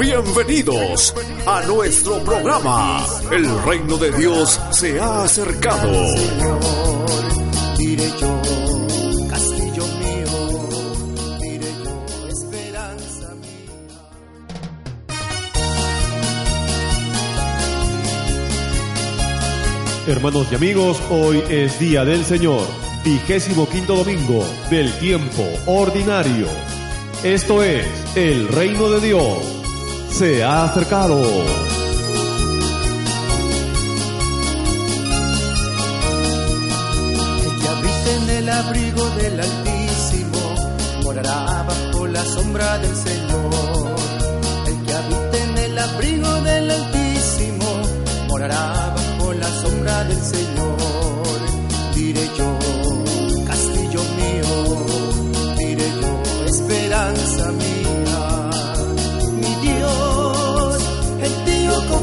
Bienvenidos 0.00 1.14
a 1.46 1.62
nuestro 1.66 2.24
programa. 2.24 3.04
El 3.30 3.62
reino 3.64 3.98
de 3.98 4.10
Dios 4.12 4.58
se 4.70 4.98
ha 4.98 5.24
acercado. 5.24 5.92
Diré 7.76 8.10
yo, 8.18 8.40
castillo 9.28 9.84
mío, 10.00 10.68
diré 11.42 11.70
yo, 11.84 12.28
esperanza 12.30 13.34
mía. 13.34 13.76
Hermanos 20.06 20.46
y 20.50 20.54
amigos, 20.54 21.02
hoy 21.10 21.44
es 21.50 21.78
Día 21.78 22.06
del 22.06 22.24
Señor, 22.24 22.66
vigésimo 23.04 23.68
quinto 23.68 23.96
domingo 23.96 24.46
del 24.70 24.90
tiempo 24.98 25.46
ordinario. 25.66 26.46
Esto 27.22 27.62
es 27.62 27.84
el 28.16 28.48
reino 28.48 28.88
de 28.88 29.00
Dios. 29.08 29.59
Se 30.12 30.44
ha 30.44 30.64
acercado. 30.64 31.18
El 37.42 37.60
que 37.60 37.68
habita 37.68 38.14
en 38.22 38.30
el 38.30 38.48
abrigo 38.48 39.08
del 39.16 39.40
Altísimo 39.40 40.54
morará 41.02 41.64
bajo 41.66 42.06
la 42.06 42.24
sombra 42.24 42.78
del 42.78 42.94
Señor. 42.94 43.19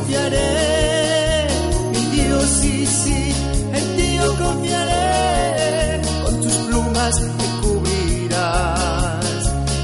Confiaré. 0.08 1.48
Mi 1.92 2.00
Dios, 2.16 2.44
sí, 2.62 2.86
sí, 2.86 3.34
en 3.74 3.96
ti 3.98 4.16
yo 4.16 4.38
confiaré. 4.38 6.02
Con 6.24 6.42
tus 6.42 6.54
plumas 6.54 7.22
me 7.22 7.48
cubrirás 7.62 9.26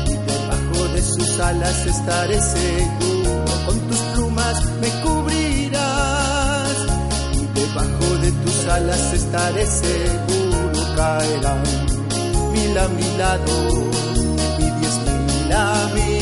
y 0.07 0.15
debajo 0.31 0.93
de 0.93 1.01
sus 1.01 1.39
alas 1.39 1.85
estaré 1.85 2.39
seguro. 2.41 3.45
Con 3.65 3.79
tus 3.89 3.99
plumas 4.13 4.65
me 4.81 4.89
cubrirás 5.03 6.77
y 7.33 7.59
debajo 7.59 8.17
de 8.21 8.31
tus 8.31 8.67
alas 8.67 9.13
estaré 9.13 9.65
seguro. 9.65 10.95
Caerán 10.95 11.63
mil 12.53 12.77
a 12.77 12.87
mi 12.87 13.17
lado 13.17 13.53
y 14.59 14.63
diez 14.79 14.95
mil 15.05 15.51
a 15.51 15.89
mi 15.93 16.12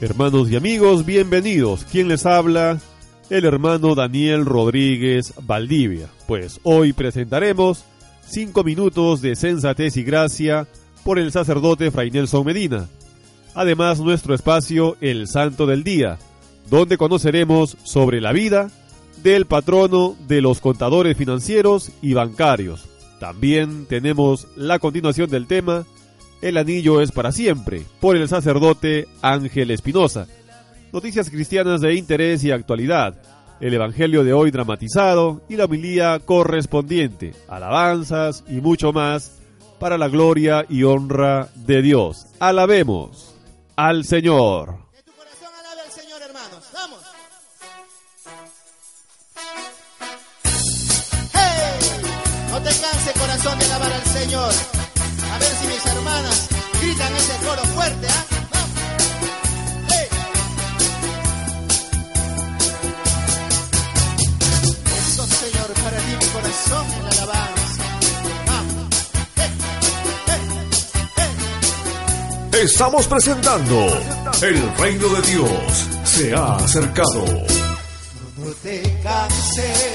Hermanos 0.00 0.50
y 0.50 0.56
amigos, 0.56 1.06
bienvenidos. 1.06 1.86
¿Quién 1.90 2.08
les 2.08 2.26
habla? 2.26 2.80
El 3.30 3.44
hermano 3.44 3.94
Daniel 3.94 4.44
Rodríguez 4.44 5.32
Valdivia. 5.42 6.08
Pues 6.26 6.60
hoy 6.64 6.92
presentaremos 6.92 7.84
cinco 8.26 8.64
minutos 8.64 9.22
de 9.22 9.36
sensatez 9.36 9.96
y 9.96 10.02
gracia 10.02 10.66
por 11.04 11.18
el 11.18 11.30
sacerdote 11.30 11.92
Fray 11.92 12.10
Nelson 12.10 12.44
Medina. 12.44 12.88
Además, 13.54 14.00
nuestro 14.00 14.34
espacio 14.34 14.96
El 15.00 15.28
Santo 15.28 15.64
del 15.64 15.84
Día, 15.84 16.18
donde 16.68 16.98
conoceremos 16.98 17.76
sobre 17.84 18.20
la 18.20 18.32
vida 18.32 18.70
del 19.22 19.46
patrono 19.46 20.16
de 20.26 20.42
los 20.42 20.60
contadores 20.60 21.16
financieros 21.16 21.92
y 22.02 22.14
bancarios. 22.14 22.88
También 23.20 23.86
tenemos 23.86 24.48
la 24.56 24.80
continuación 24.80 25.30
del 25.30 25.46
tema 25.46 25.86
El 26.44 26.58
anillo 26.58 27.00
es 27.00 27.10
para 27.10 27.32
siempre, 27.32 27.86
por 28.00 28.16
el 28.16 28.28
sacerdote 28.28 29.08
Ángel 29.22 29.70
Espinosa. 29.70 30.26
Noticias 30.92 31.30
cristianas 31.30 31.80
de 31.80 31.94
interés 31.94 32.44
y 32.44 32.50
actualidad, 32.50 33.14
el 33.60 33.72
Evangelio 33.72 34.24
de 34.24 34.34
hoy 34.34 34.50
dramatizado 34.50 35.40
y 35.48 35.56
la 35.56 35.64
homilía 35.64 36.18
correspondiente, 36.18 37.32
alabanzas 37.48 38.44
y 38.46 38.60
mucho 38.60 38.92
más 38.92 39.38
para 39.80 39.96
la 39.96 40.08
gloria 40.08 40.66
y 40.68 40.82
honra 40.82 41.48
de 41.54 41.80
Dios. 41.80 42.26
Alabemos 42.40 43.34
al 43.74 44.04
Señor. 44.04 44.76
Tu 45.02 45.12
corazón 45.12 45.48
alabe 45.58 45.80
al 45.80 45.92
Señor, 45.92 46.20
hermanos. 46.20 46.68
Vamos. 46.74 47.00
¡Hey! 51.32 52.02
No 52.50 52.60
te 52.60 53.18
corazón, 53.18 53.58
de 53.58 53.64
alabar 53.64 53.92
al 53.94 54.02
Señor. 54.02 54.83
Hermanas 55.86 56.48
gritan 56.80 57.14
ese 57.16 57.36
coro 57.44 57.62
fuerte, 57.74 58.06
¿ah? 58.08 58.24
Vamos. 58.52 58.80
¡Hey! 59.90 60.08
Eso, 64.98 65.26
Señor, 65.26 65.68
para 65.82 65.98
ti 65.98 66.16
mi 66.20 66.26
corazón 66.26 66.86
en 66.96 67.04
la 67.04 67.10
alabanza. 67.10 67.84
Vamos. 68.46 68.86
¡Hey! 69.36 69.50
¡Hey! 70.26 70.42
¡Hey! 71.16 72.60
Estamos 72.64 73.06
presentando 73.06 73.76
El 74.42 74.76
reino 74.76 75.08
de 75.08 75.22
Dios 75.22 75.50
se 76.04 76.34
ha 76.34 76.56
acercado. 76.56 77.24
No 78.36 78.50
te 78.62 79.00
canses, 79.02 79.93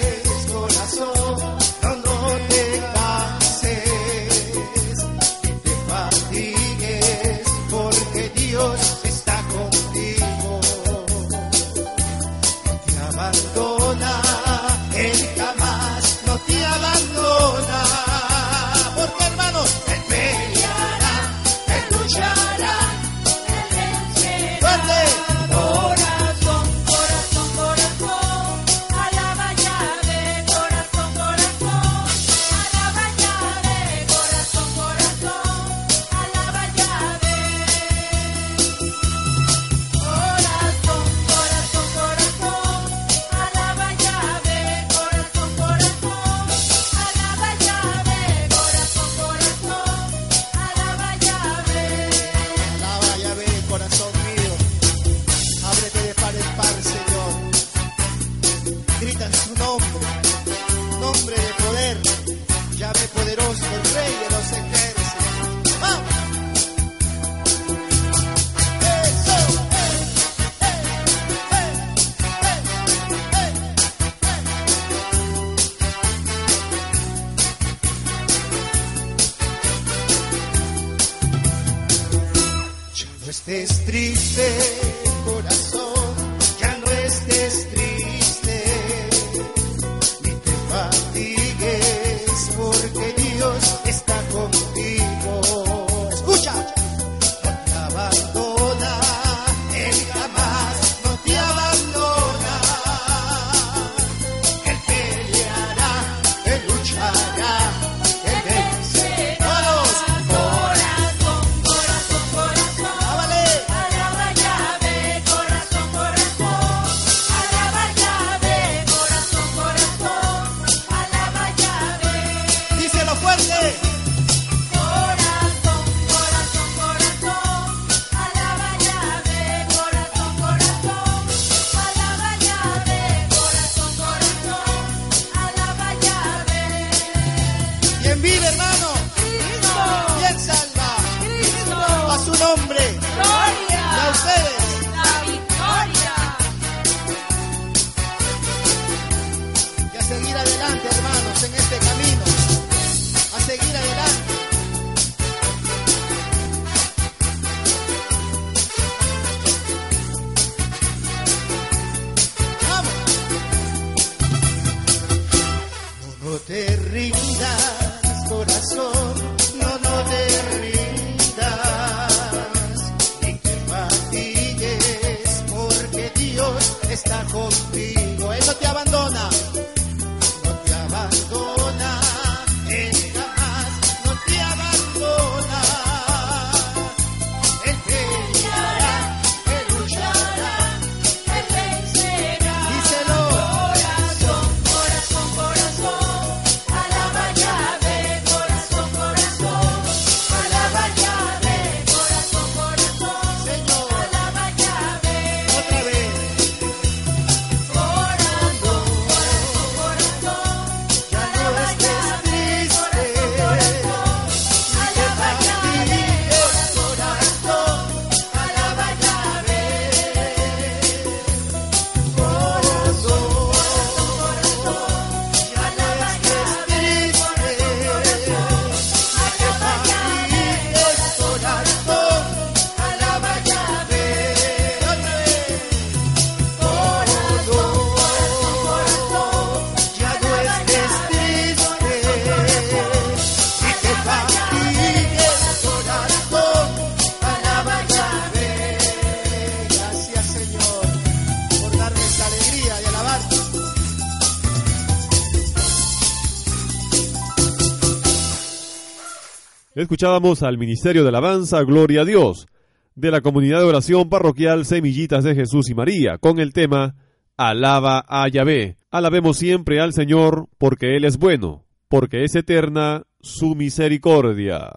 Escuchábamos 259.79 260.43
al 260.43 260.57
Ministerio 260.57 261.03
de 261.03 261.07
Alabanza 261.07 261.63
Gloria 261.63 262.01
a 262.01 262.05
Dios 262.05 262.47
de 262.95 263.11
la 263.11 263.21
Comunidad 263.21 263.59
de 263.59 263.63
Oración 263.63 264.09
Parroquial 264.09 264.65
Semillitas 264.65 265.23
de 265.23 265.35
Jesús 265.35 265.69
y 265.69 265.73
María 265.73 266.17
con 266.17 266.41
el 266.41 266.51
tema 266.51 266.95
Alaba 267.37 268.03
a 268.05 268.27
Yahvé. 268.27 268.75
Alabemos 268.91 269.37
siempre 269.37 269.79
al 269.79 269.93
Señor 269.93 270.49
porque 270.57 270.97
Él 270.97 271.05
es 271.05 271.17
bueno, 271.17 271.65
porque 271.87 272.25
es 272.25 272.35
eterna 272.35 273.03
su 273.21 273.55
misericordia. 273.55 274.69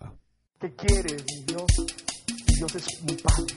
¿Qué 0.61 0.73
quieres, 0.77 1.25
mi 1.27 1.47
Dios? 1.47 1.67
Dios 2.57 2.75
es 2.77 3.03
mi 3.03 3.17
Padre. 3.17 3.55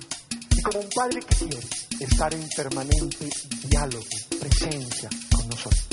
Y 0.57 0.61
como 0.63 0.79
un 0.79 0.89
Padre 0.95 1.19
que 1.19 1.35
quiere 1.35 1.59
estar 1.99 2.33
en 2.33 2.41
permanente 2.57 3.29
diálogo, 3.69 4.03
presencia 4.41 5.09
con 5.31 5.47
nosotros. 5.47 5.87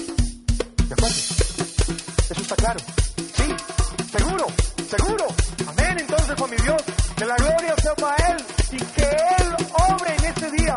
¿De 0.88 0.94
acuerdo? 0.94 1.16
¿Eso 2.30 2.40
está 2.40 2.56
claro? 2.56 2.80
Sí, 3.34 4.16
seguro 4.18 4.46
seguro. 4.96 5.26
Amén 5.66 5.96
entonces, 6.00 6.34
con 6.36 6.50
mi 6.50 6.56
Dios, 6.56 6.82
que 7.16 7.24
la 7.24 7.36
gloria 7.36 7.74
sea 7.80 7.94
para 7.94 8.16
Él 8.28 8.36
y 8.72 8.76
que 8.76 9.02
Él 9.02 9.56
obre 9.90 10.14
en 10.16 10.24
este 10.24 10.50
día 10.50 10.76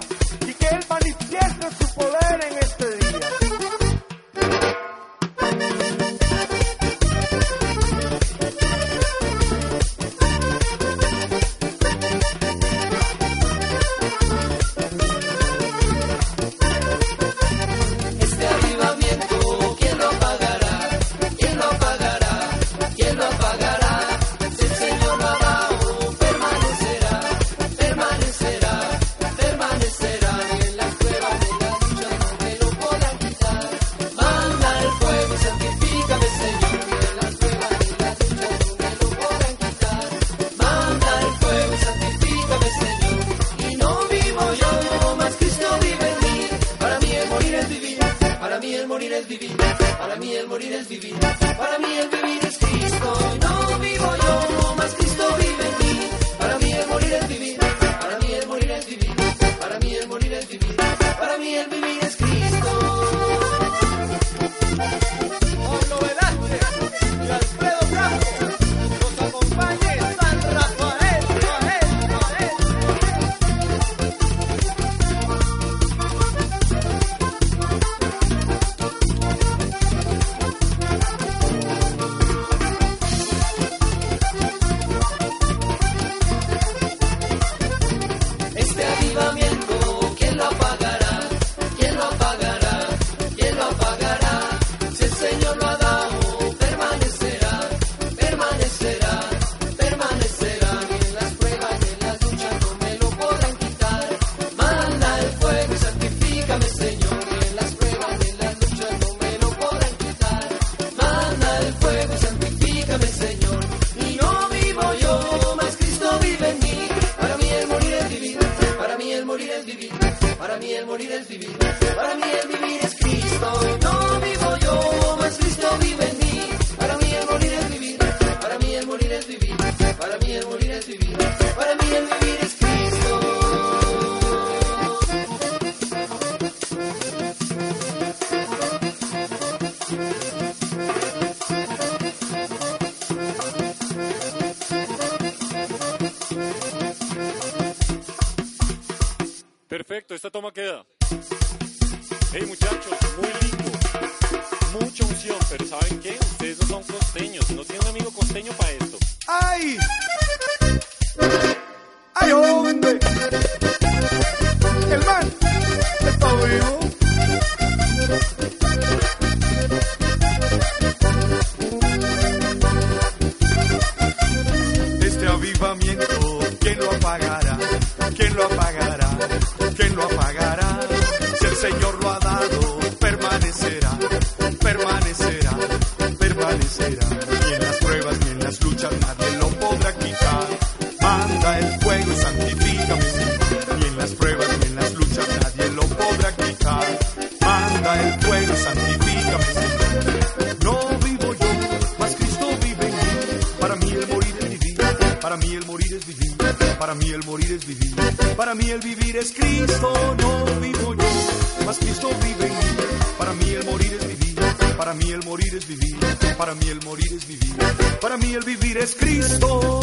Para 213.18 213.34
mí 213.34 213.50
el 213.50 213.66
morir 213.66 213.98
es 214.00 214.08
vivir, 214.08 214.36
para 214.78 214.94
mí 214.94 215.12
el 215.12 215.24
morir 215.24 215.56
es 215.56 215.68
vivir, 215.68 215.98
para 216.38 216.54
mí 216.56 216.68
el 216.70 216.82
morir 216.84 217.14
es 217.14 217.28
vivir. 217.28 217.56
Para 218.02 218.18
mí 218.18 218.34
el 218.34 218.44
vivir 218.44 218.78
es 218.78 218.96
Cristo. 218.96 219.80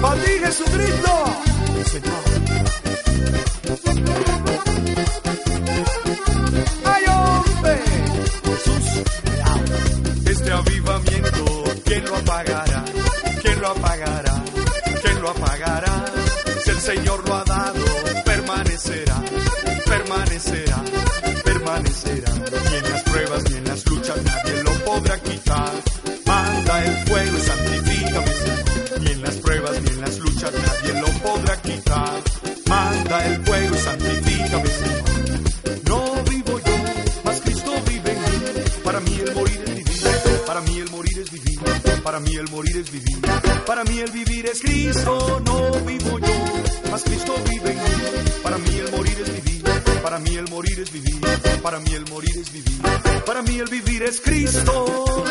Para 0.00 0.22
ti 0.22 0.30
Jesucristo. 0.42 1.24
¡Ay, 6.84 7.04
hombre! 7.08 7.78
Jesús. 8.44 8.86
Este 10.26 10.50
avivamiento, 10.50 11.64
¿quién 11.84 12.04
lo 12.04 12.16
apagará? 12.16 12.84
¿Quién 13.42 13.60
lo 13.60 13.68
apagará? 13.68 14.29
Manda 25.50 26.84
el 26.84 26.96
fuego 27.08 27.36
y 27.36 27.40
santifícame, 27.40 28.32
Señor. 28.34 29.00
Ni 29.00 29.10
en 29.10 29.22
las 29.22 29.34
pruebas 29.36 29.82
ni 29.82 29.90
en 29.90 30.00
las 30.00 30.18
luchas 30.18 30.52
nadie 30.52 31.00
lo 31.00 31.08
podrá 31.18 31.60
quitar. 31.60 32.22
Manda 32.68 33.26
el 33.26 33.44
fuego 33.44 33.74
y 33.74 33.78
santifícame, 33.78 34.68
Señor. 34.68 35.88
No 35.88 36.22
vivo 36.30 36.60
yo, 36.60 36.76
mas 37.24 37.40
Cristo 37.40 37.72
vive 37.88 38.12
en 38.12 38.20
mí. 38.20 38.62
Para 38.84 39.00
mí 39.00 39.20
el 39.26 39.34
morir 39.34 39.60
es 39.66 39.74
vivir, 39.74 40.40
para 40.46 40.60
mí 40.60 40.76
el 40.78 40.90
morir 40.90 41.18
es 41.18 41.30
vivir, 41.32 41.60
para 42.04 42.20
mí 42.20 42.36
el 42.36 42.48
morir 42.48 42.76
es 42.76 42.92
vivir. 42.92 43.20
Para 43.66 43.84
mí 43.84 43.98
el 43.98 44.10
vivir 44.12 44.46
es 44.46 44.60
Cristo, 44.60 45.42
no 45.44 45.72
vivo 45.80 46.18
yo, 46.20 46.90
mas 46.92 47.02
Cristo 47.02 47.34
vive 47.48 47.72
en 47.72 47.76
mí. 47.76 48.32
Para 48.42 48.58
mí 48.58 48.70
el 48.78 48.90
morir 48.92 49.18
es 49.20 49.34
vivir, 49.34 49.62
para 50.02 50.18
mí 50.20 50.36
el 50.36 50.48
morir 50.48 50.80
es 50.80 50.92
vivir, 50.92 51.20
para 51.60 51.80
mí 51.80 51.92
el 51.92 52.06
morir 52.08 52.38
es 52.38 52.52
vivir. 52.52 52.80
Para 53.26 53.42
mí 53.42 53.58
el 53.58 53.68
vivir 53.68 54.02
es 54.02 54.20
Cristo. 54.20 55.24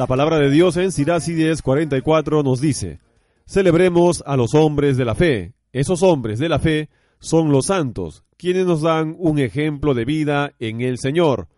La 0.00 0.06
palabra 0.06 0.38
de 0.38 0.48
Dios 0.48 0.78
en 0.78 0.92
Sirácides 0.92 1.60
44 1.60 2.42
nos 2.42 2.58
dice, 2.58 3.00
celebremos 3.44 4.24
a 4.24 4.38
los 4.38 4.54
hombres 4.54 4.96
de 4.96 5.04
la 5.04 5.14
fe. 5.14 5.52
Esos 5.74 6.02
hombres 6.02 6.38
de 6.38 6.48
la 6.48 6.58
fe 6.58 6.88
son 7.18 7.52
los 7.52 7.66
santos, 7.66 8.24
quienes 8.38 8.64
nos 8.64 8.80
dan 8.80 9.14
un 9.18 9.38
ejemplo 9.38 9.92
de 9.92 10.06
vida 10.06 10.54
en 10.58 10.80
el 10.80 10.96
Señor. 10.96 11.48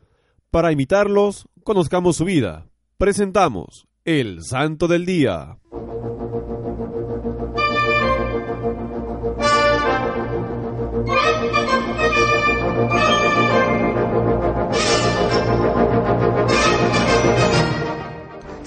Para 0.50 0.72
imitarlos, 0.72 1.46
conozcamos 1.62 2.16
su 2.16 2.24
vida. 2.24 2.66
Presentamos 2.98 3.86
el 4.04 4.42
Santo 4.42 4.88
del 4.88 5.06
Día. 5.06 5.58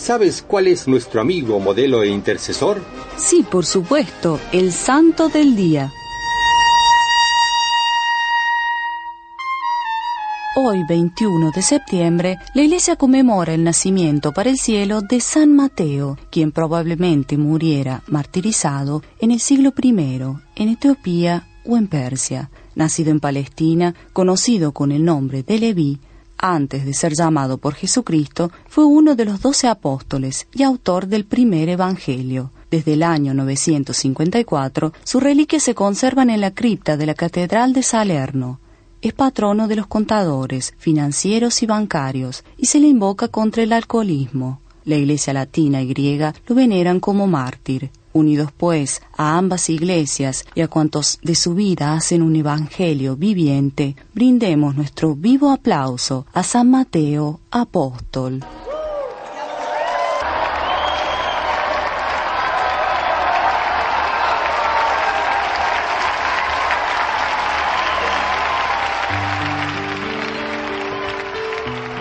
¿Sabes 0.05 0.43
cuál 0.43 0.67
es 0.67 0.87
nuestro 0.87 1.19
amigo, 1.19 1.59
modelo 1.59 2.03
e 2.03 2.09
intercesor? 2.09 2.79
Sí, 3.17 3.41
por 3.41 3.65
supuesto, 3.65 4.39
el 4.51 4.71
santo 4.71 5.29
del 5.29 5.55
día. 5.55 5.91
Hoy, 10.57 10.83
21 10.87 11.49
de 11.49 11.61
septiembre, 11.63 12.37
la 12.53 12.61
iglesia 12.61 12.97
conmemora 12.97 13.55
el 13.55 13.63
nacimiento 13.63 14.31
para 14.31 14.51
el 14.51 14.57
cielo 14.57 15.01
de 15.01 15.19
San 15.21 15.55
Mateo, 15.55 16.19
quien 16.29 16.51
probablemente 16.51 17.35
muriera 17.35 18.03
martirizado 18.05 19.01
en 19.19 19.31
el 19.31 19.39
siglo 19.39 19.73
I, 19.81 19.89
en 19.89 20.69
Etiopía 20.69 21.47
o 21.65 21.77
en 21.77 21.87
Persia. 21.87 22.51
Nacido 22.75 23.09
en 23.09 23.19
Palestina, 23.19 23.95
conocido 24.13 24.71
con 24.71 24.91
el 24.91 25.03
nombre 25.03 25.41
de 25.41 25.57
Leví, 25.57 25.99
antes 26.53 26.85
de 26.85 26.93
ser 26.93 27.13
llamado 27.13 27.57
por 27.57 27.73
Jesucristo, 27.73 28.51
fue 28.67 28.85
uno 28.85 29.15
de 29.15 29.25
los 29.25 29.41
doce 29.41 29.67
apóstoles 29.67 30.47
y 30.53 30.63
autor 30.63 31.07
del 31.07 31.25
primer 31.25 31.69
Evangelio. 31.69 32.51
Desde 32.69 32.93
el 32.93 33.03
año 33.03 33.33
954, 33.33 34.93
sus 35.03 35.23
reliquias 35.23 35.63
se 35.63 35.73
conservan 35.73 36.29
en 36.29 36.41
la 36.41 36.51
cripta 36.51 36.97
de 36.97 37.05
la 37.05 37.13
Catedral 37.13 37.73
de 37.73 37.83
Salerno. 37.83 38.59
Es 39.01 39.13
patrono 39.13 39.67
de 39.67 39.75
los 39.75 39.87
contadores, 39.87 40.73
financieros 40.77 41.63
y 41.63 41.65
bancarios, 41.65 42.43
y 42.57 42.67
se 42.67 42.79
le 42.79 42.87
invoca 42.87 43.27
contra 43.27 43.63
el 43.63 43.73
alcoholismo. 43.73 44.61
La 44.83 44.95
Iglesia 44.95 45.33
latina 45.33 45.81
y 45.81 45.87
griega 45.87 46.33
lo 46.47 46.55
veneran 46.55 46.99
como 46.99 47.27
mártir. 47.27 47.89
Unidos 48.15 48.49
pues 48.55 49.01
a 49.17 49.37
ambas 49.37 49.69
iglesias 49.69 50.45
y 50.55 50.61
a 50.61 50.69
cuantos 50.69 51.19
de 51.21 51.35
su 51.35 51.53
vida 51.53 51.93
hacen 51.93 52.21
un 52.21 52.33
evangelio 52.37 53.17
viviente, 53.17 53.97
brindemos 54.13 54.73
nuestro 54.73 55.15
vivo 55.15 55.51
aplauso 55.51 56.25
a 56.31 56.41
San 56.41 56.71
Mateo, 56.71 57.41
apóstol. 57.51 58.39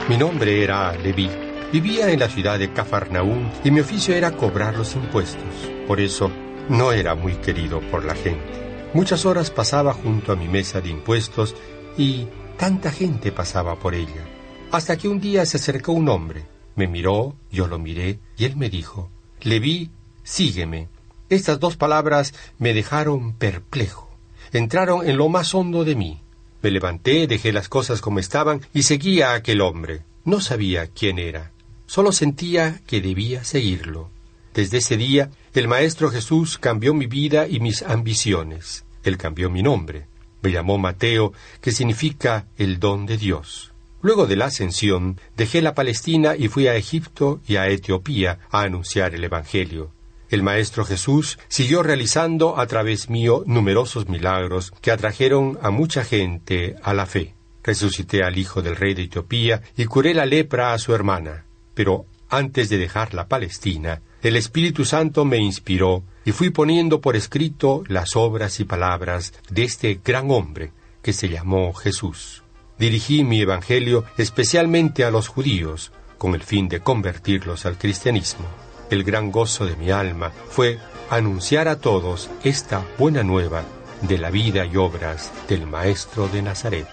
Mi 0.09 0.17
nombre 0.17 0.63
era 0.63 0.93
Levi 0.93 1.54
Vivía 1.73 2.11
en 2.11 2.21
la 2.21 2.29
ciudad 2.29 2.59
de 2.59 2.73
Cafarnaúm 2.73 3.51
y 3.65 3.71
mi 3.71 3.81
oficio 3.81 4.15
era 4.15 4.37
cobrar 4.37 4.77
los 4.77 4.95
impuestos. 4.95 5.71
Por 5.87 6.01
eso 6.01 6.31
no 6.69 6.93
era 6.93 7.15
muy 7.15 7.35
querido 7.35 7.81
por 7.91 8.05
la 8.05 8.15
gente. 8.15 8.65
Muchas 8.95 9.27
horas 9.27 9.51
pasaba 9.51 9.93
junto 9.93 10.33
a 10.33 10.37
mi 10.37 10.49
mesa 10.49 10.81
de 10.81 10.91
impuestos 10.91 11.57
y 11.99 12.27
tanta 12.57 12.93
gente 12.93 13.33
pasaba 13.33 13.77
por 13.77 13.95
ella. 13.95 14.25
Hasta 14.71 14.97
que 14.97 15.09
un 15.09 15.21
día 15.21 15.45
se 15.47 15.57
acercó 15.57 15.93
un 15.93 16.09
hombre. 16.09 16.47
Me 16.77 16.87
miró, 16.87 17.35
yo 17.51 17.67
lo 17.67 17.79
miré 17.79 18.21
y 18.37 18.45
él 18.45 18.57
me 18.57 18.71
dijo, 18.71 19.11
Leví, 19.43 19.91
sígueme. 20.23 20.89
Estas 21.29 21.59
dos 21.59 21.77
palabras 21.77 22.35
me 22.59 22.73
dejaron 22.73 23.33
perplejo. 23.35 24.11
Entraron 24.53 25.09
en 25.09 25.17
lo 25.17 25.29
más 25.29 25.55
hondo 25.55 25.85
de 25.85 25.97
mí. 25.97 26.21
Me 26.63 26.71
levanté, 26.71 27.27
dejé 27.27 27.53
las 27.53 27.69
cosas 27.69 28.01
como 28.01 28.21
estaban 28.21 28.61
y 28.73 28.85
seguí 28.85 29.23
a 29.23 29.35
aquel 29.35 29.61
hombre. 29.61 30.03
No 30.25 30.41
sabía 30.41 30.87
quién 30.87 31.19
era. 31.19 31.51
Solo 31.95 32.11
sentía 32.11 32.81
que 32.89 33.01
debía 33.01 33.45
seguirlo. 33.45 34.11
Desde 34.53 34.79
ese 34.79 34.97
día, 34.97 35.31
el 35.53 35.69
Maestro 35.69 36.11
Jesús 36.11 36.59
cambió 36.59 36.93
mi 36.93 37.07
vida 37.07 37.47
y 37.47 37.61
mis 37.61 37.85
ambiciones. 37.85 38.85
Él 39.05 39.17
cambió 39.17 39.49
mi 39.49 39.63
nombre. 39.63 40.09
Me 40.43 40.51
llamó 40.51 40.77
Mateo, 40.77 41.33
que 41.61 41.71
significa 41.71 42.49
el 42.59 42.81
don 42.81 43.07
de 43.07 43.17
Dios. 43.17 43.71
Luego 44.03 44.27
de 44.27 44.35
la 44.35 44.47
ascensión, 44.47 45.21
dejé 45.37 45.63
la 45.63 45.77
Palestina 45.77 46.35
y 46.37 46.49
fui 46.49 46.67
a 46.67 46.75
Egipto 46.75 47.39
y 47.47 47.55
a 47.55 47.69
Etiopía 47.69 48.41
a 48.51 48.63
anunciar 48.63 49.15
el 49.15 49.23
Evangelio. 49.23 49.93
El 50.31 50.43
Maestro 50.43 50.85
Jesús 50.85 51.39
siguió 51.47 51.85
realizando 51.85 52.59
a 52.59 52.67
través 52.67 53.09
mío 53.09 53.45
numerosos 53.47 54.09
milagros 54.09 54.73
que 54.81 54.91
atrajeron 54.91 55.61
a 55.63 55.71
mucha 55.71 56.03
gente 56.03 56.75
a 56.83 56.93
la 56.93 57.07
fe. 57.07 57.35
Resucité 57.63 58.25
al 58.25 58.37
hijo 58.37 58.63
del 58.63 58.75
rey 58.75 58.95
de 58.95 59.05
Etiopía 59.05 59.63
y 59.77 59.85
curé 59.85 60.13
la 60.13 60.27
lepra 60.27 60.73
a 60.73 60.79
su 60.79 60.93
hermana. 60.93 61.45
Pero 61.75 62.07
antes 62.29 62.69
de 62.69 62.79
dejar 62.79 63.15
la 63.15 63.29
Palestina, 63.29 64.01
el 64.23 64.37
Espíritu 64.37 64.85
Santo 64.85 65.25
me 65.25 65.39
inspiró 65.39 66.03
y 66.25 66.33
fui 66.33 66.51
poniendo 66.51 67.01
por 67.01 67.17
escrito 67.17 67.85
las 67.87 68.17
obras 68.17 68.59
y 68.61 68.65
palabras 68.65 69.35
de 69.51 69.65
este 69.65 70.01
gran 70.03 70.31
hombre 70.31 70.73
que 71.03 71.13
se 71.13 71.29
llamó 71.29 71.73
Jesús. 71.75 72.43
Dirigí 72.79 73.23
mi 73.23 73.41
Evangelio 73.41 74.05
especialmente 74.17 75.05
a 75.05 75.11
los 75.11 75.29
judíos, 75.29 75.93
con 76.19 76.35
el 76.35 76.43
fin 76.43 76.69
de 76.69 76.81
convertirlos 76.81 77.67
al 77.67 77.77
cristianismo. 77.77 78.47
El 78.91 79.05
gran 79.05 79.31
gozo 79.31 79.67
de 79.67 79.77
mi 79.77 79.91
alma 79.91 80.33
fue 80.49 80.79
anunciar 81.11 81.69
a 81.69 81.79
todos 81.79 82.31
esta 82.43 82.85
buena 82.99 83.23
nueva 83.23 83.65
de 84.03 84.19
la 84.19 84.31
vida 84.31 84.65
y 84.67 84.77
obras 84.77 85.33
del 85.49 85.67
Maestro 85.67 86.29
de 86.29 86.43
Nazaret. 86.43 86.89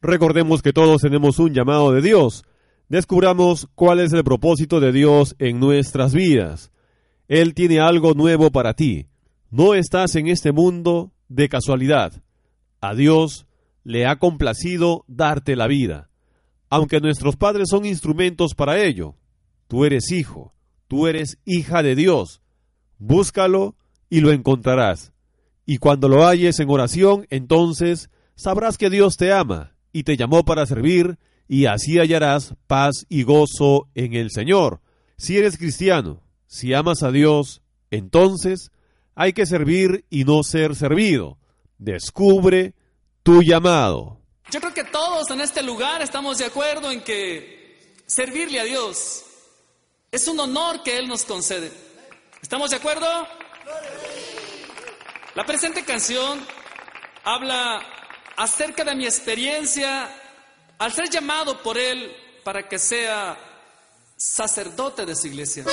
Recordemos 0.00 0.62
que 0.62 0.72
todos 0.72 1.02
tenemos 1.02 1.38
un 1.38 1.52
llamado 1.52 1.92
de 1.92 2.02
Dios. 2.02 2.44
Descubramos 2.88 3.68
cuál 3.74 4.00
es 4.00 4.12
el 4.14 4.24
propósito 4.24 4.80
de 4.80 4.92
Dios 4.92 5.36
en 5.38 5.60
nuestras 5.60 6.14
vidas. 6.14 6.72
Él 7.28 7.52
tiene 7.52 7.80
algo 7.80 8.14
nuevo 8.14 8.50
para 8.50 8.72
ti. 8.72 9.08
No 9.50 9.74
estás 9.74 10.14
en 10.14 10.28
este 10.28 10.52
mundo 10.52 11.12
de 11.28 11.50
casualidad. 11.50 12.22
A 12.80 12.94
Dios 12.94 13.46
le 13.84 14.06
ha 14.06 14.16
complacido 14.16 15.04
darte 15.06 15.54
la 15.54 15.66
vida. 15.66 16.08
Aunque 16.70 17.00
nuestros 17.00 17.36
padres 17.36 17.68
son 17.70 17.84
instrumentos 17.84 18.54
para 18.54 18.82
ello, 18.82 19.16
tú 19.66 19.84
eres 19.84 20.10
hijo, 20.10 20.54
tú 20.86 21.06
eres 21.06 21.38
hija 21.44 21.82
de 21.82 21.94
Dios. 21.94 22.40
Búscalo 22.98 23.74
y 24.08 24.20
lo 24.20 24.32
encontrarás. 24.32 25.12
Y 25.66 25.76
cuando 25.76 26.08
lo 26.08 26.26
halles 26.26 26.58
en 26.60 26.70
oración, 26.70 27.26
entonces 27.28 28.08
sabrás 28.34 28.78
que 28.78 28.88
Dios 28.88 29.16
te 29.16 29.32
ama 29.32 29.74
y 29.92 30.04
te 30.04 30.16
llamó 30.16 30.44
para 30.44 30.64
servir, 30.64 31.18
y 31.48 31.66
así 31.66 31.98
hallarás 31.98 32.54
paz 32.66 33.06
y 33.08 33.22
gozo 33.22 33.88
en 33.94 34.14
el 34.14 34.30
Señor. 34.30 34.80
Si 35.16 35.38
eres 35.38 35.56
cristiano, 35.56 36.22
si 36.46 36.74
amas 36.74 37.02
a 37.02 37.10
Dios, 37.10 37.62
entonces 37.90 38.70
hay 39.14 39.32
que 39.32 39.46
servir 39.46 40.04
y 40.10 40.24
no 40.24 40.42
ser 40.42 40.76
servido. 40.76 41.38
Descubre 41.78 42.74
tu 43.22 43.42
llamado. 43.42 44.20
Yo 44.50 44.60
creo 44.60 44.74
que 44.74 44.84
todos 44.84 45.30
en 45.30 45.40
este 45.40 45.62
lugar 45.62 46.02
estamos 46.02 46.38
de 46.38 46.44
acuerdo 46.44 46.90
en 46.90 47.02
que 47.02 47.96
servirle 48.06 48.60
a 48.60 48.64
Dios 48.64 49.24
es 50.10 50.26
un 50.28 50.38
honor 50.40 50.82
que 50.82 50.96
Él 50.96 51.08
nos 51.08 51.24
concede. 51.24 51.70
¿Estamos 52.40 52.70
de 52.70 52.76
acuerdo? 52.76 53.06
La 55.34 55.44
presente 55.44 55.84
canción 55.84 56.40
habla 57.24 57.82
acerca 58.36 58.84
de 58.84 58.94
mi 58.94 59.04
experiencia 59.04 60.08
al 60.78 60.92
ser 60.92 61.10
llamado 61.10 61.62
por 61.62 61.76
Él 61.78 62.14
para 62.44 62.68
que 62.68 62.78
sea 62.78 63.36
sacerdote 64.16 65.04
de 65.06 65.14
su 65.14 65.26
iglesia. 65.26 65.64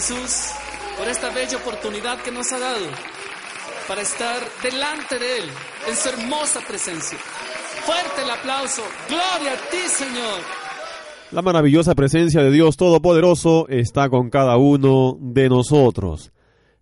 Jesús 0.00 0.52
por 0.96 1.06
esta 1.08 1.28
bella 1.28 1.58
oportunidad 1.58 2.22
que 2.22 2.30
nos 2.30 2.50
ha 2.52 2.58
dado 2.58 2.86
para 3.86 4.00
estar 4.00 4.40
delante 4.62 5.18
de 5.18 5.38
Él 5.40 5.44
en 5.86 5.94
su 5.94 6.08
hermosa 6.08 6.60
presencia. 6.66 7.18
Fuerte 7.84 8.22
el 8.24 8.30
aplauso. 8.30 8.80
Gloria 9.10 9.52
a 9.52 9.70
ti, 9.70 9.88
Señor. 9.88 10.40
La 11.32 11.42
maravillosa 11.42 11.94
presencia 11.94 12.42
de 12.42 12.50
Dios 12.50 12.78
Todopoderoso 12.78 13.68
está 13.68 14.08
con 14.08 14.30
cada 14.30 14.56
uno 14.56 15.18
de 15.20 15.50
nosotros. 15.50 16.32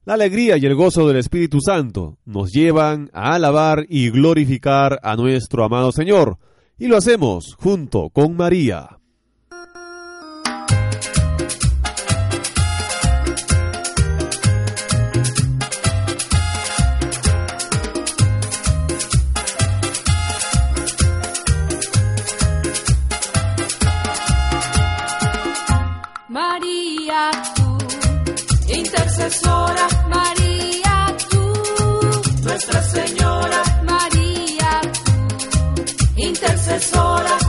La 0.04 0.14
alegría 0.14 0.56
y 0.56 0.66
el 0.66 0.76
gozo 0.76 1.08
del 1.08 1.16
Espíritu 1.16 1.60
Santo 1.60 2.18
nos 2.24 2.52
llevan 2.52 3.10
a 3.12 3.34
alabar 3.34 3.84
y 3.88 4.10
glorificar 4.10 5.00
a 5.02 5.16
nuestro 5.16 5.64
amado 5.64 5.90
Señor, 5.90 6.38
y 6.78 6.86
lo 6.86 6.96
hacemos 6.96 7.56
junto 7.58 8.10
con 8.10 8.36
María. 8.36 8.97
Intercesora, 36.78 37.38
María, 37.38 37.47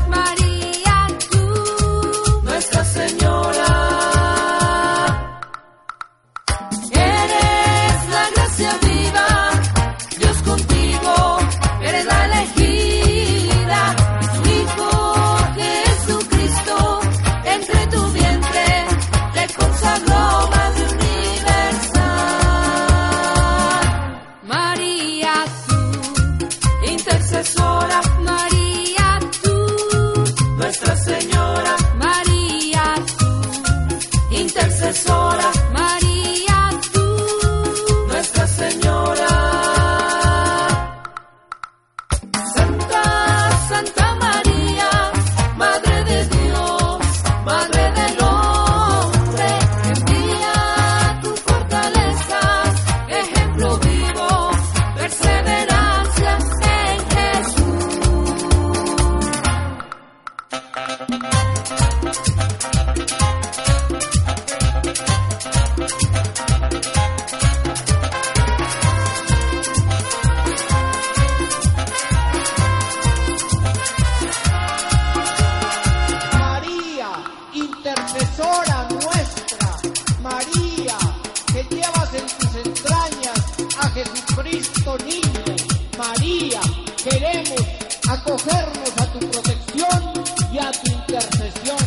María, 85.98 86.62
queremos 87.04 87.62
acogernos 88.10 88.92
a 88.98 89.06
tu 89.14 89.20
protección 89.20 90.14
y 90.52 90.60
a 90.60 90.72
tu 90.72 90.92
intercesión. 90.92 91.78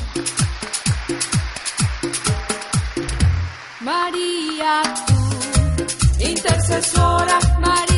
María, 3.80 4.82
tú, 6.20 6.28
intercesora, 6.30 7.38
María, 7.60 7.91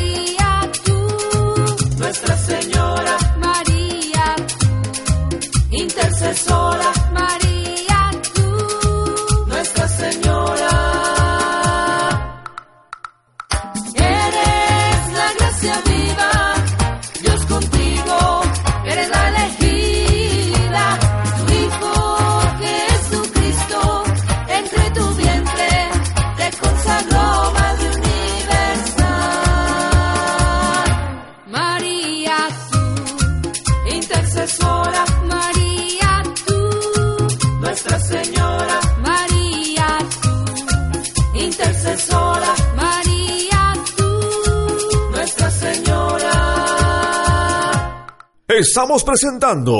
Estamos 48.67 49.03
presentando 49.03 49.77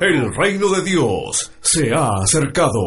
El 0.00 0.34
reino 0.34 0.68
de 0.68 0.82
Dios 0.82 1.50
se 1.62 1.94
ha 1.94 2.08
acercado. 2.22 2.82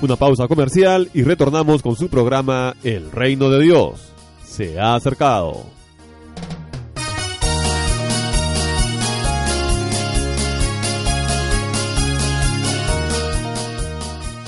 Una 0.00 0.16
pausa 0.16 0.48
comercial 0.48 1.08
y 1.14 1.22
retornamos 1.22 1.80
con 1.80 1.94
su 1.94 2.08
programa 2.08 2.74
El 2.82 3.12
Reino 3.12 3.50
de 3.50 3.62
Dios. 3.62 4.12
Se 4.44 4.80
ha 4.80 4.96
acercado. 4.96 5.64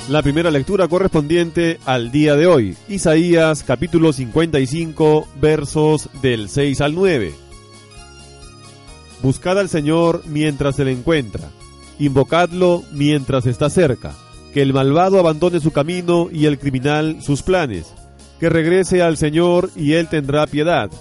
La 0.07 0.21
primera 0.21 0.51
lectura 0.51 0.87
correspondiente 0.87 1.79
al 1.83 2.11
día 2.11 2.35
de 2.35 2.45
hoy, 2.45 2.77
Isaías 2.87 3.63
capítulo 3.63 4.13
55 4.13 5.27
versos 5.41 6.09
del 6.21 6.47
6 6.47 6.79
al 6.81 6.93
9. 6.93 7.33
Buscad 9.23 9.57
al 9.57 9.67
Señor 9.67 10.21
mientras 10.27 10.75
se 10.75 10.85
le 10.85 10.91
encuentra, 10.91 11.49
invocadlo 11.97 12.83
mientras 12.91 13.47
está 13.47 13.71
cerca, 13.71 14.13
que 14.53 14.61
el 14.61 14.73
malvado 14.73 15.17
abandone 15.17 15.59
su 15.59 15.71
camino 15.71 16.29
y 16.31 16.45
el 16.45 16.59
criminal 16.59 17.23
sus 17.23 17.41
planes, 17.41 17.91
que 18.39 18.49
regrese 18.49 19.01
al 19.01 19.17
Señor 19.17 19.71
y 19.75 19.93
Él 19.93 20.07
tendrá 20.07 20.45
piedad, 20.45 20.91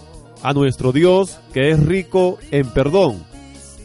a 0.42 0.54
nuestro 0.54 0.92
Dios 0.92 1.40
que 1.52 1.68
es 1.68 1.84
rico 1.84 2.38
en 2.50 2.68
perdón. 2.70 3.22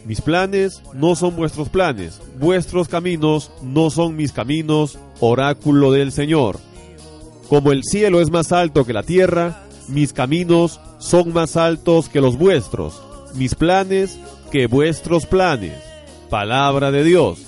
Mis 0.06 0.22
planes 0.22 0.82
no 0.94 1.14
son 1.14 1.36
vuestros 1.36 1.68
planes, 1.68 2.22
vuestros 2.40 2.88
caminos 2.88 3.52
no 3.62 3.90
son 3.90 4.16
mis 4.16 4.32
caminos, 4.32 4.98
oráculo 5.20 5.92
del 5.92 6.12
Señor. 6.12 6.58
Como 7.48 7.72
el 7.72 7.82
cielo 7.84 8.20
es 8.20 8.30
más 8.30 8.52
alto 8.52 8.84
que 8.84 8.92
la 8.92 9.02
tierra, 9.02 9.64
mis 9.88 10.12
caminos 10.12 10.80
son 10.98 11.32
más 11.32 11.56
altos 11.56 12.08
que 12.08 12.20
los 12.20 12.38
vuestros, 12.38 13.02
mis 13.34 13.54
planes 13.54 14.18
que 14.50 14.66
vuestros 14.66 15.26
planes. 15.26 15.74
Palabra 16.28 16.90
de 16.90 17.04
Dios. 17.04 17.40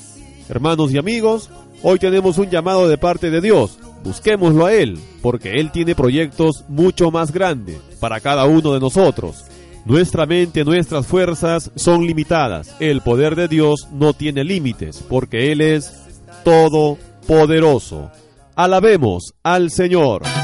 Hermanos 0.48 0.92
y 0.92 0.98
amigos, 0.98 1.50
hoy 1.82 1.98
tenemos 1.98 2.38
un 2.38 2.50
llamado 2.50 2.88
de 2.88 2.98
parte 2.98 3.30
de 3.30 3.40
Dios. 3.40 3.78
Busquémoslo 4.02 4.66
a 4.66 4.74
Él, 4.74 4.98
porque 5.22 5.61
Él 5.61 5.70
tiene 5.70 5.94
proyectos 5.94 6.64
mucho 6.68 7.11
más 7.12 7.32
grandes 7.32 7.78
para 8.00 8.20
cada 8.20 8.44
uno 8.46 8.72
de 8.74 8.80
nosotros. 8.80 9.44
Nuestra 9.85 10.26
mente, 10.26 10.64
nuestras 10.64 11.06
fuerzas 11.06 11.70
son 11.76 12.06
limitadas. 12.06 12.74
El 12.80 13.00
poder 13.00 13.37
de 13.37 13.48
Dios 13.48 13.88
no 13.92 14.12
tiene 14.12 14.44
límites, 14.44 15.04
porque 15.08 15.52
Él 15.52 15.61
es 15.61 15.92
todopoderoso. 17.22 18.11
Alabemos 18.54 19.35
al 19.42 19.70
Señor. 19.70 20.41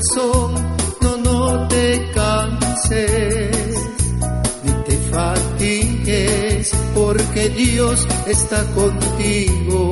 Canses, 0.00 0.16
corazón, 0.16 0.54
no, 1.00 1.16
no 1.18 1.68
te 1.68 2.10
canses, 2.14 3.76
ni 4.62 4.72
te 4.84 4.96
fatigues, 5.10 6.70
porque 6.94 7.48
Dios 7.50 8.06
está 8.26 8.64
contigo. 8.74 9.90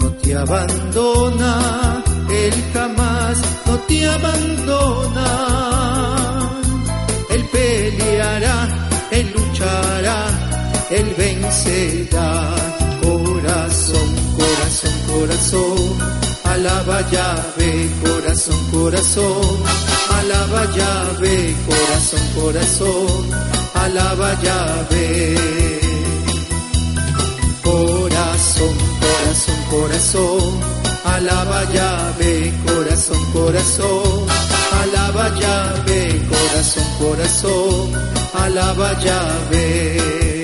No 0.00 0.10
te 0.22 0.36
abandona, 0.36 2.02
Él 2.30 2.54
jamás 2.72 3.42
no 3.66 3.78
te 3.80 4.08
abandona. 4.08 5.28
Él 7.30 7.44
peleará, 7.52 8.88
Él 9.10 9.32
luchará, 9.34 10.26
Él 10.90 11.14
vencerá. 11.16 12.54
Corazón, 13.02 14.08
corazón, 14.36 14.92
corazón, 15.08 16.21
alaba 16.62 17.00
llave, 17.10 17.90
corazón, 18.04 18.70
corazón, 18.70 19.62
alaba 20.16 20.64
llave, 20.76 21.56
corazón, 21.66 22.20
corazón, 22.36 23.30
alaba 23.74 24.34
llave. 24.40 25.80
Corazón, 27.64 28.74
corazón, 29.00 29.58
corazón, 29.70 30.60
alaba 31.04 31.64
llave, 31.72 32.52
corazón, 32.64 33.32
corazón, 33.32 34.26
alaba 34.82 35.28
llave, 35.40 36.22
corazón, 36.30 36.86
corazón, 37.00 37.92
alaba 38.34 38.92
llave. 39.00 40.41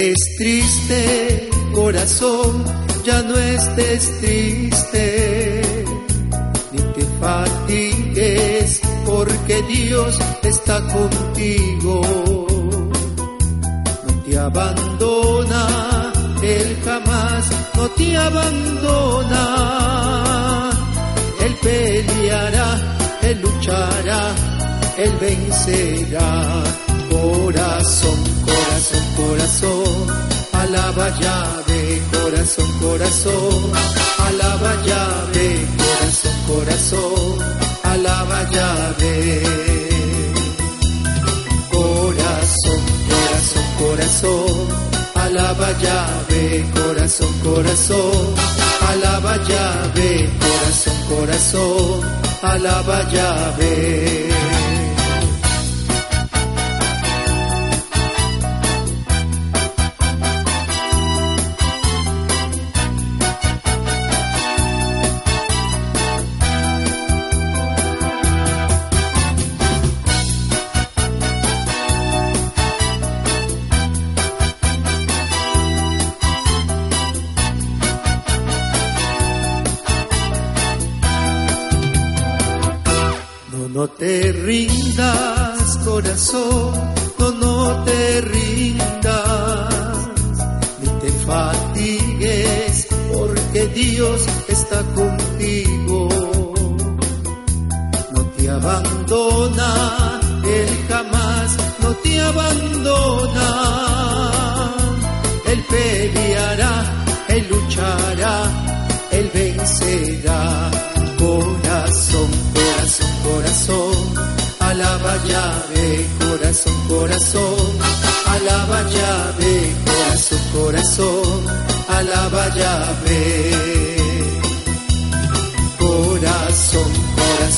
Estés 0.00 0.36
triste, 0.38 1.50
corazón, 1.74 2.64
ya 3.04 3.22
no 3.22 3.36
estés 3.36 4.18
triste, 4.20 5.62
ni 6.72 6.78
te 6.78 7.04
fatigues, 7.20 8.80
porque 9.04 9.62
Dios 9.62 10.18
está 10.42 10.80
contigo. 10.86 12.00
No 14.06 14.12
te 14.24 14.38
abandona, 14.38 16.12
Él 16.42 16.78
jamás 16.84 17.50
no 17.76 17.88
te 17.90 18.16
abandona. 18.16 19.44
Él 21.44 21.54
peleará, 21.62 22.96
Él 23.22 23.40
luchará, 23.42 24.34
Él 24.96 25.12
vencerá. 25.20 26.64
Corazón, 27.10 28.18
corazón, 28.46 29.04
corazón, 29.16 29.89
alaba 30.70 31.10
llave, 31.18 32.00
corazón, 32.12 32.70
corazón, 32.80 33.72
alaba 34.28 34.72
llave, 34.86 35.66
corazón, 35.82 36.36
corazón, 36.46 37.38
alaba 37.82 38.48
llave. 38.50 39.42
Corazón, 41.72 42.80
corazón, 43.10 43.66
corazón, 43.80 44.68
alaba 45.16 45.72
llave, 45.82 46.64
corazón, 46.72 47.32
corazón, 47.42 48.34
alaba 48.90 49.36
llave, 49.48 50.30
corazón, 50.38 50.96
corazón, 51.08 52.00
alaba 52.42 53.02
llave. 53.10 54.59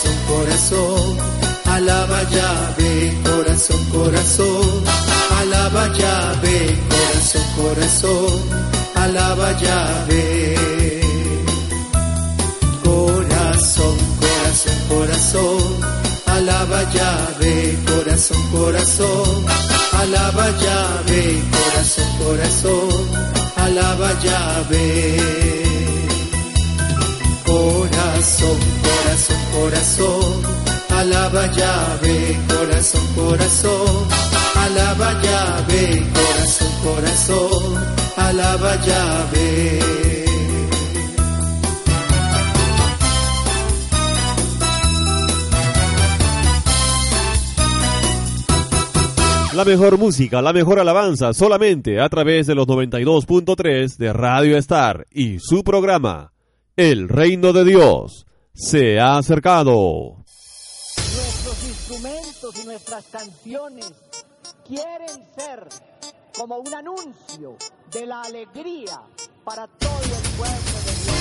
Corazón, 0.02 0.16
corazón, 0.26 1.18
alaba 1.66 2.22
llave, 2.30 3.14
corazón, 3.24 3.84
corazón, 3.90 4.84
alaba 5.40 5.88
llave, 5.92 6.78
corazón, 6.88 7.42
corazón, 7.56 8.40
alaba 8.94 9.52
llave. 9.52 11.00
Corazón, 12.84 13.96
corazón, 14.20 14.76
corazón, 14.88 15.62
alaba 16.26 16.82
llave, 16.92 17.78
corazón, 17.86 18.42
corazón, 18.50 19.44
alaba 19.92 20.50
llave, 20.58 21.42
corazón, 21.52 22.08
corazón, 22.18 23.08
alaba 23.56 24.12
llave. 24.20 25.16
Corazón, 27.44 27.91
corazón, 28.22 28.58
corazón, 29.52 30.42
alaba 30.90 31.46
llave, 31.50 32.38
corazón, 32.46 33.02
corazón, 33.16 34.08
alaba 34.54 35.20
llave, 35.20 36.06
corazón, 36.14 36.72
corazón, 36.84 37.84
alaba 38.16 38.76
llave. 38.86 39.80
La 49.56 49.64
mejor 49.64 49.98
música, 49.98 50.40
la 50.40 50.52
mejor 50.52 50.78
alabanza, 50.78 51.34
solamente 51.34 52.00
a 52.00 52.08
través 52.08 52.46
de 52.46 52.54
los 52.54 52.68
92.3 52.68 53.96
de 53.96 54.12
Radio 54.12 54.56
Star 54.58 55.06
y 55.10 55.40
su 55.40 55.64
programa, 55.64 56.32
El 56.76 57.10
Reino 57.10 57.52
de 57.52 57.64
Dios, 57.64 58.26
se 58.54 58.98
ha 58.98 59.18
acercado. 59.18 60.24
Nuestros 60.96 61.64
instrumentos 61.68 62.62
y 62.62 62.66
nuestras 62.66 63.04
canciones 63.12 63.92
quieren 64.66 65.22
ser 65.36 65.68
como 66.34 66.56
un 66.56 66.74
anuncio 66.74 67.58
de 67.90 68.06
la 68.06 68.22
alegría 68.22 69.02
para 69.44 69.66
todo 69.66 70.00
el 70.00 70.30
pueblo 70.38 70.78
de 70.86 70.92
Dios. 71.04 71.12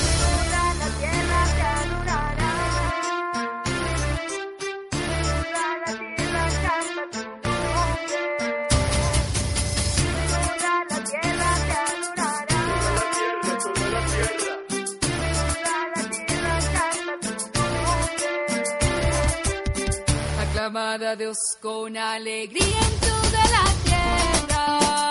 Aclamada 20.72 21.12
a 21.12 21.16
Dios 21.18 21.58
con 21.60 21.98
alegría 21.98 22.64
en 22.64 23.00
toda 23.02 23.44
la 23.50 23.66
tierra. 23.84 25.11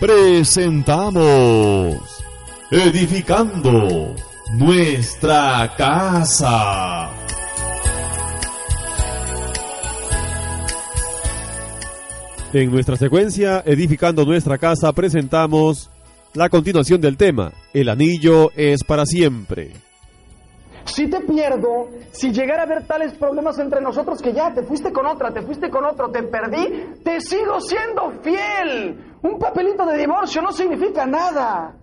Presentamos 0.00 1.96
Edificando 2.70 4.14
nuestra 4.52 5.72
casa. 5.74 7.08
En 12.52 12.70
nuestra 12.70 12.96
secuencia 12.96 13.62
Edificando 13.64 14.26
nuestra 14.26 14.58
casa 14.58 14.92
presentamos 14.92 15.90
la 16.34 16.50
continuación 16.50 17.00
del 17.00 17.16
tema, 17.16 17.52
El 17.72 17.88
anillo 17.88 18.50
es 18.54 18.84
para 18.84 19.06
siempre. 19.06 19.72
Si 20.86 21.08
te 21.08 21.20
pierdo, 21.20 21.88
si 22.12 22.30
llegara 22.30 22.62
a 22.62 22.64
haber 22.64 22.86
tales 22.86 23.12
problemas 23.14 23.58
entre 23.58 23.80
nosotros 23.80 24.22
que 24.22 24.32
ya 24.32 24.54
te 24.54 24.62
fuiste 24.62 24.92
con 24.92 25.04
otra, 25.06 25.32
te 25.32 25.42
fuiste 25.42 25.68
con 25.68 25.84
otro, 25.84 26.10
te 26.10 26.22
perdí, 26.22 26.84
te 27.02 27.20
sigo 27.20 27.60
siendo 27.60 28.12
fiel. 28.22 28.96
Un 29.26 29.40
papelito 29.40 29.84
de 29.84 29.98
divorcio 29.98 30.40
no 30.40 30.52
significa 30.52 31.04
nada. 31.04 31.74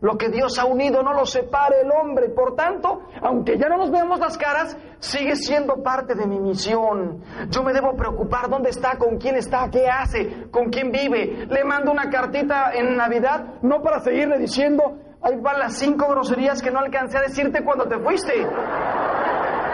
Lo 0.00 0.18
que 0.18 0.28
Dios 0.28 0.58
ha 0.58 0.64
unido 0.64 1.04
no 1.04 1.14
lo 1.14 1.24
separe 1.24 1.82
el 1.82 1.90
hombre. 1.92 2.30
Por 2.30 2.56
tanto, 2.56 3.02
aunque 3.22 3.56
ya 3.56 3.68
no 3.68 3.76
nos 3.76 3.92
veamos 3.92 4.18
las 4.18 4.36
caras, 4.36 4.76
sigue 4.98 5.36
siendo 5.36 5.84
parte 5.84 6.16
de 6.16 6.26
mi 6.26 6.40
misión. 6.40 7.22
Yo 7.48 7.62
me 7.62 7.72
debo 7.72 7.94
preocupar 7.94 8.50
dónde 8.50 8.70
está, 8.70 8.98
con 8.98 9.18
quién 9.18 9.36
está, 9.36 9.70
qué 9.70 9.86
hace, 9.88 10.50
con 10.50 10.68
quién 10.68 10.90
vive. 10.90 11.46
Le 11.46 11.64
mando 11.64 11.92
una 11.92 12.10
cartita 12.10 12.72
en 12.74 12.96
Navidad, 12.96 13.60
no 13.62 13.80
para 13.80 14.00
seguirle 14.00 14.38
diciendo, 14.38 14.98
ahí 15.22 15.36
van 15.40 15.60
las 15.60 15.78
cinco 15.78 16.08
groserías 16.08 16.60
que 16.60 16.72
no 16.72 16.80
alcancé 16.80 17.18
a 17.18 17.22
decirte 17.22 17.64
cuando 17.64 17.86
te 17.86 18.00
fuiste, 18.00 18.34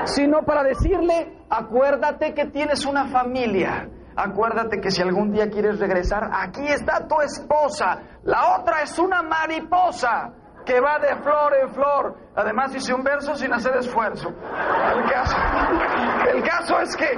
sino 0.05 0.43
para 0.43 0.63
decirle, 0.65 1.39
acuérdate 1.49 2.35
que 2.35 2.45
tienes 2.47 2.85
una 2.85 3.07
familia. 3.07 3.89
Acuérdate 4.23 4.83
que 4.83 4.91
si 4.91 5.01
algún 5.01 5.33
día 5.33 5.49
quieres 5.49 5.79
regresar, 5.79 6.29
aquí 6.31 6.67
está 6.67 7.09
tu 7.09 7.19
esposa. 7.23 8.03
La 8.25 8.59
otra 8.59 8.83
es 8.83 8.99
una 8.99 9.23
mariposa 9.23 10.31
que 10.67 10.79
va 10.79 10.99
de 10.99 11.17
flor 11.23 11.55
en 11.63 11.71
flor. 11.71 12.17
Además 12.37 12.75
hice 12.75 12.93
un 12.93 13.03
verso 13.03 13.35
sin 13.35 13.51
hacer 13.55 13.77
esfuerzo. 13.79 14.29
El 14.29 15.11
caso, 15.11 15.37
el 16.35 16.43
caso 16.43 16.81
es 16.81 16.97
que 16.97 17.11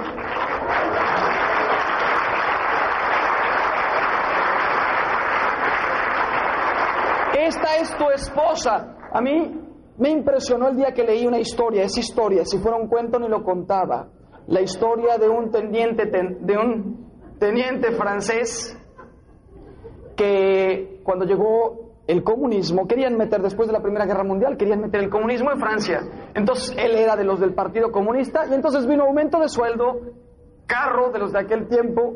esta 7.45 7.75
es 7.81 7.97
tu 7.97 8.09
esposa. 8.11 8.95
A 9.11 9.19
mí 9.19 9.59
me 9.97 10.09
impresionó 10.09 10.69
el 10.69 10.77
día 10.77 10.93
que 10.93 11.03
leí 11.03 11.27
una 11.27 11.39
historia, 11.39 11.83
es 11.83 11.97
historia, 11.97 12.45
si 12.45 12.59
fuera 12.59 12.77
un 12.77 12.87
cuento 12.87 13.19
ni 13.19 13.27
lo 13.27 13.43
contaba. 13.43 14.07
La 14.47 14.61
historia 14.61 15.17
de 15.17 15.29
un 15.29 15.51
teniente, 15.51 16.07
ten- 16.07 16.45
de 16.45 16.57
un 16.57 17.07
teniente 17.39 17.91
francés 17.93 18.77
que 20.15 20.99
cuando 21.03 21.25
llegó 21.25 21.93
el 22.07 22.23
comunismo, 22.23 22.85
querían 22.87 23.17
meter, 23.17 23.41
después 23.41 23.67
de 23.67 23.73
la 23.73 23.81
Primera 23.81 24.05
Guerra 24.05 24.23
Mundial, 24.23 24.57
querían 24.57 24.81
meter 24.81 25.01
el 25.01 25.09
comunismo 25.09 25.51
en 25.51 25.59
Francia. 25.59 26.01
Entonces 26.35 26.75
él 26.77 26.91
era 26.95 27.15
de 27.15 27.23
los 27.23 27.39
del 27.39 27.53
Partido 27.53 27.91
Comunista 27.91 28.45
y 28.49 28.53
entonces 28.53 28.85
vino 28.87 29.03
aumento 29.05 29.39
de 29.39 29.47
sueldo, 29.47 30.01
carro 30.67 31.11
de 31.11 31.19
los 31.19 31.31
de 31.31 31.39
aquel 31.39 31.67
tiempo, 31.67 32.15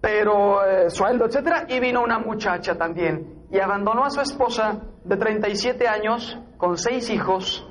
pero 0.00 0.64
eh, 0.66 0.90
sueldo, 0.90 1.26
etcétera, 1.26 1.66
y 1.68 1.78
vino 1.80 2.02
una 2.02 2.18
muchacha 2.18 2.76
también 2.76 3.44
y 3.50 3.58
abandonó 3.60 4.04
a 4.04 4.10
su 4.10 4.20
esposa 4.20 4.82
de 5.04 5.16
37 5.16 5.86
años 5.86 6.36
con 6.58 6.76
seis 6.76 7.08
hijos 7.10 7.66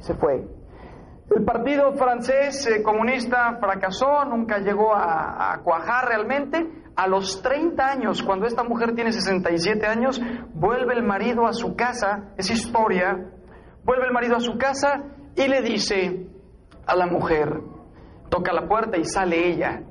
y 0.00 0.02
se 0.02 0.14
fue. 0.14 0.44
El 1.34 1.44
partido 1.44 1.92
francés 1.92 2.66
eh, 2.66 2.82
comunista 2.82 3.58
fracasó, 3.60 4.24
nunca 4.24 4.58
llegó 4.58 4.94
a, 4.94 5.52
a 5.52 5.62
cuajar 5.62 6.08
realmente. 6.08 6.66
A 6.96 7.06
los 7.06 7.42
30 7.42 7.86
años, 7.86 8.22
cuando 8.22 8.46
esta 8.46 8.64
mujer 8.64 8.94
tiene 8.94 9.12
67 9.12 9.86
años, 9.86 10.20
vuelve 10.54 10.94
el 10.94 11.04
marido 11.04 11.46
a 11.46 11.52
su 11.52 11.76
casa, 11.76 12.32
es 12.36 12.50
historia, 12.50 13.30
vuelve 13.84 14.06
el 14.06 14.12
marido 14.12 14.36
a 14.36 14.40
su 14.40 14.58
casa 14.58 15.04
y 15.36 15.46
le 15.46 15.62
dice 15.62 16.26
a 16.86 16.96
la 16.96 17.06
mujer, 17.06 17.60
toca 18.30 18.52
la 18.52 18.66
puerta 18.66 18.98
y 18.98 19.04
sale 19.04 19.48
ella 19.48 19.82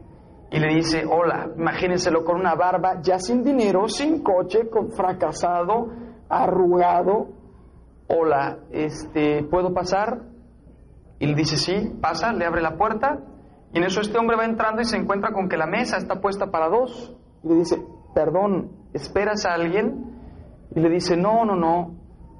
y 0.49 0.59
le 0.59 0.75
dice, 0.75 1.03
hola, 1.09 1.49
imagínenselo 1.57 2.23
con 2.23 2.39
una 2.39 2.55
barba, 2.55 3.01
ya 3.01 3.19
sin 3.19 3.43
dinero, 3.43 3.87
sin 3.87 4.23
coche, 4.23 4.69
con 4.69 4.91
fracasado, 4.91 5.87
arrugado, 6.29 7.27
hola, 8.07 8.59
este, 8.71 9.43
¿puedo 9.43 9.73
pasar? 9.73 10.21
Y 11.19 11.27
le 11.27 11.35
dice, 11.35 11.57
sí, 11.57 11.93
pasa, 12.01 12.31
le 12.31 12.45
abre 12.45 12.61
la 12.61 12.77
puerta 12.77 13.19
y 13.73 13.77
en 13.79 13.83
eso 13.83 14.01
este 14.01 14.17
hombre 14.17 14.37
va 14.37 14.45
entrando 14.45 14.81
y 14.81 14.85
se 14.85 14.97
encuentra 14.97 15.31
con 15.31 15.49
que 15.49 15.57
la 15.57 15.67
mesa 15.67 15.97
está 15.97 16.21
puesta 16.21 16.47
para 16.47 16.69
dos. 16.69 17.15
Y 17.43 17.49
le 17.49 17.55
dice, 17.55 17.77
perdón, 18.13 18.71
¿esperas 18.93 19.45
a 19.45 19.53
alguien? 19.53 20.15
Y 20.75 20.79
le 20.79 20.89
dice, 20.89 21.17
no, 21.17 21.45
no, 21.45 21.55
no, 21.55 21.95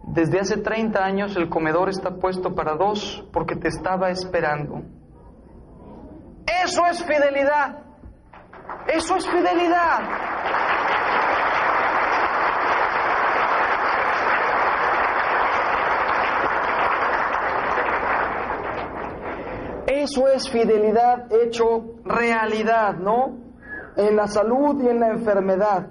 desde 0.07 0.39
hace 0.39 0.57
30 0.57 1.03
años 1.03 1.35
el 1.35 1.49
comedor 1.49 1.89
está 1.89 2.15
puesto 2.15 2.55
para 2.55 2.75
dos 2.75 3.25
porque 3.33 3.55
te 3.55 3.67
estaba 3.67 4.09
esperando. 4.09 4.83
Eso 6.63 6.85
es 6.85 7.03
fidelidad. 7.03 7.83
Eso 8.87 9.15
es 9.17 9.27
fidelidad. 9.27 9.99
Eso 20.03 20.27
es 20.27 20.47
fidelidad 20.49 21.25
hecho 21.31 21.95
realidad, 22.05 22.97
¿no? 22.97 23.35
En 23.95 24.15
la 24.15 24.27
salud 24.27 24.79
y 24.83 24.87
en 24.87 24.99
la 24.99 25.09
enfermedad. 25.09 25.87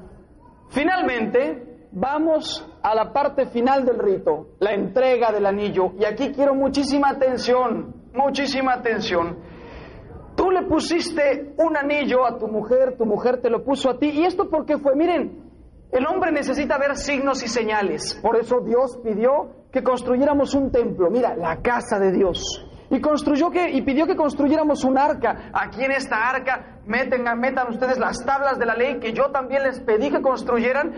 Finalmente, 0.68 1.88
vamos 1.90 2.68
a 2.84 2.94
la 2.94 3.12
parte 3.12 3.46
final 3.46 3.84
del 3.84 3.98
rito, 3.98 4.50
la 4.60 4.74
entrega 4.74 5.32
del 5.32 5.44
anillo. 5.44 5.92
Y 5.98 6.04
aquí 6.04 6.30
quiero 6.32 6.54
muchísima 6.54 7.08
atención, 7.10 7.94
muchísima 8.14 8.74
atención. 8.74 9.38
Tú 10.36 10.52
le 10.52 10.62
pusiste 10.66 11.54
un 11.58 11.76
anillo 11.76 12.24
a 12.24 12.38
tu 12.38 12.46
mujer, 12.46 12.96
tu 12.96 13.06
mujer 13.06 13.40
te 13.42 13.50
lo 13.50 13.64
puso 13.64 13.90
a 13.90 13.98
ti. 13.98 14.08
¿Y 14.10 14.24
esto 14.24 14.48
por 14.48 14.66
qué 14.66 14.78
fue? 14.78 14.94
Miren, 14.94 15.50
el 15.90 16.06
hombre 16.06 16.30
necesita 16.30 16.78
ver 16.78 16.96
signos 16.96 17.42
y 17.42 17.48
señales. 17.48 18.20
Por 18.22 18.36
eso 18.36 18.60
Dios 18.60 19.00
pidió 19.02 19.66
que 19.72 19.82
construyéramos 19.82 20.54
un 20.54 20.70
templo. 20.70 21.10
Mira, 21.10 21.34
la 21.34 21.60
casa 21.60 21.98
de 21.98 22.12
Dios. 22.12 22.65
Y 22.90 23.00
construyó 23.00 23.50
que, 23.50 23.70
y 23.70 23.82
pidió 23.82 24.06
que 24.06 24.16
construyéramos 24.16 24.84
un 24.84 24.96
arca. 24.98 25.50
Aquí 25.52 25.84
en 25.84 25.92
esta 25.92 26.28
arca 26.28 26.80
meten, 26.86 27.24
metan 27.38 27.68
ustedes 27.68 27.98
las 27.98 28.24
tablas 28.24 28.58
de 28.58 28.66
la 28.66 28.76
ley 28.76 28.98
que 28.98 29.12
yo 29.12 29.30
también 29.30 29.62
les 29.62 29.80
pedí 29.80 30.10
que 30.10 30.22
construyeran. 30.22 30.92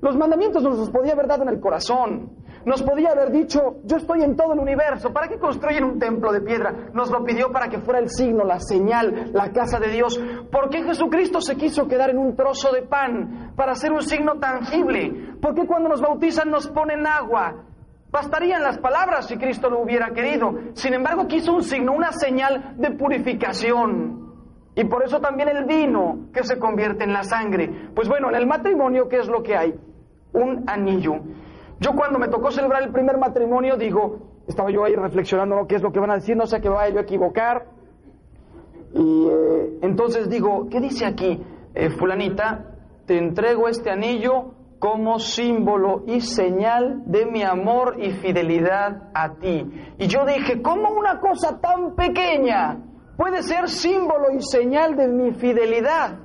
Los 0.00 0.16
mandamientos 0.16 0.62
nos 0.62 0.78
los 0.78 0.90
podía 0.90 1.12
haber 1.12 1.26
dado 1.26 1.42
en 1.42 1.48
el 1.48 1.60
corazón. 1.60 2.36
Nos 2.64 2.82
podía 2.82 3.10
haber 3.10 3.30
dicho, 3.30 3.76
yo 3.84 3.96
estoy 3.96 4.22
en 4.22 4.36
todo 4.36 4.52
el 4.52 4.58
universo, 4.58 5.12
¿para 5.12 5.28
qué 5.28 5.38
construyen 5.38 5.84
un 5.84 5.98
templo 5.98 6.32
de 6.32 6.40
piedra? 6.40 6.90
Nos 6.92 7.10
lo 7.10 7.24
pidió 7.24 7.50
para 7.50 7.68
que 7.68 7.78
fuera 7.78 7.98
el 7.98 8.10
signo, 8.10 8.44
la 8.44 8.60
señal, 8.60 9.30
la 9.32 9.50
casa 9.52 9.78
de 9.78 9.88
Dios. 9.88 10.20
¿Por 10.52 10.68
qué 10.68 10.82
Jesucristo 10.82 11.40
se 11.40 11.56
quiso 11.56 11.86
quedar 11.86 12.10
en 12.10 12.18
un 12.18 12.36
trozo 12.36 12.72
de 12.72 12.82
pan 12.82 13.52
para 13.56 13.72
hacer 13.72 13.92
un 13.92 14.02
signo 14.02 14.38
tangible? 14.38 15.36
¿Por 15.40 15.54
qué 15.54 15.66
cuando 15.66 15.88
nos 15.88 16.00
bautizan 16.00 16.50
nos 16.50 16.68
ponen 16.68 17.06
agua? 17.06 17.67
Bastarían 18.10 18.62
las 18.62 18.78
palabras 18.78 19.26
si 19.26 19.36
Cristo 19.36 19.68
lo 19.68 19.80
hubiera 19.80 20.10
querido. 20.10 20.54
Sin 20.72 20.94
embargo, 20.94 21.26
quiso 21.26 21.52
un 21.52 21.62
signo, 21.62 21.92
una 21.92 22.12
señal 22.12 22.74
de 22.76 22.92
purificación. 22.92 24.28
Y 24.74 24.84
por 24.84 25.04
eso 25.04 25.20
también 25.20 25.48
el 25.48 25.64
vino 25.64 26.28
que 26.32 26.42
se 26.44 26.58
convierte 26.58 27.04
en 27.04 27.12
la 27.12 27.22
sangre. 27.22 27.90
Pues 27.94 28.08
bueno, 28.08 28.30
en 28.30 28.36
el 28.36 28.46
matrimonio, 28.46 29.08
¿qué 29.08 29.18
es 29.18 29.28
lo 29.28 29.42
que 29.42 29.56
hay? 29.56 29.74
Un 30.32 30.64
anillo. 30.68 31.16
Yo 31.80 31.92
cuando 31.92 32.18
me 32.18 32.28
tocó 32.28 32.50
celebrar 32.50 32.82
el 32.82 32.92
primer 32.92 33.18
matrimonio, 33.18 33.76
digo, 33.76 34.42
estaba 34.46 34.70
yo 34.70 34.84
ahí 34.84 34.94
reflexionando 34.94 35.56
¿no? 35.56 35.66
qué 35.66 35.76
es 35.76 35.82
lo 35.82 35.92
que 35.92 36.00
van 36.00 36.10
a 36.10 36.14
decir, 36.14 36.36
no 36.36 36.46
sé 36.46 36.60
qué 36.60 36.68
vaya 36.68 36.94
yo 36.94 37.00
a 37.00 37.02
equivocar. 37.02 37.66
Y 38.94 39.26
eh, 39.30 39.78
entonces 39.82 40.30
digo, 40.30 40.68
¿qué 40.70 40.80
dice 40.80 41.04
aquí? 41.04 41.42
Eh, 41.74 41.90
fulanita, 41.90 42.64
te 43.04 43.18
entrego 43.18 43.68
este 43.68 43.90
anillo 43.90 44.54
como 44.78 45.18
símbolo 45.18 46.04
y 46.06 46.20
señal 46.20 47.02
de 47.06 47.26
mi 47.26 47.42
amor 47.42 47.96
y 47.98 48.12
fidelidad 48.12 49.10
a 49.12 49.34
ti. 49.34 49.66
Y 49.98 50.06
yo 50.06 50.24
dije, 50.24 50.62
¿cómo 50.62 50.90
una 50.90 51.18
cosa 51.18 51.60
tan 51.60 51.94
pequeña 51.96 52.78
puede 53.16 53.42
ser 53.42 53.68
símbolo 53.68 54.30
y 54.32 54.42
señal 54.42 54.96
de 54.96 55.08
mi 55.08 55.32
fidelidad? 55.32 56.20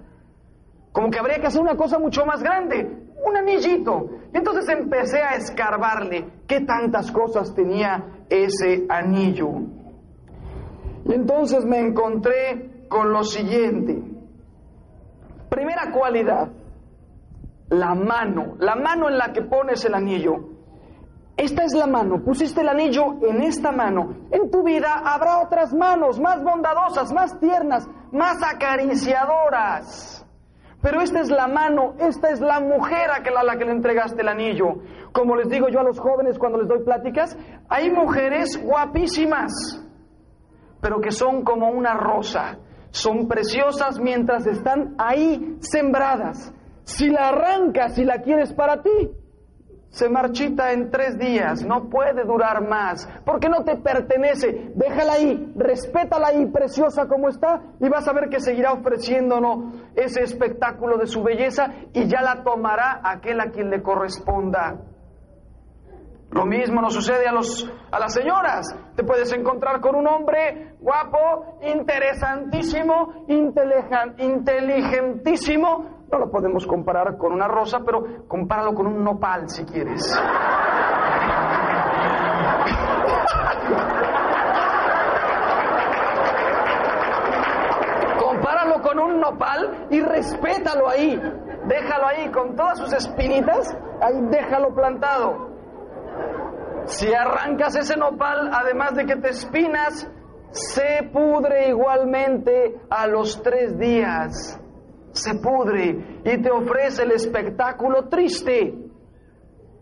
Como 0.92 1.10
que 1.10 1.20
habría 1.20 1.40
que 1.40 1.48
hacer 1.48 1.62
una 1.62 1.76
cosa 1.76 1.98
mucho 1.98 2.26
más 2.26 2.44
grande, 2.44 2.88
un 3.26 3.36
anillito. 3.36 4.10
Y 4.32 4.38
entonces 4.38 4.70
empecé 4.70 5.22
a 5.22 5.36
escarbarle 5.36 6.44
qué 6.48 6.62
tantas 6.62 7.12
cosas 7.12 7.56
tenía 7.56 8.26
ese 8.30 8.86
anillo. 8.90 9.50
Y 11.06 11.14
entonces 11.14 11.66
me 11.66 11.80
encontré 11.80 12.86
con 12.88 13.12
lo 13.12 13.24
siguiente. 13.24 14.04
Primera 15.50 15.92
cualidad, 15.92 16.50
la 17.70 17.96
mano, 17.96 18.56
la 18.60 18.76
mano 18.76 19.10
en 19.10 19.18
la 19.18 19.32
que 19.34 19.42
pones 19.42 19.84
el 19.86 19.94
anillo. 19.94 20.54
Esta 21.36 21.64
es 21.64 21.74
la 21.74 21.88
mano, 21.88 22.24
pusiste 22.24 22.62
el 22.62 22.70
anillo 22.70 23.16
en 23.22 23.42
esta 23.42 23.72
mano. 23.72 24.28
En 24.32 24.52
tu 24.52 24.64
vida 24.64 25.02
habrá 25.04 25.40
otras 25.40 25.74
manos 25.74 26.20
más 26.20 26.44
bondadosas, 26.44 27.12
más 27.12 27.40
tiernas, 27.40 27.88
más 28.12 28.38
acariciadoras. 28.44 30.24
Pero 30.80 31.02
esta 31.02 31.22
es 31.22 31.32
la 31.32 31.48
mano, 31.48 31.96
esta 31.98 32.30
es 32.30 32.40
la 32.40 32.60
mujer 32.60 33.10
a, 33.10 33.24
que, 33.24 33.30
a 33.30 33.44
la 33.44 33.58
que 33.58 33.66
le 33.66 33.72
entregaste 33.72 34.22
el 34.22 34.28
anillo. 34.28 34.76
Como 35.12 35.36
les 35.36 35.50
digo 35.50 35.70
yo 35.70 35.80
a 35.80 35.84
los 35.84 36.00
jóvenes 36.00 36.38
cuando 36.38 36.60
les 36.60 36.68
doy 36.68 36.84
pláticas, 36.84 37.36
hay 37.70 37.90
mujeres 37.90 38.62
guapísimas, 38.62 39.52
pero 40.82 41.00
que 41.00 41.12
son 41.12 41.44
como 41.44 41.72
una 41.72 41.94
rosa. 41.96 42.60
Son 42.92 43.28
preciosas 43.28 44.00
mientras 44.00 44.46
están 44.46 44.94
ahí 45.00 45.56
sembradas. 45.62 46.54
Si 46.84 47.10
la 47.10 47.30
arrancas 47.30 47.98
y 47.98 48.04
la 48.04 48.22
quieres 48.22 48.54
para 48.54 48.82
ti, 48.82 49.12
se 49.94 50.10
marchita 50.10 50.72
en 50.72 50.90
tres 50.90 51.20
días, 51.20 51.64
no 51.64 51.88
puede 51.88 52.24
durar 52.24 52.68
más, 52.68 53.08
porque 53.26 53.48
no 53.48 53.64
te 53.64 53.78
pertenece. 53.78 54.72
Déjala 54.74 55.14
ahí, 55.14 55.54
respétala 55.56 56.30
ahí, 56.30 56.48
preciosa 56.48 57.08
como 57.08 57.30
está, 57.30 57.62
y 57.80 57.88
vas 57.90 58.08
a 58.08 58.14
ver 58.14 58.28
que 58.28 58.40
seguirá 58.40 58.74
ofreciéndonos 58.74 59.76
ese 59.96 60.24
espectáculo 60.24 60.98
de 60.98 61.06
su 61.06 61.22
belleza 61.22 61.68
y 61.94 62.08
ya 62.08 62.24
la 62.24 62.44
tomará 62.44 63.02
aquel 63.04 63.40
a 63.40 63.52
quien 63.52 63.70
le 63.70 63.84
corresponda. 63.84 64.80
Lo 66.32 66.48
mismo 66.48 66.82
nos 66.82 66.96
sucede 66.96 67.28
a, 67.28 67.32
los, 67.32 67.72
a 67.92 68.00
las 68.00 68.12
señoras. 68.12 68.76
Te 68.96 69.04
puedes 69.04 69.32
encontrar 69.32 69.80
con 69.80 69.96
un 69.96 70.08
hombre 70.08 70.74
guapo, 70.80 71.60
interesantísimo, 71.62 73.28
inteligentísimo, 73.28 75.93
no 76.14 76.20
lo 76.20 76.30
podemos 76.30 76.68
comparar 76.68 77.18
con 77.18 77.34
una 77.34 77.48
rosa, 77.48 77.80
pero 77.84 78.28
compáralo 78.28 78.76
con 78.76 78.86
un 78.86 79.04
nopal 79.04 79.50
si 79.50 79.66
quieres. 79.66 80.16
Compáralo 88.20 88.82
con 88.84 89.00
un 89.00 89.20
nopal 89.20 89.88
y 89.90 90.02
respétalo 90.02 90.88
ahí. 90.88 91.20
Déjalo 91.66 92.06
ahí 92.06 92.30
con 92.30 92.56
todas 92.56 92.78
sus 92.78 92.94
espinitas, 92.94 93.76
ahí 94.00 94.22
déjalo 94.30 94.76
plantado. 94.76 95.50
Si 96.86 97.12
arrancas 97.12 97.76
ese 97.76 97.98
nopal, 97.98 98.52
además 98.54 98.94
de 98.94 99.06
que 99.08 99.16
te 99.16 99.30
espinas, 99.30 100.08
se 100.52 101.10
pudre 101.12 101.70
igualmente 101.70 102.80
a 102.92 103.08
los 103.08 103.42
tres 103.42 103.80
días 103.80 104.60
se 105.14 105.36
pudre 105.36 106.22
y 106.26 106.42
te 106.42 106.52
ofrece 106.52 107.04
el 107.04 107.12
espectáculo 107.12 108.10
triste 108.10 108.76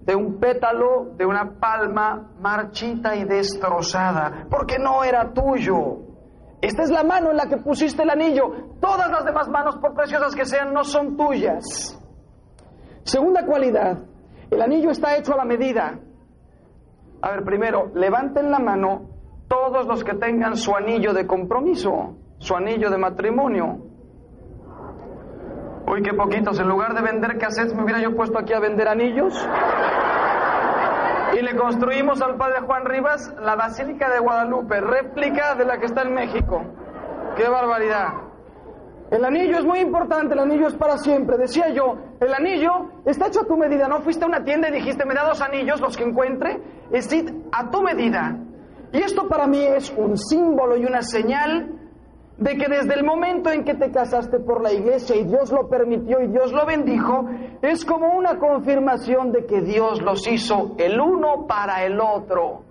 de 0.02 0.16
un 0.16 0.40
pétalo 0.40 1.14
de 1.16 1.26
una 1.26 1.60
palma 1.60 2.32
marchita 2.40 3.16
y 3.16 3.24
destrozada, 3.24 4.48
porque 4.50 4.78
no 4.78 5.04
era 5.04 5.32
tuyo. 5.32 6.00
Esta 6.62 6.84
es 6.84 6.92
la 6.92 7.04
mano 7.04 7.32
en 7.32 7.38
la 7.38 7.48
que 7.48 7.58
pusiste 7.58 8.04
el 8.04 8.10
anillo. 8.10 8.76
Todas 8.80 9.10
las 9.10 9.26
demás 9.26 9.50
manos, 9.50 9.78
por 9.78 9.96
preciosas 9.96 10.36
que 10.36 10.46
sean, 10.46 10.74
no 10.74 10.84
son 10.84 11.18
tuyas. 11.18 11.98
Segunda 13.04 13.46
cualidad, 13.46 13.98
el 14.50 14.62
anillo 14.62 14.92
está 14.92 15.18
hecho 15.18 15.34
a 15.34 15.38
la 15.38 15.46
medida. 15.46 16.00
A 17.22 17.32
ver, 17.32 17.44
primero, 17.44 17.92
levanten 17.96 18.52
la 18.52 18.60
mano 18.60 19.10
todos 19.48 19.88
los 19.88 20.04
que 20.04 20.14
tengan 20.16 20.56
su 20.56 20.76
anillo 20.76 21.14
de 21.14 21.26
compromiso, 21.26 22.16
su 22.38 22.56
anillo 22.56 22.90
de 22.90 22.98
matrimonio. 22.98 23.91
Uy, 25.92 26.02
qué 26.04 26.14
poquitos. 26.14 26.58
En 26.58 26.70
lugar 26.70 26.94
de 26.94 27.02
vender 27.02 27.38
cassettes, 27.38 27.76
me 27.76 27.84
hubiera 27.84 28.00
yo 28.00 28.16
puesto 28.16 28.40
aquí 28.40 28.54
a 28.54 28.62
vender 28.62 28.88
anillos. 28.88 29.34
Y 31.34 31.42
le 31.42 31.54
construimos 31.58 32.22
al 32.22 32.38
padre 32.38 32.62
Juan 32.62 32.86
Rivas 32.86 33.34
la 33.42 33.58
Basílica 33.58 34.10
de 34.10 34.20
Guadalupe, 34.20 34.80
réplica 34.80 35.54
de 35.56 35.66
la 35.66 35.80
que 35.80 35.88
está 35.88 36.04
en 36.04 36.14
México. 36.14 36.64
¡Qué 37.36 37.46
barbaridad! 37.50 38.08
El 39.12 39.26
anillo 39.26 39.58
es 39.58 39.66
muy 39.66 39.80
importante, 39.80 40.34
el 40.34 40.40
anillo 40.40 40.68
es 40.68 40.76
para 40.76 40.98
siempre. 40.98 41.38
Decía 41.38 41.68
yo, 41.74 41.98
el 42.22 42.34
anillo 42.34 42.72
está 43.06 43.28
hecho 43.28 43.42
a 43.42 43.46
tu 43.46 43.58
medida. 43.58 43.90
No 43.90 44.00
fuiste 44.00 44.24
a 44.24 44.28
una 44.28 44.46
tienda 44.46 44.70
y 44.70 44.72
dijiste, 44.72 45.06
me 45.06 45.14
da 45.14 45.26
dos 45.26 45.42
anillos, 45.42 45.82
los 45.82 45.98
que 45.98 46.06
encuentre. 46.06 46.62
Es 46.92 47.10
a 47.52 47.70
tu 47.70 47.82
medida. 47.82 48.38
Y 48.94 49.00
esto 49.00 49.28
para 49.28 49.46
mí 49.46 49.62
es 49.62 49.94
un 49.98 50.18
símbolo 50.18 50.78
y 50.78 50.86
una 50.86 51.02
señal 51.02 51.81
de 52.42 52.58
que 52.58 52.68
desde 52.68 52.96
el 52.96 53.06
momento 53.06 53.52
en 53.52 53.64
que 53.64 53.76
te 53.76 53.92
casaste 53.92 54.40
por 54.40 54.64
la 54.64 54.74
iglesia 54.74 55.16
y 55.16 55.26
Dios 55.26 55.52
lo 55.52 55.70
permitió 55.70 56.20
y 56.22 56.28
Dios 56.28 56.52
lo 56.52 56.66
bendijo, 56.66 57.24
es 57.62 57.86
como 57.86 58.18
una 58.18 58.40
confirmación 58.40 59.32
de 59.32 59.46
que 59.46 59.62
Dios 59.62 60.02
los 60.02 60.28
hizo 60.28 60.74
el 60.80 61.00
uno 61.00 61.46
para 61.48 61.86
el 61.86 62.02
otro. 62.02 62.64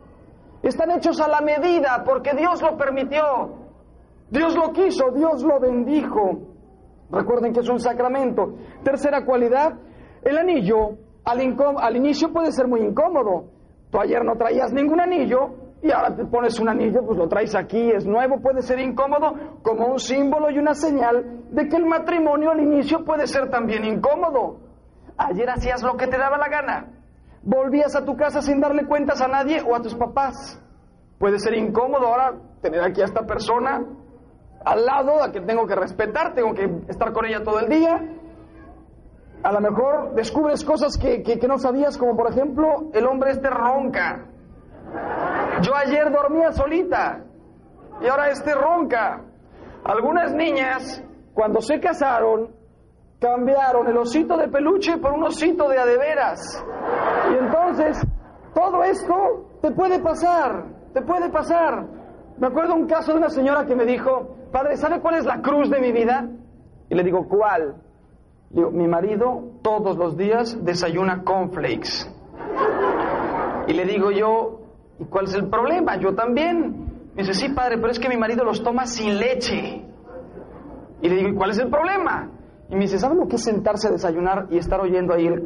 Están 0.61 0.91
hechos 0.91 1.21
a 1.21 1.29
la 1.29 1.41
medida 1.41 2.03
porque 2.05 2.33
Dios 2.37 2.61
lo 2.61 2.77
permitió. 2.77 3.23
Dios 4.29 4.57
lo 4.57 4.73
quiso, 4.73 5.13
Dios 5.13 5.45
lo 5.45 5.61
bendijo. 5.61 6.41
Recuerden 7.13 7.53
que 7.53 7.61
es 7.61 7.69
un 7.69 7.79
sacramento. 7.79 8.57
Tercera 8.83 9.25
cualidad, 9.25 9.79
el 10.23 10.37
anillo 10.37 10.99
al, 11.25 11.97
inicio 11.97 12.33
puede 12.33 12.51
ser 12.51 12.67
muy 12.67 12.81
incómodo. 12.81 13.45
Tú 13.93 14.01
ayer 14.01 14.25
no 14.25 14.35
traías 14.37 14.73
ningún 14.73 15.01
anillo, 15.01 15.55
y 15.83 15.91
ahora 15.91 16.15
te 16.15 16.27
pones 16.27 16.61
un 16.61 16.69
anillo, 16.69 17.05
pues 17.07 17.19
lo 17.19 17.27
traes 17.27 17.55
aquí, 17.55 17.91
es 17.91 18.07
nuevo, 18.07 18.41
puede 18.41 18.61
ser 18.61 18.79
incómodo, 18.81 19.35
como 19.63 19.87
un 19.87 19.99
símbolo 19.99 20.51
y 20.51 20.59
una 20.59 20.75
señal 20.75 21.45
de 21.51 21.69
que 21.69 21.77
el 21.77 21.87
matrimonio 21.87 22.51
al 22.51 22.61
inicio 22.61 23.05
puede 23.05 23.27
ser 23.27 23.49
también 23.49 23.85
incómodo. 23.85 24.59
Ayer 25.17 25.49
hacías 25.49 25.83
lo 25.83 25.97
que 25.97 26.07
te 26.07 26.19
daba 26.19 26.37
la 26.37 26.49
gana, 26.49 26.87
volvías 27.43 27.97
a 27.97 28.05
tu 28.05 28.17
casa 28.17 28.43
sin 28.43 28.61
darle 28.61 28.85
cuentas 28.87 29.23
a 29.23 29.29
nadie 29.29 29.63
o 29.63 29.75
a 29.75 29.81
tus 29.81 29.95
papás. 29.95 30.63
Puede 31.19 31.39
ser 31.39 31.55
incómodo 31.55 32.07
ahora 32.07 32.35
tener 32.61 32.83
aquí 32.83 33.01
a 33.01 33.07
esta 33.07 33.27
persona 33.27 33.83
al 34.65 34.85
lado, 34.85 35.23
a 35.23 35.33
que 35.33 35.41
tengo 35.41 35.67
que 35.67 35.75
respetar, 35.75 36.35
tengo 36.35 36.53
que 36.53 36.71
estar 36.89 37.13
con 37.13 37.25
ella 37.25 37.43
todo 37.43 37.59
el 37.61 37.69
día. 37.69 38.01
A 39.43 39.53
lo 39.53 39.61
mejor 39.61 40.15
descubres 40.15 40.63
cosas 40.65 40.99
que, 40.99 41.23
que, 41.23 41.39
que 41.39 41.49
no 41.49 41.57
sabías, 41.57 41.97
como 41.97 42.15
por 42.15 42.31
ejemplo, 42.31 42.91
el 42.93 43.07
hombre 43.07 43.31
este 43.31 43.49
ronca. 43.49 44.27
Yo 45.63 45.75
ayer 45.75 46.11
dormía 46.11 46.53
solita 46.53 47.25
y 48.01 48.07
ahora 48.07 48.31
este 48.31 48.55
ronca. 48.55 49.23
Algunas 49.85 50.33
niñas, 50.35 51.03
cuando 51.35 51.61
se 51.61 51.81
casaron, 51.81 52.51
cambiaron 53.21 53.87
el 53.89 53.97
osito 53.99 54.37
de 54.37 54.49
peluche 54.49 54.97
por 54.99 55.13
un 55.13 55.25
osito 55.25 55.69
de 55.69 55.79
adeveras. 55.79 56.65
Y 57.31 57.35
entonces, 57.35 58.03
todo 58.55 58.83
esto 58.85 59.49
te 59.61 59.71
puede 59.73 60.01
pasar, 60.01 60.65
te 60.95 61.03
puede 61.03 61.31
pasar. 61.31 61.87
Me 62.39 62.47
acuerdo 62.47 62.75
un 62.75 62.87
caso 62.87 63.13
de 63.13 63.19
una 63.19 63.29
señora 63.29 63.67
que 63.67 63.77
me 63.77 63.85
dijo, 63.85 64.37
padre, 64.51 64.77
¿sabe 64.77 65.01
cuál 65.01 65.17
es 65.17 65.27
la 65.27 65.43
cruz 65.43 65.69
de 65.71 65.81
mi 65.81 65.93
vida? 65.93 66.27
Y 66.89 66.95
le 66.95 67.03
digo, 67.03 67.29
¿cuál? 67.29 67.77
Digo, 68.49 68.71
mi 68.71 68.89
marido 68.89 69.45
todos 69.63 69.97
los 69.97 70.17
días 70.17 70.57
desayuna 70.65 71.23
cornflakes. 71.23 72.11
Y 73.69 73.75
le 73.75 73.85
digo 73.85 74.11
yo, 74.11 74.60
¿Y 75.01 75.05
cuál 75.07 75.25
es 75.25 75.35
el 75.35 75.49
problema? 75.49 75.97
Yo 75.97 76.15
también. 76.15 77.11
Me 77.15 77.23
dice, 77.23 77.35
sí, 77.35 77.49
padre, 77.53 77.77
pero 77.79 77.91
es 77.91 77.99
que 77.99 78.09
mi 78.09 78.17
marido 78.17 78.45
los 78.45 78.63
toma 78.63 78.87
sin 78.87 79.19
leche. 79.19 79.85
Y 81.03 81.09
le 81.09 81.17
digo, 81.17 81.29
¿y 81.31 81.35
cuál 81.35 81.51
es 81.51 81.59
el 81.59 81.71
problema? 81.71 82.31
Y 82.69 82.75
me 82.75 82.83
dice, 82.83 82.99
¿sabe 82.99 83.17
lo 83.17 83.27
que 83.27 83.37
es 83.37 83.43
sentarse 83.43 83.89
a 83.89 83.91
desayunar 83.91 84.47
y 84.51 84.59
estar 84.59 84.81
oyendo 84.81 85.15
ahí 85.15 85.27
el... 85.27 85.43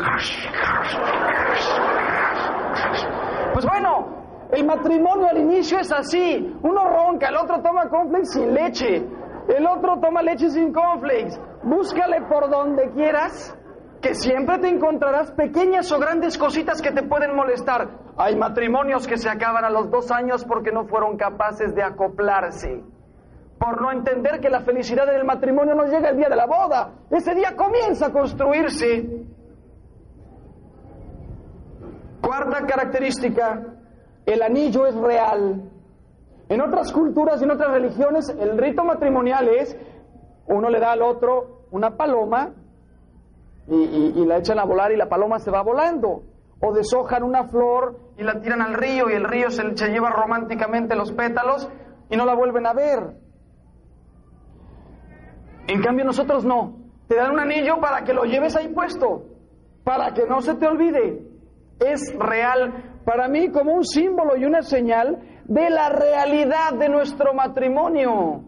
Pues 3.54 3.64
bueno, 3.64 4.48
el 4.50 4.66
matrimonio 4.66 5.28
al 5.28 5.38
inicio 5.38 5.78
es 5.78 5.90
así. 5.92 6.54
Uno 6.62 6.84
ronca, 6.88 7.28
el 7.28 7.36
otro 7.36 7.62
toma 7.62 7.88
cornflakes 7.88 8.26
sin 8.26 8.52
leche. 8.52 9.06
El 9.48 9.66
otro 9.66 10.00
toma 10.00 10.22
leche 10.22 10.50
sin 10.50 10.72
cornflakes. 10.72 11.40
Búscale 11.62 12.22
por 12.28 12.50
donde 12.50 12.90
quieras 12.90 13.56
que 14.04 14.14
siempre 14.14 14.58
te 14.58 14.68
encontrarás 14.68 15.32
pequeñas 15.32 15.90
o 15.90 15.98
grandes 15.98 16.36
cositas 16.36 16.82
que 16.82 16.92
te 16.92 17.04
pueden 17.04 17.34
molestar. 17.34 17.88
Hay 18.18 18.36
matrimonios 18.36 19.06
que 19.06 19.16
se 19.16 19.30
acaban 19.30 19.64
a 19.64 19.70
los 19.70 19.90
dos 19.90 20.10
años 20.10 20.44
porque 20.44 20.70
no 20.70 20.84
fueron 20.84 21.16
capaces 21.16 21.74
de 21.74 21.82
acoplarse, 21.82 22.84
por 23.58 23.80
no 23.80 23.90
entender 23.90 24.40
que 24.40 24.50
la 24.50 24.60
felicidad 24.60 25.06
del 25.06 25.24
matrimonio 25.24 25.74
no 25.74 25.86
llega 25.86 26.10
el 26.10 26.18
día 26.18 26.28
de 26.28 26.36
la 26.36 26.44
boda, 26.44 26.92
ese 27.10 27.34
día 27.34 27.56
comienza 27.56 28.08
a 28.08 28.12
construirse. 28.12 29.24
Cuarta 32.20 32.66
característica, 32.66 33.62
el 34.26 34.42
anillo 34.42 34.86
es 34.86 34.96
real. 34.96 35.70
En 36.50 36.60
otras 36.60 36.92
culturas 36.92 37.40
y 37.40 37.44
en 37.44 37.52
otras 37.52 37.70
religiones 37.70 38.28
el 38.28 38.58
rito 38.58 38.84
matrimonial 38.84 39.48
es, 39.48 39.74
uno 40.46 40.68
le 40.68 40.78
da 40.78 40.92
al 40.92 41.00
otro 41.00 41.64
una 41.70 41.96
paloma 41.96 42.52
y, 43.66 44.24
la 44.26 44.38
echan 44.38 44.58
a 44.58 44.64
volar 44.64 44.92
y 44.92 44.96
la 44.96 45.08
paloma 45.08 45.38
se 45.38 45.50
va 45.50 45.62
volando. 45.62 46.22
O 46.60 46.72
deshojan 46.72 47.22
una 47.22 47.44
flor 47.48 47.98
y 48.16 48.22
la 48.22 48.40
tiran 48.40 48.62
al 48.62 48.74
río 48.74 49.10
y 49.10 49.14
el 49.14 49.24
río 49.24 49.50
se, 49.50 49.76
se 49.76 49.88
lleva 49.88 50.10
románticamente 50.10 50.94
los 50.94 51.12
pétalos 51.12 51.68
y 52.08 52.16
no 52.16 52.24
la 52.24 52.34
vuelven 52.34 52.66
a 52.66 52.72
ver. 52.72 53.16
En 55.66 55.82
cambio 55.82 56.04
nosotros 56.04 56.44
no. 56.44 56.76
Te 57.08 57.16
dan 57.16 57.32
un 57.32 57.40
anillo 57.40 57.80
para 57.80 58.04
que 58.04 58.14
lo 58.14 58.24
lleves 58.24 58.56
ahí 58.56 58.68
puesto, 58.68 59.24
para 59.84 60.12
que 60.14 60.26
no 60.26 60.40
se 60.40 60.54
te 60.54 60.66
olvide. 60.66 61.22
Es 61.80 62.14
real 62.18 63.00
para 63.04 63.28
mí 63.28 63.50
como 63.50 63.74
un 63.74 63.84
símbolo 63.84 64.36
y 64.36 64.44
una 64.44 64.62
señal 64.62 65.18
de 65.44 65.70
la 65.70 65.90
realidad 65.90 66.74
de 66.78 66.88
nuestro 66.88 67.34
matrimonio. 67.34 68.44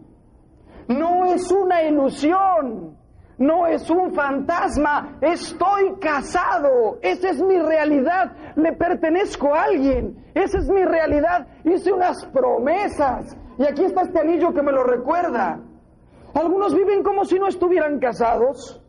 No 0.87 1.25
es 1.25 1.51
una 1.51 1.83
ilusión 1.83 2.96
no 3.37 3.67
es 3.67 3.89
un 3.89 4.13
fantasma, 4.13 5.17
estoy 5.21 5.95
casado, 5.99 6.97
esa 7.01 7.29
es 7.29 7.41
mi 7.41 7.59
realidad, 7.59 8.31
le 8.55 8.73
pertenezco 8.73 9.53
a 9.53 9.63
alguien, 9.63 10.25
esa 10.33 10.57
es 10.57 10.69
mi 10.69 10.83
realidad, 10.83 11.47
hice 11.63 11.91
unas 11.91 12.25
promesas 12.27 13.37
y 13.59 13.63
aquí 13.63 13.83
está 13.83 14.01
este 14.01 14.19
anillo 14.19 14.53
que 14.53 14.61
me 14.61 14.71
lo 14.71 14.83
recuerda. 14.83 15.59
Algunos 16.33 16.75
viven 16.75 17.03
como 17.03 17.25
si 17.25 17.39
no 17.39 17.47
estuvieran 17.47 17.99
casados, 17.99 18.81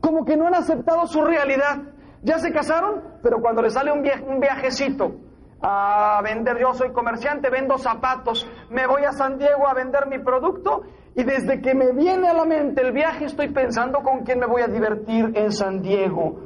como 0.00 0.24
que 0.24 0.36
no 0.36 0.46
han 0.46 0.54
aceptado 0.54 1.06
su 1.06 1.22
realidad. 1.22 1.78
Ya 2.22 2.38
se 2.38 2.52
casaron, 2.52 3.02
pero 3.22 3.40
cuando 3.40 3.62
les 3.62 3.74
sale 3.74 3.92
un, 3.92 4.04
un 4.28 4.40
viajecito 4.40 5.12
a 5.60 6.20
vender, 6.24 6.58
yo 6.58 6.74
soy 6.74 6.92
comerciante, 6.92 7.50
vendo 7.50 7.78
zapatos, 7.78 8.48
me 8.70 8.86
voy 8.86 9.04
a 9.04 9.12
San 9.12 9.38
Diego 9.38 9.68
a 9.68 9.74
vender 9.74 10.08
mi 10.08 10.18
producto 10.18 10.82
y 11.14 11.24
desde 11.24 11.60
que 11.60 11.74
me 11.74 11.92
viene 11.92 12.28
a 12.28 12.34
la 12.34 12.44
mente 12.44 12.80
el 12.80 12.92
viaje 12.92 13.26
estoy 13.26 13.48
pensando 13.52 14.00
con 14.00 14.24
quién 14.24 14.38
me 14.38 14.46
voy 14.46 14.62
a 14.62 14.68
divertir 14.68 15.32
en 15.34 15.52
San 15.52 15.82
Diego, 15.82 16.36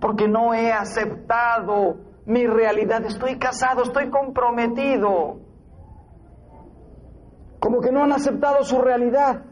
porque 0.00 0.28
no 0.28 0.52
he 0.52 0.72
aceptado 0.72 1.96
mi 2.26 2.46
realidad, 2.46 3.04
estoy 3.04 3.38
casado, 3.38 3.82
estoy 3.82 4.10
comprometido. 4.10 5.40
Como 7.60 7.80
que 7.80 7.92
no 7.92 8.02
han 8.04 8.12
aceptado 8.12 8.62
su 8.64 8.80
realidad. 8.80 9.42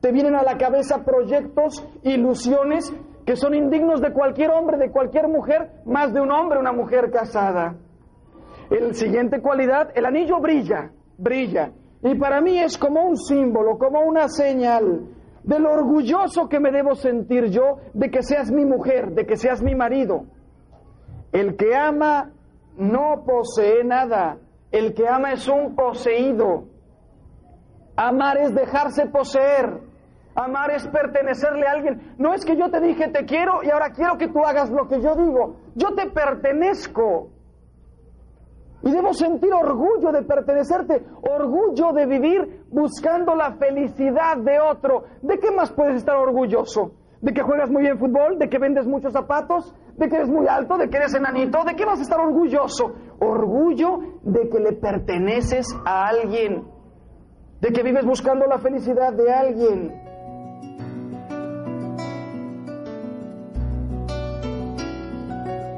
Te 0.00 0.12
vienen 0.12 0.34
a 0.34 0.42
la 0.42 0.56
cabeza 0.56 1.04
proyectos, 1.04 1.86
ilusiones 2.02 2.92
que 3.26 3.36
son 3.36 3.54
indignos 3.54 4.00
de 4.00 4.12
cualquier 4.12 4.50
hombre, 4.50 4.76
de 4.76 4.90
cualquier 4.90 5.28
mujer, 5.28 5.70
más 5.86 6.12
de 6.12 6.20
un 6.20 6.30
hombre, 6.30 6.58
una 6.58 6.72
mujer 6.72 7.10
casada. 7.10 7.74
El 8.70 8.94
siguiente 8.94 9.40
cualidad, 9.40 9.90
el 9.94 10.04
anillo 10.04 10.40
brilla, 10.40 10.90
brilla. 11.16 11.72
Y 12.04 12.14
para 12.16 12.42
mí 12.42 12.58
es 12.58 12.76
como 12.76 13.02
un 13.02 13.16
símbolo, 13.16 13.78
como 13.78 14.02
una 14.02 14.28
señal 14.28 15.06
de 15.42 15.58
lo 15.58 15.72
orgulloso 15.72 16.48
que 16.50 16.60
me 16.60 16.70
debo 16.70 16.94
sentir 16.94 17.46
yo 17.46 17.78
de 17.94 18.10
que 18.10 18.22
seas 18.22 18.52
mi 18.52 18.66
mujer, 18.66 19.12
de 19.12 19.24
que 19.24 19.36
seas 19.36 19.62
mi 19.62 19.74
marido. 19.74 20.24
El 21.32 21.56
que 21.56 21.74
ama 21.74 22.30
no 22.76 23.24
posee 23.24 23.84
nada, 23.84 24.36
el 24.70 24.92
que 24.92 25.08
ama 25.08 25.32
es 25.32 25.48
un 25.48 25.74
poseído. 25.74 26.64
Amar 27.96 28.36
es 28.38 28.54
dejarse 28.54 29.06
poseer, 29.06 29.80
amar 30.34 30.72
es 30.72 30.86
pertenecerle 30.88 31.66
a 31.66 31.72
alguien. 31.72 32.14
No 32.18 32.34
es 32.34 32.44
que 32.44 32.56
yo 32.56 32.70
te 32.70 32.80
dije 32.80 33.08
te 33.08 33.24
quiero 33.24 33.62
y 33.62 33.70
ahora 33.70 33.92
quiero 33.94 34.18
que 34.18 34.28
tú 34.28 34.44
hagas 34.44 34.70
lo 34.70 34.88
que 34.88 35.00
yo 35.00 35.14
digo, 35.16 35.56
yo 35.74 35.94
te 35.94 36.10
pertenezco. 36.10 37.30
Y 38.84 38.90
debo 38.90 39.14
sentir 39.14 39.52
orgullo 39.52 40.12
de 40.12 40.22
pertenecerte, 40.22 41.02
orgullo 41.22 41.92
de 41.94 42.06
vivir 42.06 42.64
buscando 42.70 43.34
la 43.34 43.52
felicidad 43.52 44.36
de 44.36 44.60
otro. 44.60 45.04
¿De 45.22 45.38
qué 45.38 45.50
más 45.50 45.72
puedes 45.72 45.96
estar 45.96 46.16
orgulloso? 46.16 46.92
¿De 47.22 47.32
que 47.32 47.42
juegas 47.42 47.70
muy 47.70 47.80
bien 47.80 47.98
fútbol? 47.98 48.38
¿De 48.38 48.50
que 48.50 48.58
vendes 48.58 48.86
muchos 48.86 49.14
zapatos? 49.14 49.74
¿De 49.96 50.06
que 50.06 50.16
eres 50.16 50.28
muy 50.28 50.46
alto? 50.46 50.76
¿De 50.76 50.90
que 50.90 50.98
eres 50.98 51.14
enanito? 51.14 51.64
¿De 51.64 51.74
qué 51.74 51.86
vas 51.86 51.98
a 51.98 52.02
estar 52.02 52.20
orgulloso? 52.20 52.92
Orgullo 53.20 54.00
de 54.22 54.50
que 54.50 54.60
le 54.60 54.72
perteneces 54.74 55.66
a 55.86 56.08
alguien. 56.08 56.64
De 57.62 57.72
que 57.72 57.82
vives 57.82 58.04
buscando 58.04 58.44
la 58.46 58.58
felicidad 58.58 59.14
de 59.14 59.32
alguien. 59.32 60.04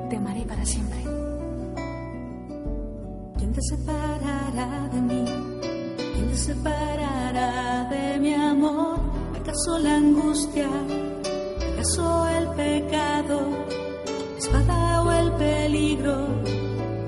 te 0.09 1.26
separará 3.63 4.89
de 4.93 5.01
mí? 5.01 5.25
¿Quién 5.97 6.29
te 6.29 6.37
separará 6.37 7.89
de 7.89 8.19
mi 8.19 8.35
amor? 8.35 9.01
¿Acaso 9.41 9.79
la 9.79 9.97
angustia? 9.97 10.69
¿Acaso 11.73 12.29
el 12.39 12.49
pecado? 12.49 13.41
¿La 14.33 14.39
espada 14.39 15.03
o 15.03 15.11
el 15.11 15.33
peligro? 15.33 16.29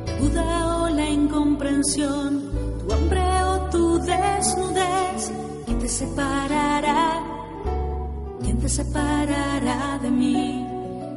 ¿La 0.07 0.16
duda 0.18 0.76
o 0.82 0.88
la 0.88 1.07
incomprensión? 1.11 2.51
¿Tu 2.80 2.94
hambre 2.94 3.26
o 3.44 3.59
tu 3.70 3.99
desnudez? 3.99 5.32
¿Quién 5.66 5.78
te 5.80 5.88
separará? 5.88 7.22
¿Quién 8.42 8.59
te 8.59 8.68
separará 8.70 9.99
de 10.01 10.11
mí? 10.11 10.66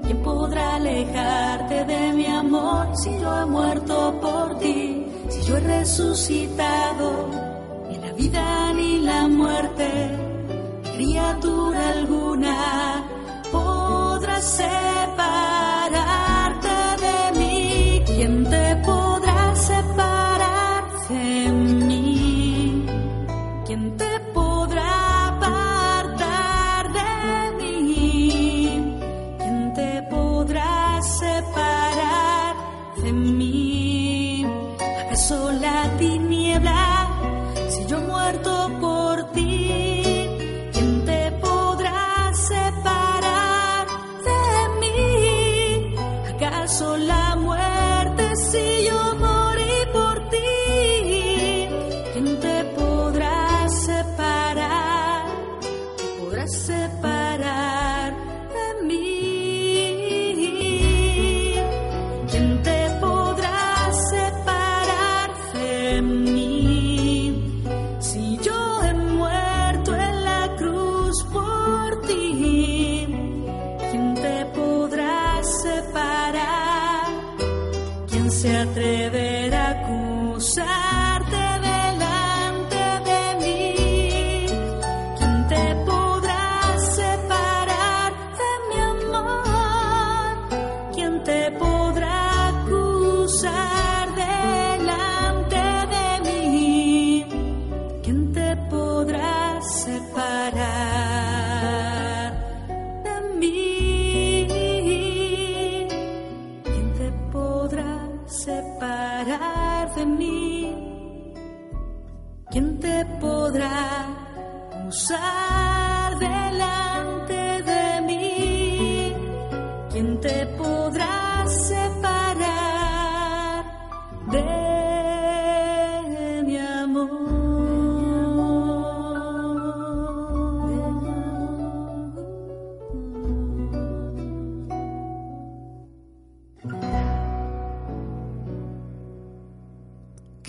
¿Quién 0.04 0.22
podrá 0.24 0.76
alejarte 0.76 1.86
de 1.86 2.14
mi 2.14 2.26
amor 2.26 2.88
si 2.98 3.18
yo 3.18 3.42
he 3.42 3.46
muerto 3.46 4.20
por 4.20 4.60
ti? 4.60 5.01
Yo 5.48 5.58
he 5.58 5.60
resucitado, 5.60 7.30
ni 7.90 7.98
la 7.98 8.12
vida 8.14 8.74
ni 8.74 9.00
la 9.00 9.28
muerte, 9.28 9.90
criatura 10.96 11.90
alguna 11.90 12.91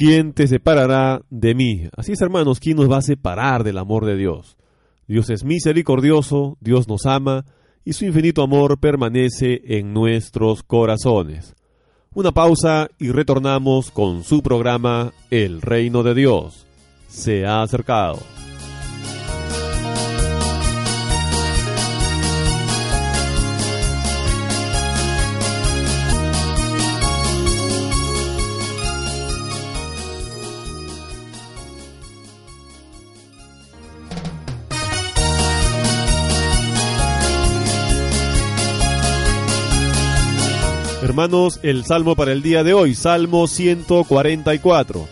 ¿Quién 0.04 0.32
te 0.32 0.48
separará 0.48 1.22
de 1.30 1.54
mí? 1.54 1.88
Así 1.96 2.10
es, 2.10 2.20
hermanos, 2.20 2.58
¿quién 2.58 2.76
nos 2.76 2.90
va 2.90 2.96
a 2.96 3.02
separar 3.02 3.62
del 3.62 3.78
amor 3.78 4.04
de 4.04 4.16
Dios? 4.16 4.56
Dios 5.06 5.30
es 5.30 5.44
misericordioso, 5.44 6.58
Dios 6.60 6.88
nos 6.88 7.06
ama 7.06 7.44
y 7.84 7.92
su 7.92 8.04
infinito 8.04 8.42
amor 8.42 8.80
permanece 8.80 9.60
en 9.64 9.92
nuestros 9.94 10.64
corazones. 10.64 11.54
Una 12.14 12.32
pausa 12.32 12.88
y 12.98 13.12
retornamos 13.12 13.92
con 13.92 14.24
su 14.24 14.42
programa 14.42 15.12
El 15.30 15.62
Reino 15.62 16.02
de 16.02 16.14
Dios. 16.14 16.66
Se 17.06 17.46
ha 17.46 17.62
acercado. 17.62 18.18
Hermanos, 41.22 41.60
el 41.62 41.84
salmo 41.84 42.16
para 42.16 42.32
el 42.32 42.42
día 42.42 42.64
de 42.64 42.74
hoy, 42.74 42.96
Salmo 42.96 43.46
144. 43.46 45.06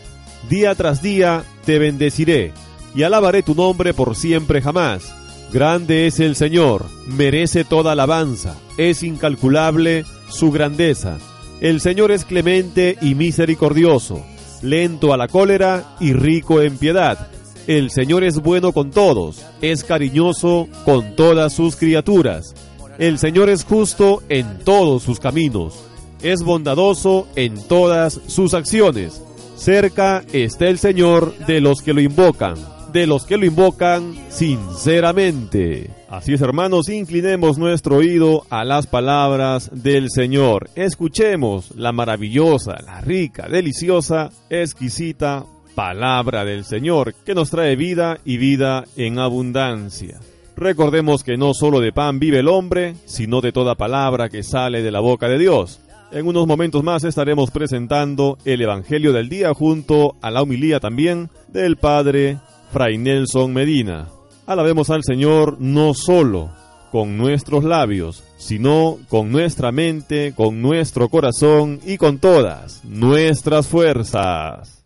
Día 0.48 0.74
tras 0.74 1.02
día 1.02 1.44
te 1.64 1.78
bendeciré 1.78 2.52
y 2.96 3.04
alabaré 3.04 3.44
tu 3.44 3.54
nombre 3.54 3.94
por 3.94 4.16
siempre 4.16 4.60
jamás. 4.60 5.14
Grande 5.52 6.08
es 6.08 6.18
el 6.18 6.34
Señor, 6.34 6.86
merece 7.06 7.62
toda 7.62 7.92
alabanza, 7.92 8.56
es 8.76 9.04
incalculable 9.04 10.04
su 10.28 10.50
grandeza. 10.50 11.16
El 11.60 11.80
Señor 11.80 12.10
es 12.10 12.24
clemente 12.24 12.98
y 13.00 13.14
misericordioso, 13.14 14.26
lento 14.62 15.14
a 15.14 15.16
la 15.16 15.28
cólera 15.28 15.94
y 16.00 16.12
rico 16.12 16.60
en 16.60 16.76
piedad. 16.76 17.28
El 17.68 17.92
Señor 17.92 18.24
es 18.24 18.40
bueno 18.40 18.72
con 18.72 18.90
todos, 18.90 19.46
es 19.62 19.84
cariñoso 19.84 20.66
con 20.84 21.14
todas 21.14 21.52
sus 21.52 21.76
criaturas. 21.76 22.56
El 22.98 23.20
Señor 23.20 23.48
es 23.48 23.62
justo 23.64 24.24
en 24.28 24.58
todos 24.64 25.04
sus 25.04 25.20
caminos, 25.20 25.84
es 26.22 26.42
bondadoso 26.42 27.26
en 27.36 27.66
todas 27.66 28.20
sus 28.26 28.54
acciones. 28.54 29.22
Cerca 29.56 30.24
está 30.32 30.68
el 30.68 30.78
Señor 30.78 31.36
de 31.46 31.60
los 31.60 31.82
que 31.82 31.92
lo 31.92 32.00
invocan, 32.00 32.54
de 32.92 33.06
los 33.06 33.26
que 33.26 33.36
lo 33.36 33.46
invocan 33.46 34.14
sinceramente. 34.30 35.90
Así 36.08 36.32
es, 36.32 36.40
hermanos, 36.40 36.88
inclinemos 36.88 37.58
nuestro 37.58 37.98
oído 37.98 38.44
a 38.50 38.64
las 38.64 38.86
palabras 38.86 39.70
del 39.72 40.10
Señor. 40.10 40.70
Escuchemos 40.74 41.72
la 41.76 41.92
maravillosa, 41.92 42.78
la 42.84 43.00
rica, 43.00 43.48
deliciosa, 43.48 44.30
exquisita 44.48 45.44
palabra 45.74 46.44
del 46.44 46.64
Señor 46.64 47.14
que 47.24 47.34
nos 47.34 47.50
trae 47.50 47.76
vida 47.76 48.18
y 48.24 48.38
vida 48.38 48.84
en 48.96 49.18
abundancia. 49.18 50.18
Recordemos 50.56 51.24
que 51.24 51.36
no 51.36 51.54
solo 51.54 51.80
de 51.80 51.92
pan 51.92 52.18
vive 52.18 52.40
el 52.40 52.48
hombre, 52.48 52.94
sino 53.06 53.40
de 53.40 53.52
toda 53.52 53.76
palabra 53.76 54.28
que 54.28 54.42
sale 54.42 54.82
de 54.82 54.90
la 54.90 55.00
boca 55.00 55.28
de 55.28 55.38
Dios. 55.38 55.80
En 56.12 56.26
unos 56.26 56.46
momentos 56.46 56.82
más 56.82 57.04
estaremos 57.04 57.52
presentando 57.52 58.36
el 58.44 58.60
Evangelio 58.62 59.12
del 59.12 59.28
día 59.28 59.54
junto 59.54 60.16
a 60.20 60.32
la 60.32 60.42
humilía 60.42 60.80
también 60.80 61.30
del 61.46 61.76
Padre 61.76 62.38
Fray 62.72 62.98
Nelson 62.98 63.52
Medina. 63.52 64.08
Alabemos 64.44 64.90
al 64.90 65.04
Señor 65.04 65.58
no 65.60 65.94
solo 65.94 66.50
con 66.90 67.16
nuestros 67.16 67.62
labios, 67.62 68.24
sino 68.38 68.98
con 69.08 69.30
nuestra 69.30 69.70
mente, 69.70 70.32
con 70.34 70.60
nuestro 70.60 71.08
corazón 71.08 71.80
y 71.86 71.96
con 71.96 72.18
todas 72.18 72.84
nuestras 72.84 73.68
fuerzas. 73.68 74.82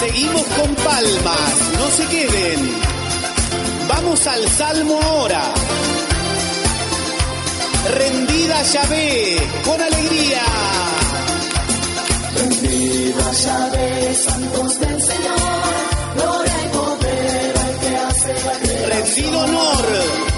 Seguimos 0.00 0.42
con 0.46 0.74
palmas, 0.74 1.72
no 1.78 1.86
se 1.90 2.06
queden. 2.08 2.70
Vamos 3.88 4.26
al 4.26 4.48
Salmo 4.48 4.98
ahora. 5.00 5.42
Rendida 7.90 8.62
Yahvé, 8.62 9.36
con 9.64 9.80
alegría. 9.80 10.42
Rendida 12.36 13.32
Yahvé, 13.32 14.14
santos 14.14 14.80
del 14.80 15.02
Señor, 15.02 15.36
gloria 16.14 16.54
y 16.64 16.68
poder 16.68 17.58
al 17.58 17.78
que 17.80 17.96
hace 17.96 18.34
la. 18.44 18.88
Rendido 18.94 19.38
honor. 19.40 20.29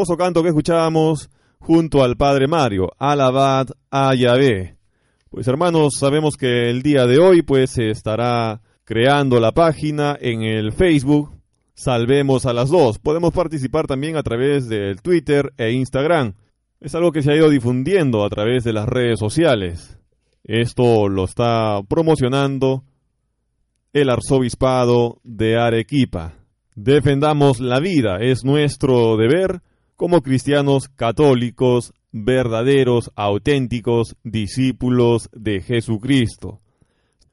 Hermoso 0.00 0.16
canto 0.16 0.42
que 0.42 0.48
escuchábamos 0.48 1.28
junto 1.58 2.02
al 2.02 2.16
Padre 2.16 2.48
Mario, 2.48 2.90
Alabad 2.96 3.66
a. 3.90 4.14
Pues 5.28 5.46
hermanos, 5.46 5.92
sabemos 5.98 6.38
que 6.38 6.70
el 6.70 6.80
día 6.80 7.04
de 7.04 7.18
hoy 7.18 7.42
pues 7.42 7.72
se 7.72 7.90
estará 7.90 8.62
creando 8.84 9.38
la 9.40 9.52
página 9.52 10.16
en 10.18 10.40
el 10.40 10.72
Facebook 10.72 11.38
Salvemos 11.74 12.46
a 12.46 12.54
las 12.54 12.70
dos. 12.70 12.98
Podemos 12.98 13.34
participar 13.34 13.86
también 13.86 14.16
a 14.16 14.22
través 14.22 14.70
del 14.70 15.02
Twitter 15.02 15.52
e 15.58 15.72
Instagram. 15.72 16.32
Es 16.80 16.94
algo 16.94 17.12
que 17.12 17.20
se 17.20 17.32
ha 17.32 17.36
ido 17.36 17.50
difundiendo 17.50 18.24
a 18.24 18.30
través 18.30 18.64
de 18.64 18.72
las 18.72 18.88
redes 18.88 19.18
sociales. 19.18 19.98
Esto 20.44 21.10
lo 21.10 21.24
está 21.24 21.82
promocionando 21.86 22.84
el 23.92 24.08
arzobispado 24.08 25.20
de 25.24 25.58
Arequipa. 25.58 26.36
Defendamos 26.74 27.60
la 27.60 27.80
vida, 27.80 28.16
es 28.18 28.44
nuestro 28.44 29.18
deber 29.18 29.60
como 30.00 30.22
cristianos 30.22 30.88
católicos, 30.88 31.92
verdaderos, 32.10 33.10
auténticos 33.16 34.16
discípulos 34.24 35.28
de 35.34 35.60
Jesucristo. 35.60 36.62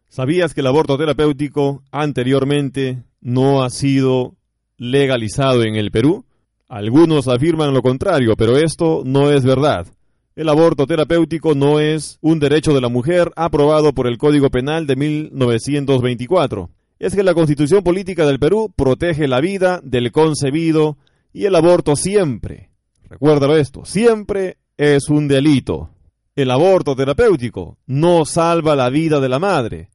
¿Sabías 0.09 0.53
que 0.53 0.59
el 0.59 0.67
aborto 0.67 0.97
terapéutico 0.97 1.81
anteriormente 1.93 3.03
no 3.21 3.63
ha 3.63 3.69
sido 3.69 4.35
legalizado 4.75 5.63
en 5.63 5.77
el 5.77 5.91
Perú? 5.91 6.25
Algunos 6.67 7.29
afirman 7.29 7.73
lo 7.73 7.81
contrario, 7.81 8.35
pero 8.35 8.57
esto 8.57 9.01
no 9.05 9.31
es 9.31 9.45
verdad. 9.45 9.87
El 10.35 10.49
aborto 10.49 10.87
terapéutico 10.87 11.55
no 11.55 11.79
es 11.79 12.17
un 12.19 12.37
derecho 12.41 12.73
de 12.73 12.81
la 12.81 12.89
mujer 12.89 13.31
aprobado 13.37 13.93
por 13.93 14.07
el 14.07 14.17
Código 14.17 14.49
Penal 14.49 14.87
de 14.87 14.97
1924. 14.97 16.69
Es 16.99 17.15
que 17.15 17.23
la 17.23 17.33
Constitución 17.33 17.81
Política 17.81 18.25
del 18.25 18.39
Perú 18.39 18.73
protege 18.75 19.29
la 19.29 19.39
vida 19.39 19.79
del 19.85 20.11
concebido 20.11 20.97
y 21.37 21.45
el 21.45 21.53
aborto 21.53 21.95
siempre, 21.95 22.71
recuérdalo 23.03 23.57
esto, 23.57 23.85
siempre 23.85 24.57
es 24.75 25.07
un 25.07 25.27
delito. 25.27 25.91
El 26.35 26.49
aborto 26.49 26.95
terapéutico 26.95 27.77
no 27.85 28.25
salva 28.25 28.75
la 28.75 28.89
vida 28.89 29.19
de 29.19 29.29
la 29.29 29.37
madre, 29.37 29.91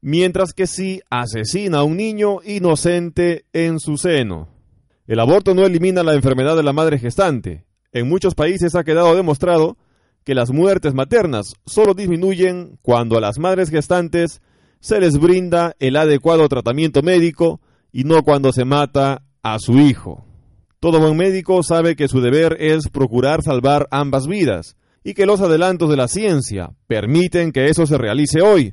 mientras 0.00 0.54
que 0.54 0.66
sí 0.66 1.02
asesina 1.10 1.80
a 1.80 1.82
un 1.82 1.98
niño 1.98 2.38
inocente 2.46 3.44
en 3.52 3.78
su 3.78 3.98
seno. 3.98 4.48
El 5.06 5.20
aborto 5.20 5.54
no 5.54 5.66
elimina 5.66 6.02
la 6.02 6.14
enfermedad 6.14 6.56
de 6.56 6.62
la 6.62 6.72
madre 6.72 6.98
gestante. 6.98 7.66
En 7.92 8.08
muchos 8.08 8.34
países 8.34 8.74
ha 8.74 8.82
quedado 8.82 9.14
demostrado 9.14 9.76
que 10.24 10.34
las 10.34 10.50
muertes 10.50 10.94
maternas 10.94 11.56
solo 11.66 11.92
disminuyen 11.92 12.78
cuando 12.80 13.18
a 13.18 13.20
las 13.20 13.38
madres 13.38 13.68
gestantes 13.68 14.40
se 14.80 14.98
les 14.98 15.18
brinda 15.18 15.76
el 15.78 15.96
adecuado 15.96 16.48
tratamiento 16.48 17.02
médico 17.02 17.60
y 17.92 18.04
no 18.04 18.22
cuando 18.22 18.50
se 18.50 18.64
mata 18.64 19.24
a 19.42 19.58
su 19.58 19.78
hijo. 19.78 20.25
Todo 20.86 21.00
buen 21.00 21.16
médico 21.16 21.64
sabe 21.64 21.96
que 21.96 22.06
su 22.06 22.20
deber 22.20 22.58
es 22.60 22.88
procurar 22.90 23.42
salvar 23.42 23.88
ambas 23.90 24.28
vidas 24.28 24.76
y 25.02 25.14
que 25.14 25.26
los 25.26 25.40
adelantos 25.40 25.90
de 25.90 25.96
la 25.96 26.06
ciencia 26.06 26.70
permiten 26.86 27.50
que 27.50 27.66
eso 27.66 27.86
se 27.86 27.98
realice 27.98 28.40
hoy, 28.40 28.72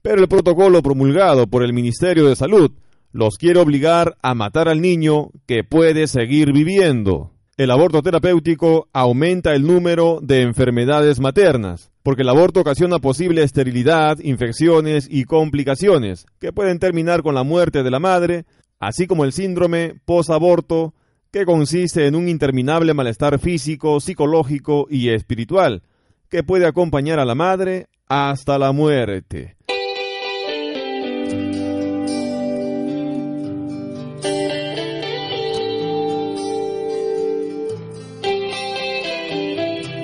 pero 0.00 0.22
el 0.22 0.28
protocolo 0.28 0.80
promulgado 0.80 1.48
por 1.48 1.62
el 1.62 1.74
Ministerio 1.74 2.26
de 2.26 2.34
Salud 2.34 2.70
los 3.12 3.36
quiere 3.36 3.60
obligar 3.60 4.16
a 4.22 4.34
matar 4.34 4.70
al 4.70 4.80
niño 4.80 5.32
que 5.44 5.62
puede 5.62 6.06
seguir 6.06 6.50
viviendo. 6.54 7.32
El 7.58 7.72
aborto 7.72 8.00
terapéutico 8.00 8.88
aumenta 8.94 9.54
el 9.54 9.66
número 9.66 10.20
de 10.22 10.40
enfermedades 10.40 11.20
maternas, 11.20 11.90
porque 12.02 12.22
el 12.22 12.30
aborto 12.30 12.60
ocasiona 12.60 13.00
posible 13.00 13.42
esterilidad, 13.42 14.18
infecciones 14.20 15.06
y 15.10 15.24
complicaciones 15.24 16.24
que 16.38 16.54
pueden 16.54 16.78
terminar 16.78 17.22
con 17.22 17.34
la 17.34 17.42
muerte 17.42 17.82
de 17.82 17.90
la 17.90 17.98
madre, 17.98 18.46
así 18.78 19.06
como 19.06 19.26
el 19.26 19.34
síndrome 19.34 20.00
posaborto, 20.06 20.94
que 21.32 21.44
consiste 21.44 22.06
en 22.06 22.14
un 22.14 22.28
interminable 22.28 22.94
malestar 22.94 23.38
físico, 23.38 24.00
psicológico 24.00 24.86
y 24.90 25.10
espiritual, 25.10 25.82
que 26.28 26.42
puede 26.42 26.66
acompañar 26.66 27.18
a 27.20 27.24
la 27.24 27.34
madre 27.34 27.86
hasta 28.08 28.58
la 28.58 28.72
muerte. 28.72 29.56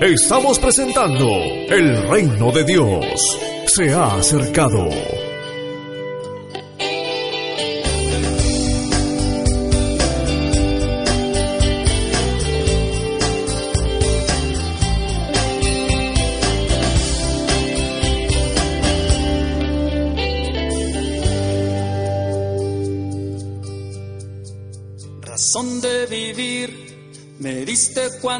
Estamos 0.00 0.58
presentando 0.58 1.26
El 1.70 2.06
reino 2.08 2.52
de 2.52 2.64
Dios 2.64 3.38
se 3.66 3.92
ha 3.92 4.14
acercado. 4.14 5.25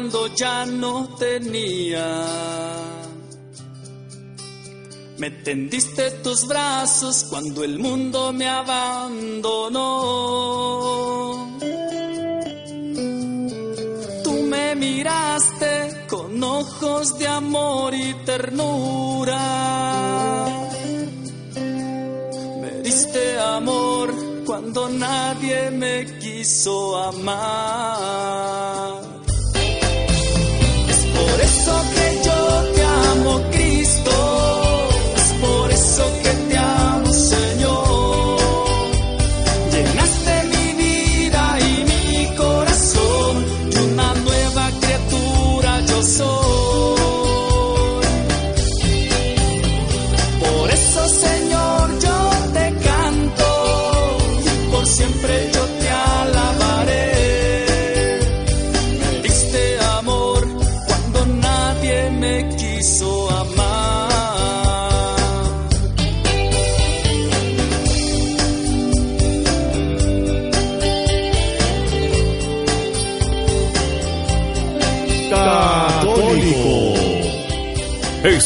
Cuando 0.09 0.33
ya 0.35 0.65
no 0.65 1.09
tenía. 1.19 2.07
Me 5.17 5.31
tendiste 5.31 6.11
tus 6.23 6.47
brazos 6.47 7.25
cuando 7.29 7.65
el 7.65 7.77
mundo 7.77 8.31
me 8.31 8.47
abandonó. 8.47 9.81
Tú 14.23 14.31
me 14.43 14.75
miraste 14.75 16.05
con 16.07 16.41
ojos 16.41 17.19
de 17.19 17.27
amor 17.27 17.93
y 17.93 18.13
ternura. 18.23 19.39
Me 22.61 22.71
diste 22.81 23.37
amor 23.39 24.13
cuando 24.45 24.87
nadie 24.87 25.69
me 25.71 26.05
quiso 26.19 26.95
amar. 26.95 28.27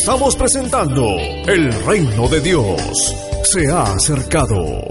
Estamos 0.02 0.36
presentando 0.36 1.16
El 1.46 1.72
reino 1.86 2.28
de 2.28 2.42
Dios 2.42 3.16
se 3.44 3.72
ha 3.72 3.84
acercado. 3.84 4.88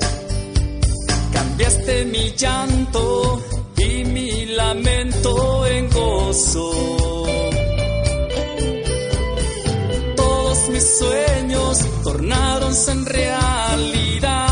Cambiaste 1.32 2.04
mi 2.04 2.30
llanto 2.36 3.42
y 3.76 4.04
mi 4.04 4.46
lamento 4.46 5.66
en 5.66 5.90
gozo. 5.90 6.70
Todos 10.14 10.68
mis 10.68 10.98
sueños 10.98 11.78
tornaronse 12.04 12.92
en 12.92 13.06
realidad. 13.06 14.49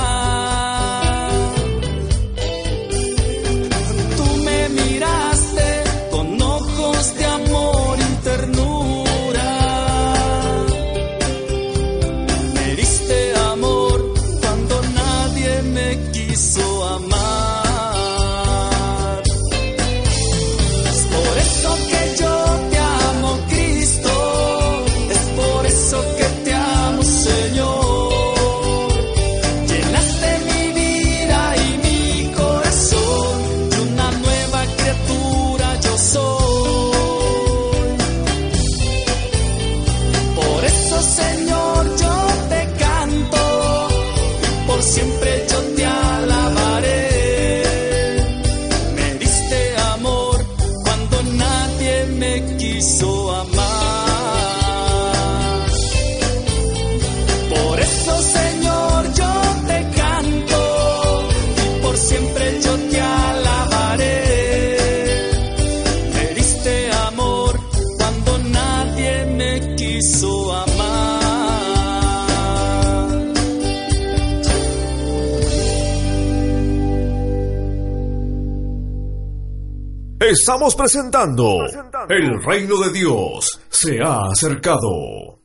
Estamos 80.28 80.76
presentando 80.76 81.60
El 82.06 82.42
reino 82.42 82.78
de 82.80 82.92
Dios 82.92 83.60
se 83.70 83.98
ha 84.02 84.26
acercado. 84.30 85.40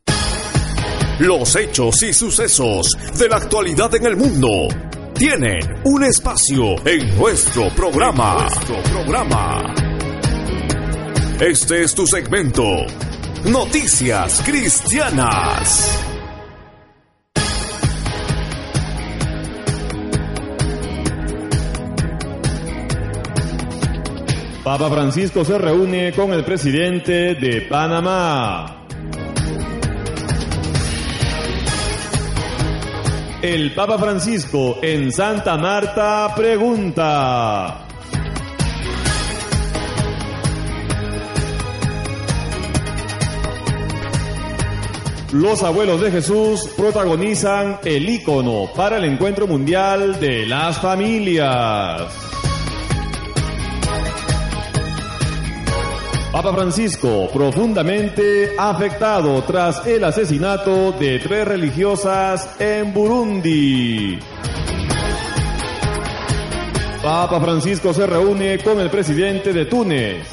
Los 1.20 1.56
hechos 1.56 2.04
y 2.04 2.14
sucesos 2.14 2.90
de 3.18 3.30
la 3.30 3.38
actualidad 3.38 3.96
en 3.96 4.06
el 4.08 4.18
mundo 4.18 4.50
tienen 5.14 5.62
un 5.86 6.04
espacio 6.04 6.86
en 6.86 7.18
nuestro 7.18 7.70
programa. 7.74 8.40
Nuestro 8.42 8.84
programa. 8.92 9.74
Este 11.40 11.84
es 11.84 11.96
tu 11.96 12.06
segmento. 12.06 12.66
Noticias 13.46 14.42
Cristianas. 14.46 16.13
Papa 24.64 24.90
Francisco 24.90 25.44
se 25.44 25.58
reúne 25.58 26.14
con 26.14 26.32
el 26.32 26.46
presidente 26.46 27.36
de 27.36 27.64
Panamá. 27.70 28.86
El 33.42 33.74
Papa 33.76 33.98
Francisco 33.98 34.78
en 34.82 35.12
Santa 35.12 35.58
Marta 35.58 36.34
pregunta. 36.34 37.88
Los 45.34 45.62
abuelos 45.62 46.00
de 46.00 46.10
Jesús 46.10 46.70
protagonizan 46.78 47.80
el 47.84 48.08
ícono 48.08 48.70
para 48.74 48.96
el 48.96 49.04
encuentro 49.04 49.46
mundial 49.46 50.22
de 50.22 50.46
las 50.46 50.80
familias. 50.80 52.33
Papa 56.34 56.52
Francisco, 56.52 57.30
profundamente 57.32 58.56
afectado 58.58 59.44
tras 59.44 59.86
el 59.86 60.04
asesinato 60.04 60.92
de 60.94 61.20
tres 61.20 61.48
religiosas 61.48 62.60
en 62.60 62.92
Burundi. 62.92 64.18
Papa 67.04 67.40
Francisco 67.40 67.94
se 67.94 68.08
reúne 68.08 68.58
con 68.58 68.80
el 68.80 68.90
presidente 68.90 69.54
de 69.54 69.66
Túnez. 69.66 70.28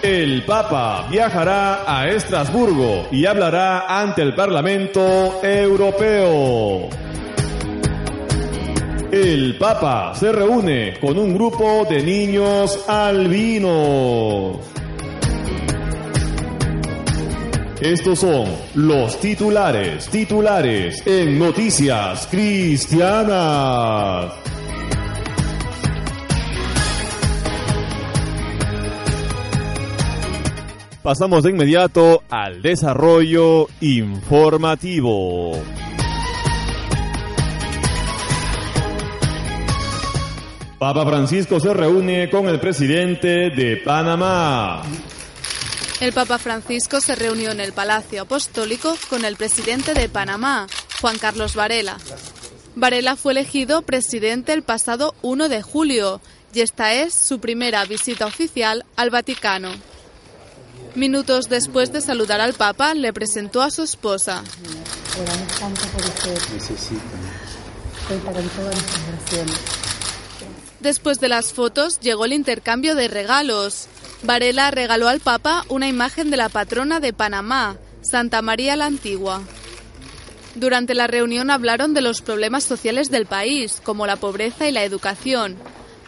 El 0.00 0.44
Papa 0.44 1.08
viajará 1.10 1.82
a 1.84 2.08
Estrasburgo 2.08 3.08
y 3.10 3.26
hablará 3.26 4.00
ante 4.00 4.22
el 4.22 4.32
Parlamento 4.32 5.40
Europeo. 5.42 6.99
El 9.12 9.58
Papa 9.58 10.14
se 10.14 10.30
reúne 10.30 10.94
con 11.00 11.18
un 11.18 11.34
grupo 11.34 11.84
de 11.90 12.00
niños 12.00 12.88
albinos. 12.88 14.58
Estos 17.80 18.20
son 18.20 18.46
los 18.76 19.18
titulares, 19.18 20.08
titulares 20.10 21.04
en 21.04 21.40
Noticias 21.40 22.28
Cristianas. 22.30 24.32
Pasamos 31.02 31.42
de 31.42 31.50
inmediato 31.50 32.22
al 32.30 32.62
desarrollo 32.62 33.66
informativo. 33.80 35.54
Papa 40.80 41.04
Francisco 41.04 41.60
se 41.60 41.74
reúne 41.74 42.30
con 42.30 42.48
el 42.48 42.58
presidente 42.58 43.50
de 43.50 43.76
Panamá. 43.84 44.82
El 46.00 46.14
Papa 46.14 46.38
Francisco 46.38 47.02
se 47.02 47.14
reunió 47.16 47.50
en 47.50 47.60
el 47.60 47.74
Palacio 47.74 48.22
Apostólico 48.22 48.96
con 49.10 49.26
el 49.26 49.36
presidente 49.36 49.92
de 49.92 50.08
Panamá, 50.08 50.66
Juan 51.02 51.18
Carlos 51.18 51.54
Varela. 51.54 51.98
Varela 52.76 53.16
fue 53.16 53.32
elegido 53.32 53.82
presidente 53.82 54.54
el 54.54 54.62
pasado 54.62 55.14
1 55.20 55.50
de 55.50 55.60
julio 55.60 56.22
y 56.54 56.62
esta 56.62 56.94
es 56.94 57.12
su 57.12 57.40
primera 57.40 57.84
visita 57.84 58.24
oficial 58.24 58.86
al 58.96 59.10
Vaticano. 59.10 59.72
Minutos 60.94 61.50
después 61.50 61.92
de 61.92 62.00
saludar 62.00 62.40
al 62.40 62.54
Papa, 62.54 62.94
le 62.94 63.12
presentó 63.12 63.60
a 63.60 63.70
su 63.70 63.82
esposa. 63.82 64.42
Oramos 65.20 65.60
tanto 65.60 65.82
por 65.92 66.00
usted. 66.06 66.38
Necesitan. 66.54 67.20
Cuenta 68.08 68.32
con 68.32 68.48
todas 68.48 68.74
nuestras 68.74 69.08
oraciones. 69.08 69.79
Después 70.80 71.20
de 71.20 71.28
las 71.28 71.52
fotos 71.52 72.00
llegó 72.00 72.24
el 72.24 72.32
intercambio 72.32 72.94
de 72.94 73.08
regalos. 73.08 73.86
Varela 74.22 74.70
regaló 74.70 75.08
al 75.08 75.20
Papa 75.20 75.64
una 75.68 75.88
imagen 75.88 76.30
de 76.30 76.38
la 76.38 76.48
patrona 76.48 77.00
de 77.00 77.12
Panamá, 77.12 77.76
Santa 78.00 78.40
María 78.40 78.76
la 78.76 78.86
Antigua. 78.86 79.42
Durante 80.54 80.94
la 80.94 81.06
reunión 81.06 81.50
hablaron 81.50 81.94
de 81.94 82.00
los 82.00 82.22
problemas 82.22 82.64
sociales 82.64 83.10
del 83.10 83.26
país, 83.26 83.80
como 83.84 84.06
la 84.06 84.16
pobreza 84.16 84.68
y 84.68 84.72
la 84.72 84.82
educación. 84.82 85.56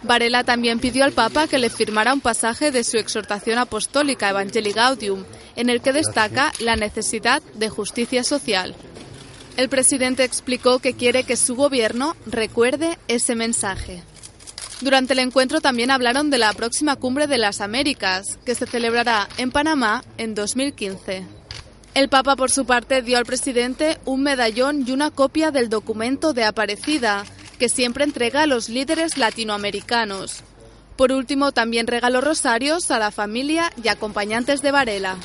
Varela 0.02 0.42
también 0.42 0.80
pidió 0.80 1.04
al 1.04 1.12
Papa 1.12 1.46
que 1.46 1.58
le 1.58 1.70
firmara 1.70 2.12
un 2.12 2.20
pasaje 2.20 2.72
de 2.72 2.82
su 2.82 2.96
exhortación 2.96 3.58
apostólica 3.58 4.30
Evangelii 4.30 4.72
Gaudium, 4.72 5.24
en 5.54 5.70
el 5.70 5.80
que 5.80 5.92
destaca 5.92 6.52
la 6.60 6.76
necesidad 6.76 7.42
de 7.54 7.68
justicia 7.68 8.24
social. 8.24 8.74
El 9.56 9.68
presidente 9.68 10.24
explicó 10.24 10.78
que 10.78 10.94
quiere 10.94 11.24
que 11.24 11.36
su 11.36 11.54
gobierno 11.54 12.16
recuerde 12.26 12.98
ese 13.06 13.36
mensaje. 13.36 14.02
Durante 14.82 15.12
el 15.12 15.20
encuentro 15.20 15.60
también 15.60 15.92
hablaron 15.92 16.28
de 16.30 16.38
la 16.38 16.52
próxima 16.52 16.96
cumbre 16.96 17.28
de 17.28 17.38
las 17.38 17.60
Américas, 17.60 18.36
que 18.44 18.56
se 18.56 18.66
celebrará 18.66 19.28
en 19.36 19.52
Panamá 19.52 20.02
en 20.18 20.34
2015. 20.34 21.24
El 21.94 22.08
Papa, 22.08 22.34
por 22.34 22.50
su 22.50 22.66
parte, 22.66 23.00
dio 23.00 23.16
al 23.16 23.24
presidente 23.24 23.98
un 24.04 24.24
medallón 24.24 24.84
y 24.84 24.90
una 24.90 25.12
copia 25.12 25.52
del 25.52 25.68
documento 25.68 26.32
de 26.32 26.42
Aparecida, 26.42 27.24
que 27.60 27.68
siempre 27.68 28.02
entrega 28.02 28.42
a 28.42 28.46
los 28.48 28.68
líderes 28.68 29.18
latinoamericanos. 29.18 30.40
Por 30.96 31.12
último, 31.12 31.52
también 31.52 31.86
regaló 31.86 32.20
rosarios 32.20 32.90
a 32.90 32.98
la 32.98 33.12
familia 33.12 33.72
y 33.82 33.86
acompañantes 33.86 34.62
de 34.62 34.72
Varela. 34.72 35.16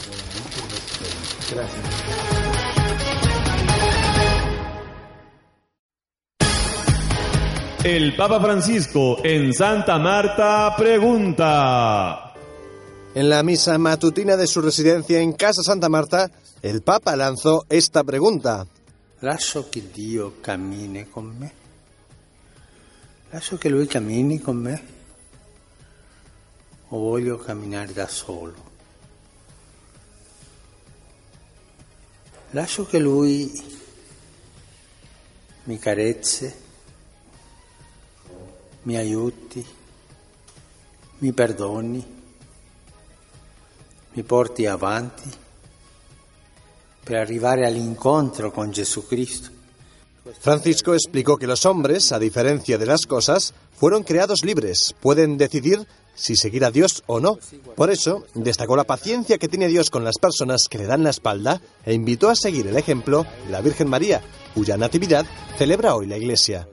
El 7.89 8.17
Papa 8.17 8.41
Francisco 8.41 9.23
en 9.23 9.53
Santa 9.53 9.97
Marta 9.97 10.75
pregunta. 10.75 12.33
En 13.15 13.29
la 13.29 13.41
misa 13.43 13.77
matutina 13.77 14.35
de 14.35 14.45
su 14.45 14.59
residencia 14.59 15.21
en 15.21 15.31
Casa 15.31 15.63
Santa 15.63 15.87
Marta, 15.87 16.29
el 16.61 16.81
Papa 16.81 17.15
lanzó 17.15 17.65
esta 17.69 18.03
pregunta. 18.03 18.67
Lascio 19.21 19.69
che 19.69 19.83
Dio 19.89 20.41
cammini 20.41 21.05
con 21.05 21.37
me. 21.37 21.53
Lascio 23.31 23.57
che 23.57 23.69
Lui 23.69 23.87
cammini 23.87 24.41
con 24.41 24.57
me. 24.57 24.81
O 26.89 26.99
voglio 26.99 27.37
camminare 27.37 27.93
da 27.93 28.09
solo. 28.09 28.55
Lascio 32.51 32.85
che 32.85 32.99
Lui 32.99 33.49
mi 35.63 35.79
carezze, 35.79 36.66
mi 38.87 38.95
aiuti, 38.95 39.65
mi 41.19 41.33
perdoni, 41.33 42.05
mi 44.13 44.23
porti 44.23 44.65
avanti 44.65 45.29
per 47.03 47.17
arrivare 47.17 47.65
all'incontro 47.65 48.49
con 48.49 48.71
Gesù 48.71 49.05
Cristo. 49.05 49.49
Francisco 50.39 50.93
explicó 50.93 51.35
que 51.35 51.47
los 51.47 51.65
hombres, 51.65 52.13
a 52.13 52.19
diferencia 52.19 52.77
de 52.77 52.85
las 52.85 53.05
cosas, 53.05 53.53
fueron 53.75 54.03
creados 54.03 54.45
libres, 54.45 54.95
pueden 55.01 55.37
decidir 55.37 55.85
si 56.15 56.37
seguir 56.37 56.63
a 56.63 56.71
Dios 56.71 57.03
o 57.07 57.19
no. 57.19 57.39
Por 57.75 57.91
eso, 57.91 58.25
destacó 58.35 58.77
la 58.77 58.85
paciencia 58.85 59.37
que 59.37 59.49
tiene 59.49 59.67
Dios 59.67 59.89
con 59.89 60.05
las 60.05 60.17
personas 60.17 60.63
que 60.69 60.77
le 60.77 60.85
dan 60.85 61.03
la 61.03 61.09
espalda 61.09 61.61
e 61.85 61.93
invitó 61.93 62.29
a 62.29 62.35
seguir 62.37 62.67
el 62.67 62.77
ejemplo 62.77 63.25
de 63.45 63.51
la 63.51 63.59
Virgen 63.59 63.89
María, 63.89 64.21
cuya 64.55 64.77
natividad 64.77 65.25
celebra 65.57 65.93
hoy 65.93 66.07
la 66.07 66.17
Iglesia. 66.17 66.67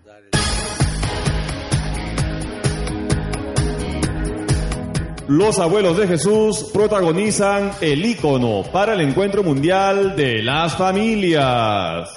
Los 5.28 5.58
abuelos 5.58 5.96
de 5.96 6.06
Jesús 6.06 6.66
protagonizan 6.70 7.72
el 7.80 8.04
ícono 8.04 8.62
para 8.70 8.92
el 8.92 9.00
encuentro 9.00 9.42
mundial 9.42 10.14
de 10.14 10.42
las 10.42 10.76
familias. 10.76 12.10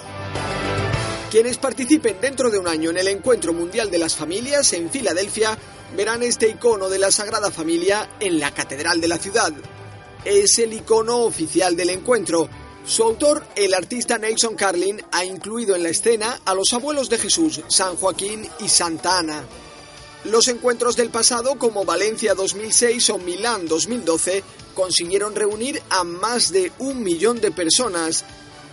Quienes 1.30 1.56
participen 1.56 2.20
dentro 2.20 2.50
de 2.50 2.58
un 2.58 2.68
año 2.68 2.90
en 2.90 2.98
el 2.98 3.08
Encuentro 3.08 3.54
Mundial 3.54 3.90
de 3.90 3.98
las 3.98 4.14
Familias 4.14 4.74
en 4.74 4.90
Filadelfia 4.90 5.56
verán 5.96 6.22
este 6.22 6.50
icono 6.50 6.90
de 6.90 6.98
la 6.98 7.10
Sagrada 7.10 7.50
Familia 7.50 8.10
en 8.20 8.38
la 8.38 8.50
Catedral 8.50 9.00
de 9.00 9.08
la 9.08 9.16
ciudad. 9.16 9.52
Es 10.26 10.58
el 10.58 10.74
icono 10.74 11.20
oficial 11.20 11.76
del 11.76 11.90
encuentro. 11.90 12.46
Su 12.84 13.04
autor, 13.04 13.42
el 13.56 13.72
artista 13.72 14.18
Nelson 14.18 14.54
Carlin, 14.54 15.02
ha 15.12 15.24
incluido 15.24 15.74
en 15.74 15.82
la 15.82 15.90
escena 15.90 16.40
a 16.44 16.54
los 16.54 16.74
abuelos 16.74 17.08
de 17.08 17.16
Jesús, 17.16 17.62
San 17.68 17.96
Joaquín 17.96 18.46
y 18.60 18.68
Santa 18.68 19.18
Ana. 19.18 19.44
Los 20.24 20.48
encuentros 20.48 20.96
del 20.96 21.10
pasado, 21.10 21.58
como 21.58 21.84
Valencia 21.84 22.34
2006 22.34 23.10
o 23.10 23.18
Milán 23.18 23.68
2012, 23.68 24.42
consiguieron 24.74 25.34
reunir 25.34 25.80
a 25.90 26.02
más 26.02 26.50
de 26.50 26.72
un 26.78 27.02
millón 27.04 27.40
de 27.40 27.52
personas. 27.52 28.24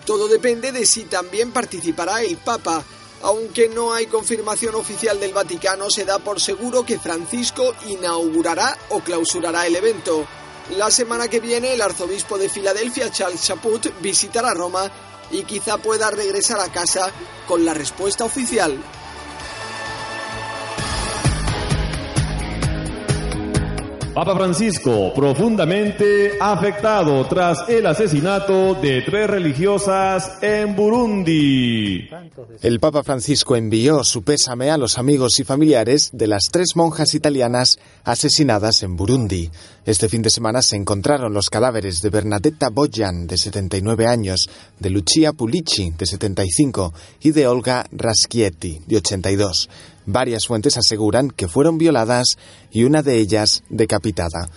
Todo 0.06 0.28
depende 0.28 0.72
de 0.72 0.86
si 0.86 1.04
también 1.04 1.52
participará 1.52 2.24
el 2.24 2.38
Papa. 2.38 2.84
Aunque 3.22 3.70
no 3.70 3.94
hay 3.94 4.08
confirmación 4.08 4.76
oficial 4.76 5.20
del 5.20 5.34
Vaticano, 5.34 5.90
se 5.90 6.04
da 6.04 6.20
por 6.20 6.42
seguro 6.42 6.86
que 6.86 7.00
Francisco 7.00 7.76
inaugurará 7.88 8.78
o 8.90 9.00
clausurará 9.00 9.68
el 9.68 9.76
evento. 9.76 10.28
La 10.78 10.90
semana 10.90 11.28
que 11.28 11.40
viene, 11.40 11.74
el 11.74 11.82
arzobispo 11.82 12.40
de 12.40 12.50
Filadelfia, 12.50 13.12
Charles 13.12 13.44
Chaput, 13.44 13.88
visitará 14.02 14.54
Roma 14.56 14.92
y 15.30 15.44
quizá 15.44 15.78
pueda 15.78 16.10
regresar 16.10 16.60
a 16.60 16.72
casa 16.72 17.12
con 17.48 17.66
la 17.66 17.76
respuesta 17.76 18.26
oficial. 18.26 18.78
Papa 24.16 24.34
Francisco, 24.34 25.12
profundamente 25.14 26.38
afectado 26.40 27.28
tras 27.28 27.68
el 27.68 27.86
asesinato 27.86 28.74
de 28.76 29.02
tres 29.02 29.30
religiosas 29.30 30.42
en 30.42 30.74
Burundi. 30.74 32.08
El 32.62 32.80
Papa 32.80 33.04
Francisco 33.04 33.58
envió 33.58 34.06
su 34.06 34.24
pésame 34.24 34.72
a 34.72 34.78
los 34.78 34.98
amigos 34.98 35.38
y 35.42 35.44
familiares 35.44 36.12
de 36.14 36.28
las 36.28 36.44
tres 36.50 36.78
monjas 36.78 37.14
italianas 37.14 37.78
asesinadas 38.06 38.84
en 38.84 38.96
Burundi. 38.96 39.52
Este 39.86 40.08
fin 40.08 40.22
de 40.22 40.30
semana 40.30 40.62
se 40.62 40.78
encontraron 40.78 41.34
los 41.34 41.50
cadáveres 41.50 42.02
de 42.02 42.10
Bernadetta 42.10 42.70
Bojan, 42.70 43.28
de 43.28 43.38
79 43.38 44.08
años, 44.08 44.50
de 44.80 44.92
Lucia 44.92 45.34
Pulici, 45.34 45.92
de 45.92 46.06
75, 46.06 46.94
y 47.20 47.32
de 47.32 47.48
Olga 47.48 47.86
Raschietti, 47.92 48.80
de 48.88 48.96
82. 48.96 49.70
Varias 50.06 50.46
fuentes 50.48 50.78
aseguran 50.78 51.30
que 51.30 51.48
fueron 51.48 51.78
violadas 51.78 52.38
y 52.72 52.84
una 52.84 53.02
de 53.02 53.18
ellas 53.18 53.64
decapitada. 53.70 54.50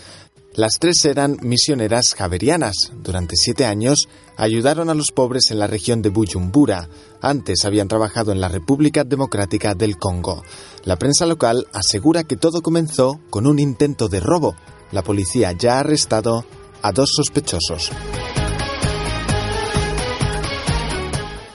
Las 0.54 0.80
tres 0.80 1.04
eran 1.04 1.36
misioneras 1.40 2.14
javerianas. 2.14 2.90
Durante 3.04 3.36
siete 3.36 3.64
años 3.64 4.08
ayudaron 4.36 4.90
a 4.90 4.94
los 4.94 5.12
pobres 5.12 5.52
en 5.52 5.60
la 5.60 5.68
región 5.68 6.02
de 6.02 6.08
Bujumbura. 6.08 6.88
Antes 7.20 7.64
habían 7.64 7.86
trabajado 7.86 8.32
en 8.32 8.40
la 8.40 8.48
República 8.48 9.04
Democrática 9.04 9.76
del 9.76 9.98
Congo. 9.98 10.42
La 10.84 10.96
prensa 10.96 11.26
local 11.26 11.68
asegura 11.72 12.24
que 12.24 12.36
todo 12.36 12.60
comenzó 12.60 13.20
con 13.30 13.46
un 13.46 13.60
intento 13.60 14.08
de 14.08 14.18
robo. 14.18 14.56
La 14.90 15.02
policía 15.02 15.52
ya 15.52 15.76
ha 15.76 15.80
arrestado 15.80 16.44
a 16.82 16.90
dos 16.90 17.10
sospechosos. 17.14 17.92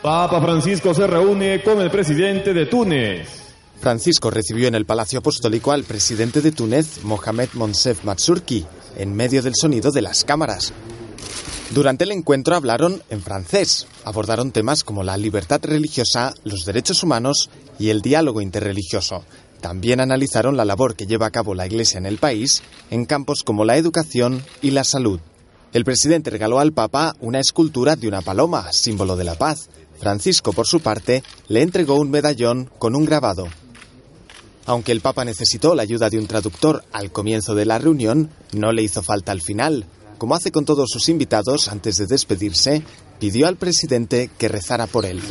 Papa 0.02 0.42
Francisco 0.42 0.94
se 0.94 1.08
reúne 1.08 1.62
con 1.62 1.82
el 1.82 1.92
presidente 1.92 2.54
de 2.54 2.68
Túnez. 2.68 3.43
Francisco 3.84 4.32
recibió 4.32 4.70
en 4.70 4.76
el 4.76 4.86
Palacio 4.86 5.20
Apostólico 5.20 5.74
al 5.74 5.84
presidente 5.84 6.40
de 6.40 6.54
Túnez, 6.54 7.04
Mohamed 7.04 7.50
Monsef 7.52 8.06
Matsurki, 8.06 8.66
en 8.96 9.14
medio 9.14 9.42
del 9.42 9.56
sonido 9.60 9.92
de 9.92 10.02
las 10.02 10.24
cámaras. 10.24 10.72
Durante 11.72 12.06
el 12.06 12.14
encuentro 12.14 12.56
hablaron 12.56 13.04
en 13.10 13.22
francés, 13.22 13.88
abordaron 14.06 14.54
temas 14.54 14.86
como 14.86 15.04
la 15.04 15.18
libertad 15.18 15.60
religiosa, 15.62 16.34
los 16.46 16.64
derechos 16.64 17.04
humanos 17.04 17.50
y 17.78 17.90
el 17.90 18.02
diálogo 18.02 18.40
interreligioso. 18.40 19.26
También 19.60 20.00
analizaron 20.00 20.56
la 20.56 20.64
labor 20.64 20.96
que 20.96 21.06
lleva 21.06 21.26
a 21.26 21.32
cabo 21.32 21.54
la 21.54 21.68
Iglesia 21.68 21.98
en 21.98 22.06
el 22.06 22.20
país 22.20 22.64
en 22.90 23.04
campos 23.04 23.44
como 23.44 23.66
la 23.66 23.76
educación 23.76 24.46
y 24.62 24.72
la 24.72 24.86
salud. 24.86 25.20
El 25.74 25.84
presidente 25.84 26.30
regaló 26.30 26.62
al 26.62 26.72
Papa 26.72 27.18
una 27.20 27.42
escultura 27.42 27.98
de 27.98 28.08
una 28.08 28.22
paloma, 28.22 28.72
símbolo 28.72 29.18
de 29.18 29.26
la 29.26 29.36
paz. 29.36 29.68
Francisco, 30.00 30.54
por 30.54 30.68
su 30.68 30.80
parte, 30.80 31.22
le 31.50 31.62
entregó 31.62 31.96
un 31.96 32.12
medallón 32.12 32.72
con 32.80 32.96
un 32.96 33.04
grabado. 33.04 33.50
Aunque 34.66 34.92
el 34.92 35.02
Papa 35.02 35.26
necesitó 35.26 35.76
la 35.76 35.84
ayuda 35.84 36.10
de 36.10 36.18
un 36.20 36.28
traductor 36.28 36.84
al 36.92 37.12
comienzo 37.12 37.56
de 37.56 37.66
la 37.66 37.80
reunión, 37.80 38.30
no 38.54 38.72
le 38.72 38.84
hizo 38.84 39.04
falta 39.04 39.32
al 39.32 39.42
final. 39.42 39.86
Como 40.18 40.36
hace 40.36 40.52
con 40.52 40.64
todos 40.64 40.90
sus 40.90 41.10
invitados, 41.10 41.68
antes 41.68 41.98
de 41.98 42.08
despedirse, 42.08 42.84
pidió 43.20 43.48
al 43.48 43.58
presidente 43.58 44.30
que 44.38 44.48
rezara 44.48 44.88
por 44.88 45.06
él. 45.06 45.22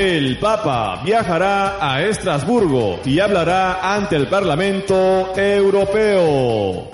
El 0.00 0.38
Papa 0.38 1.02
viajará 1.04 1.76
a 1.78 2.02
Estrasburgo 2.02 3.00
y 3.04 3.20
hablará 3.20 3.94
ante 3.94 4.16
el 4.16 4.28
Parlamento 4.28 5.36
Europeo. 5.36 6.88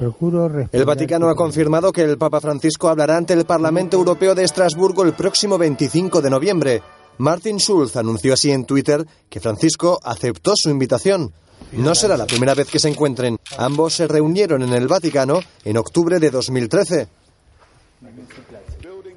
El 0.73 0.85
Vaticano 0.85 1.29
ha 1.29 1.37
confirmado 1.37 1.93
que 1.93 2.03
el 2.03 2.19
Papa 2.19 2.41
Francisco 2.41 2.89
hablará 2.89 3.17
ante 3.17 3.35
el 3.35 3.45
Parlamento 3.45 3.97
Europeo 3.97 4.35
de 4.35 4.43
Estrasburgo 4.43 5.05
el 5.05 5.13
próximo 5.13 5.57
25 5.57 6.21
de 6.21 6.31
noviembre. 6.31 6.83
Martin 7.19 7.61
Schulz 7.61 7.95
anunció 7.95 8.35
así 8.35 8.51
en 8.51 8.65
Twitter 8.65 9.07
que 9.31 9.39
Francisco 9.39 10.01
aceptó 10.03 10.55
su 10.57 10.69
invitación. 10.69 11.33
No 11.75 11.95
será 11.95 12.17
la 12.17 12.27
primera 12.27 12.55
vez 12.55 12.69
que 12.69 12.81
se 12.81 12.89
encuentren. 12.89 13.39
Ambos 13.57 13.95
se 13.95 14.09
reunieron 14.09 14.65
en 14.65 14.73
el 14.73 14.89
Vaticano 14.89 15.39
en 15.65 15.77
octubre 15.77 16.19
de 16.19 16.31
2013. 16.33 17.07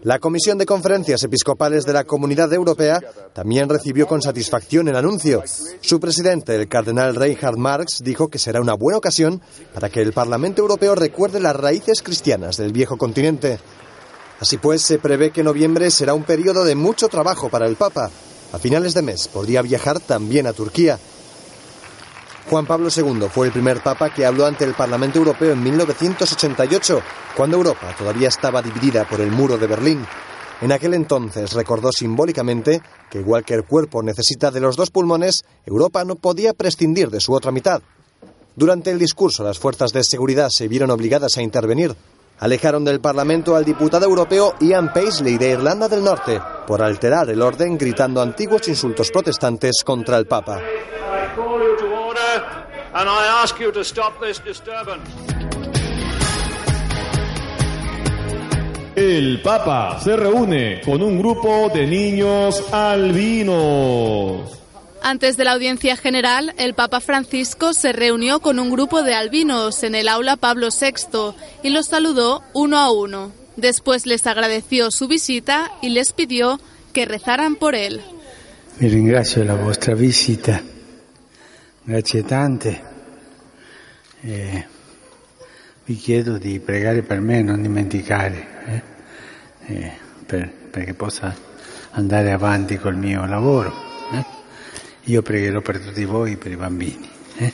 La 0.03 0.19
Comisión 0.19 0.57
de 0.57 0.65
Conferencias 0.65 1.23
Episcopales 1.23 1.85
de 1.85 1.91
la 1.91 2.05
Comunidad 2.05 2.53
Europea 2.53 3.01
también 3.34 3.67
recibió 3.67 4.07
con 4.07 4.21
satisfacción 4.21 4.88
el 4.88 4.95
anuncio. 4.95 5.43
Su 5.81 5.99
presidente, 5.99 6.55
el 6.55 6.69
cardenal 6.69 7.15
Reinhard 7.15 7.57
Marx, 7.57 8.01
dijo 8.01 8.30
que 8.30 8.39
será 8.39 8.61
una 8.61 8.76
buena 8.76 8.97
ocasión 8.97 9.41
para 9.73 9.89
que 9.89 10.01
el 10.01 10.13
Parlamento 10.13 10.61
Europeo 10.61 10.95
recuerde 10.95 11.41
las 11.41 11.55
raíces 11.55 12.01
cristianas 12.01 12.55
del 12.55 12.71
viejo 12.71 12.97
continente. 12.97 13.59
Así 14.39 14.57
pues, 14.57 14.84
se 14.84 14.99
prevé 14.99 15.31
que 15.31 15.43
noviembre 15.43 15.91
será 15.91 16.13
un 16.13 16.23
periodo 16.23 16.63
de 16.63 16.76
mucho 16.76 17.09
trabajo 17.09 17.49
para 17.49 17.67
el 17.67 17.76
Papa. 17.76 18.09
A 18.53 18.57
finales 18.57 18.93
de 18.93 19.01
mes 19.01 19.27
podría 19.27 19.61
viajar 19.61 19.99
también 19.99 20.47
a 20.47 20.53
Turquía. 20.53 20.97
Juan 22.49 22.65
Pablo 22.65 22.89
II 22.95 23.27
fue 23.30 23.45
el 23.45 23.53
primer 23.53 23.84
papa 23.84 24.09
que 24.09 24.26
habló 24.26 24.47
ante 24.47 24.65
el 24.65 24.73
Parlamento 24.73 25.19
Europeo 25.19 25.53
en 25.53 25.61
1988, 25.61 26.99
cuando 27.38 27.57
Europa 27.57 27.93
todavía 27.95 28.27
estaba 28.27 28.63
dividida 28.63 29.07
por 29.07 29.21
el 29.21 29.31
muro 29.31 29.59
de 29.59 29.67
Berlín. 29.67 30.03
En 30.61 30.71
aquel 30.71 30.95
entonces 30.95 31.53
recordó 31.53 31.91
simbólicamente 31.91 32.81
que 33.11 33.19
igual 33.19 33.45
que 33.45 33.53
el 33.53 33.65
cuerpo 33.65 34.01
necesita 34.01 34.49
de 34.49 34.61
los 34.61 34.76
dos 34.76 34.89
pulmones, 34.89 35.45
Europa 35.63 36.03
no 36.03 36.15
podía 36.15 36.53
prescindir 36.53 37.11
de 37.11 37.19
su 37.19 37.34
otra 37.34 37.51
mitad. 37.51 37.84
Durante 38.55 38.89
el 38.89 38.97
discurso, 38.97 39.43
las 39.43 39.59
fuerzas 39.59 39.91
de 39.91 40.03
seguridad 40.03 40.49
se 40.49 40.67
vieron 40.67 40.89
obligadas 40.89 41.38
a 41.38 41.43
intervenir. 41.43 41.95
Alejaron 42.39 42.84
del 42.84 42.99
Parlamento 42.99 43.55
al 43.55 43.63
diputado 43.63 44.05
europeo 44.05 44.55
Ian 44.59 44.91
Paisley 44.91 45.38
de 45.38 45.51
Irlanda 45.51 45.88
del 45.88 46.03
Norte 46.03 46.41
por 46.65 46.81
alterar 46.81 47.30
el 47.30 47.43
orden 47.43 47.77
gritando 47.77 48.23
antiguos 48.23 48.67
insultos 48.67 49.11
protestantes 49.11 49.84
contra 49.85 50.17
el 50.17 50.26
Papa. 50.26 50.59
I 51.09 51.35
call 51.35 51.59
you 51.59 51.76
to 51.77 51.85
order 51.85 52.78
and 52.94 53.10
I 53.10 53.44
ask 53.44 53.60
you 53.60 53.72
to 53.72 53.84
stop 53.84 54.20
this 54.20 54.40
disturbance. 54.44 55.10
El 58.95 59.41
Papa 59.41 59.99
se 60.03 60.18
reúne 60.18 60.82
con 60.84 61.02
un 61.02 61.20
grupo 61.20 61.70
de 61.74 61.88
niños 61.88 62.61
albinos. 62.74 64.60
Antes 65.02 65.38
de 65.38 65.45
la 65.45 65.53
audiencia 65.53 65.95
general, 65.95 66.53
el 66.57 66.74
Papa 66.74 66.99
Francisco 66.99 67.74
se 67.74 67.94
reunió 67.94 68.41
con 68.41 68.60
un 68.60 68.70
grupo 68.70 69.02
de 69.02 69.14
albinos 69.14 69.84
en 69.84 69.95
el 69.95 70.10
aula 70.10 70.36
Pablo 70.36 70.68
VI 70.70 71.34
y 71.64 71.70
los 71.70 71.88
saludó 71.88 72.44
uno 72.53 72.78
a 72.78 72.91
uno. 72.91 73.32
Después 73.56 74.06
les 74.06 74.28
agradeció 74.28 74.91
su 74.91 75.07
visita 75.07 75.72
y 75.82 75.90
les 75.90 76.11
pidió 76.11 76.60
que 76.91 77.06
rezaran 77.06 77.56
por 77.56 77.76
él. 77.76 78.02
Vi 78.80 78.88
ringrazio 78.88 79.41
della 79.41 79.56
vostra 79.56 79.94
visita, 79.94 80.61
grazie 81.90 82.24
tante. 82.24 82.82
E 84.22 84.68
vi 85.86 85.95
chiedo 85.95 86.38
di 86.38 86.60
pregare 86.60 87.02
per 87.02 87.20
me, 87.20 87.41
non 87.41 87.61
dimenticare, 87.64 88.48
eh? 88.66 88.82
Eh, 89.74 89.91
per- 90.26 90.52
perché 90.70 90.94
possa 90.94 91.36
andare 91.91 92.32
avanti 92.32 92.78
col 92.78 92.95
mio 92.95 93.26
lavoro. 93.26 93.74
eh? 94.14 94.26
Io 95.06 95.24
pregherò 95.24 95.61
per 95.61 95.80
tutti 95.80 96.06
voi, 96.06 96.38
per 96.38 96.52
i 96.52 96.56
bambini. 96.56 97.10
eh? 97.38 97.53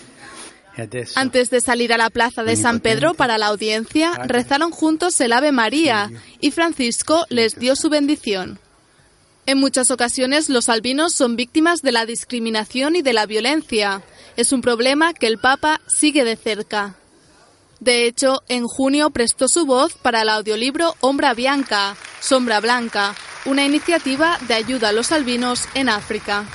E 0.76 1.06
Antes 1.16 1.50
de 1.50 1.62
salir 1.62 1.94
a 1.94 1.98
la 1.98 2.10
plaza 2.10 2.44
de 2.44 2.58
San 2.58 2.82
Pedro 2.82 3.14
para 3.14 3.38
la 3.38 3.46
audiencia, 3.48 4.12
rezaron 4.28 4.72
juntos 4.72 5.18
el 5.22 5.32
Ave 5.32 5.54
María 5.54 6.12
y 6.42 6.52
Francisco 6.52 7.26
les 7.30 7.56
dio 7.58 7.78
su 7.78 7.88
bendición. 7.90 8.60
En 9.48 9.60
muchas 9.60 9.92
ocasiones 9.92 10.50
los 10.50 10.70
albinos 10.70 11.14
son 11.14 11.36
víctimas 11.36 11.82
de 11.82 11.92
la 11.92 12.06
discriminación 12.06 12.96
y 12.96 13.04
de 13.04 13.14
la 13.14 13.28
violencia. 13.28 14.02
Es 14.38 14.52
un 14.52 14.62
problema 14.62 15.14
que 15.14 15.28
el 15.28 15.38
Papa 15.38 15.82
sigue 15.88 16.24
de 16.24 16.36
cerca. 16.36 16.96
De 17.80 18.08
hecho, 18.08 18.42
en 18.48 18.68
junio 18.68 19.12
prestó 19.12 19.48
su 19.48 19.68
voz 19.68 19.94
para 19.94 20.24
el 20.24 20.30
audiolibro 20.30 20.96
Ombra 21.00 21.36
Bianca, 21.36 21.96
Sombra 22.22 22.60
Blanca, 22.60 23.16
una 23.46 23.64
iniciativa 23.64 24.40
de 24.48 24.56
ayuda 24.56 24.90
a 24.90 24.94
los 24.94 25.12
albinos 25.12 25.66
en 25.76 25.90
África. 25.90 26.46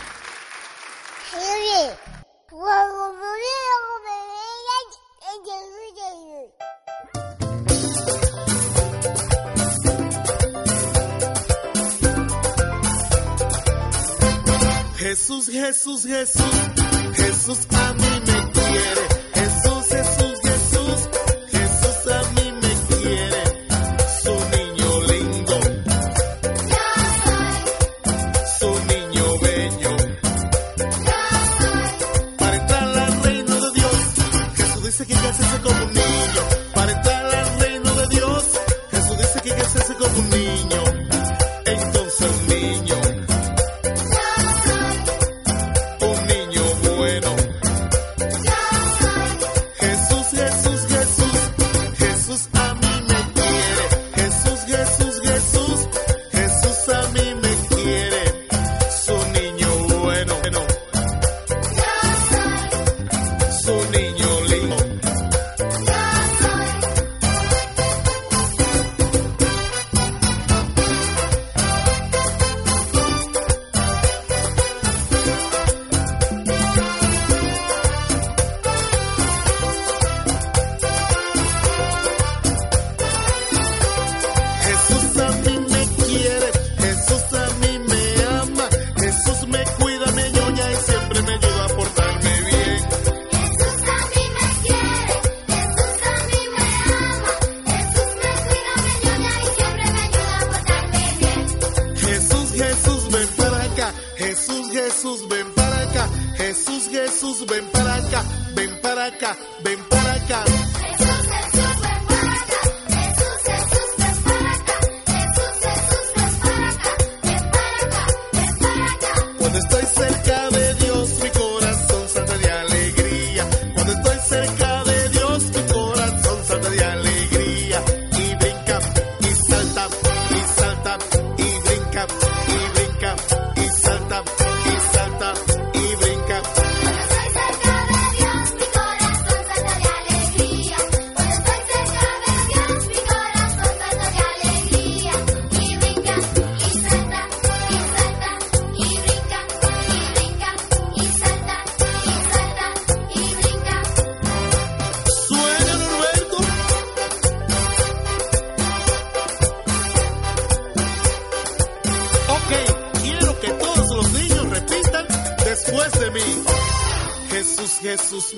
Jesús, 15.01 15.49
Jesús, 15.49 16.05
Jesús, 16.05 16.55
Jesús 17.15 17.59
a 17.71 17.95
mí 17.95 18.21
me 18.27 18.53
quiere. 18.53 19.05
Jesús, 19.33 19.87
Jesús, 19.89 20.39
Jesús, 20.45 21.09
Jesús 21.51 22.13
a 22.13 22.23
mí 22.35 22.53
me 22.61 22.73
quiere. 22.87 23.43
Su 24.23 24.35
niño 24.53 25.01
lindo. 25.11 25.57
Su 28.59 28.71
niño 28.93 29.39
bello. 29.41 29.97
Para 32.37 32.57
entrar 32.57 32.99
al 32.99 33.23
reino 33.23 33.55
de 33.55 33.71
Dios, 33.73 33.97
Jesús 34.55 34.85
dice 34.85 35.07
que 35.07 35.15
hay 35.15 35.21
que 35.23 35.29
hacerse 35.29 35.61
como 35.63 35.83
un 35.83 35.95
niño. 35.95 36.43
Para 36.75 36.93
entrar 36.93 37.25
al 37.25 37.61
reino 37.61 37.95
de 37.95 38.07
Dios, 38.09 38.45
Jesús 38.91 39.17
dice 39.17 39.41
que 39.43 39.51
hay 39.51 39.57
que 39.57 39.63
hacerse 39.63 39.95
como 39.95 40.19
un 40.19 40.29
niño. 40.29 40.90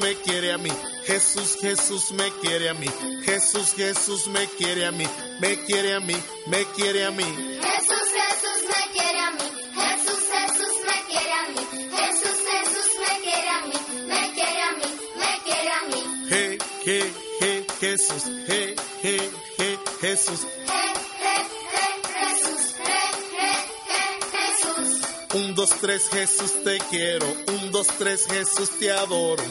Me 0.03 0.17
quiere 0.17 0.53
a 0.53 0.59
mí. 0.59 0.71
Jesús, 1.05 1.57
Jesús 1.61 2.11
me 2.13 2.31
quiere 2.41 2.69
a 2.69 2.75
mí. 2.75 2.89
Jesús, 3.25 3.73
Jesús 3.77 4.27
me 4.29 4.47
quiere 4.49 4.87
a 4.87 4.91
mí. 4.93 5.07
Me 5.41 5.57
quiere 5.65 5.95
a 5.95 6.01
mí, 6.01 6.17
me 6.47 6.65
quiere 6.75 7.05
a 7.05 7.11
mí. 7.13 7.25
Jesús, 7.25 8.07
Jesús 8.21 8.61
me 8.67 8.93
quiere 8.93 9.21
a 9.21 9.31
mí. 9.31 9.49
Jesús, 9.75 10.21
Jesús 10.35 10.75
me 10.87 10.99
quiere 11.09 11.33
a 11.33 11.49
mí. 11.49 11.63
Jesús, 11.97 12.39
Jesús 12.51 12.89
me 12.99 13.21
quiere 13.23 13.49
a 13.49 13.61
mí. 13.67 13.75
Me 14.09 14.33
quiere 14.35 14.63
a 14.63 14.73
mí, 14.73 14.91
me 15.21 15.33
quiere 15.45 15.71
a 15.71 15.83
mí. 15.91 16.01
Je, 16.29 16.59
je, 16.85 17.13
je, 17.41 17.67
Jesús. 17.81 18.25
Je, 18.47 18.77
je, 19.03 19.31
je, 19.59 19.79
Jesús. 20.01 20.41
Je, 20.41 20.83
je, 21.23 21.37
je, 21.75 21.87
Jesús. 22.19 22.75
Je, 22.77 23.03
je, 23.39 23.51
je, 23.89 24.03
Jesús. 24.35 25.01
Un, 25.35 25.55
dos, 25.55 25.71
tres, 25.81 26.09
Jesús 26.11 26.65
te 26.65 26.79
quiero. 26.91 27.27
Un, 27.49 27.71
dos, 27.71 27.87
tres, 27.99 28.27
Jesús 28.27 28.71
te 28.79 28.91
adoro. 28.91 29.43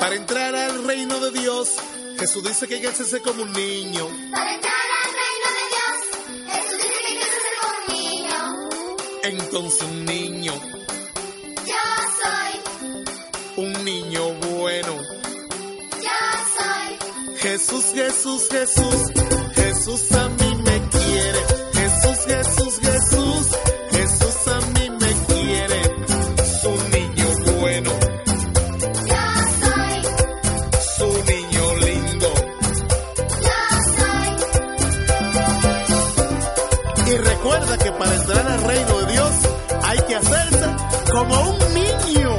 Para 0.00 0.14
entrar 0.14 0.54
al 0.54 0.84
reino 0.84 1.20
de 1.20 1.30
Dios, 1.38 1.68
Jesús 2.18 2.42
dice 2.42 2.66
que 2.66 2.76
hay 2.76 2.80
que 2.80 2.88
hacerse 2.88 3.20
como 3.20 3.42
un 3.42 3.52
niño. 3.52 4.08
Para 4.32 4.54
entrar 4.54 4.74
al 5.04 5.12
reino 5.22 5.48
de 5.58 5.64
Dios, 5.74 5.96
Jesús 6.52 6.78
dice 6.78 6.98
que 7.00 7.06
hay 7.06 7.16
que 7.18 7.24
hacerse 7.24 7.50
como 7.60 7.72
un 7.76 7.86
niño. 7.94 8.40
Entonces 9.22 9.82
un 9.82 10.04
niño, 10.06 10.54
Yo 11.66 11.82
soy, 12.22 13.64
un 13.64 13.84
niño 13.84 14.32
bueno. 14.34 14.96
yo 16.00 16.20
soy. 16.56 17.36
Jesús, 17.38 17.84
Jesús, 17.94 18.48
Jesús, 18.50 19.12
Jesús 19.54 20.12
a 20.12 20.28
mí 20.28 20.54
me 20.64 20.88
quiere. 20.88 21.59
Como 41.10 41.50
un 41.50 41.58
niño. 41.74 42.38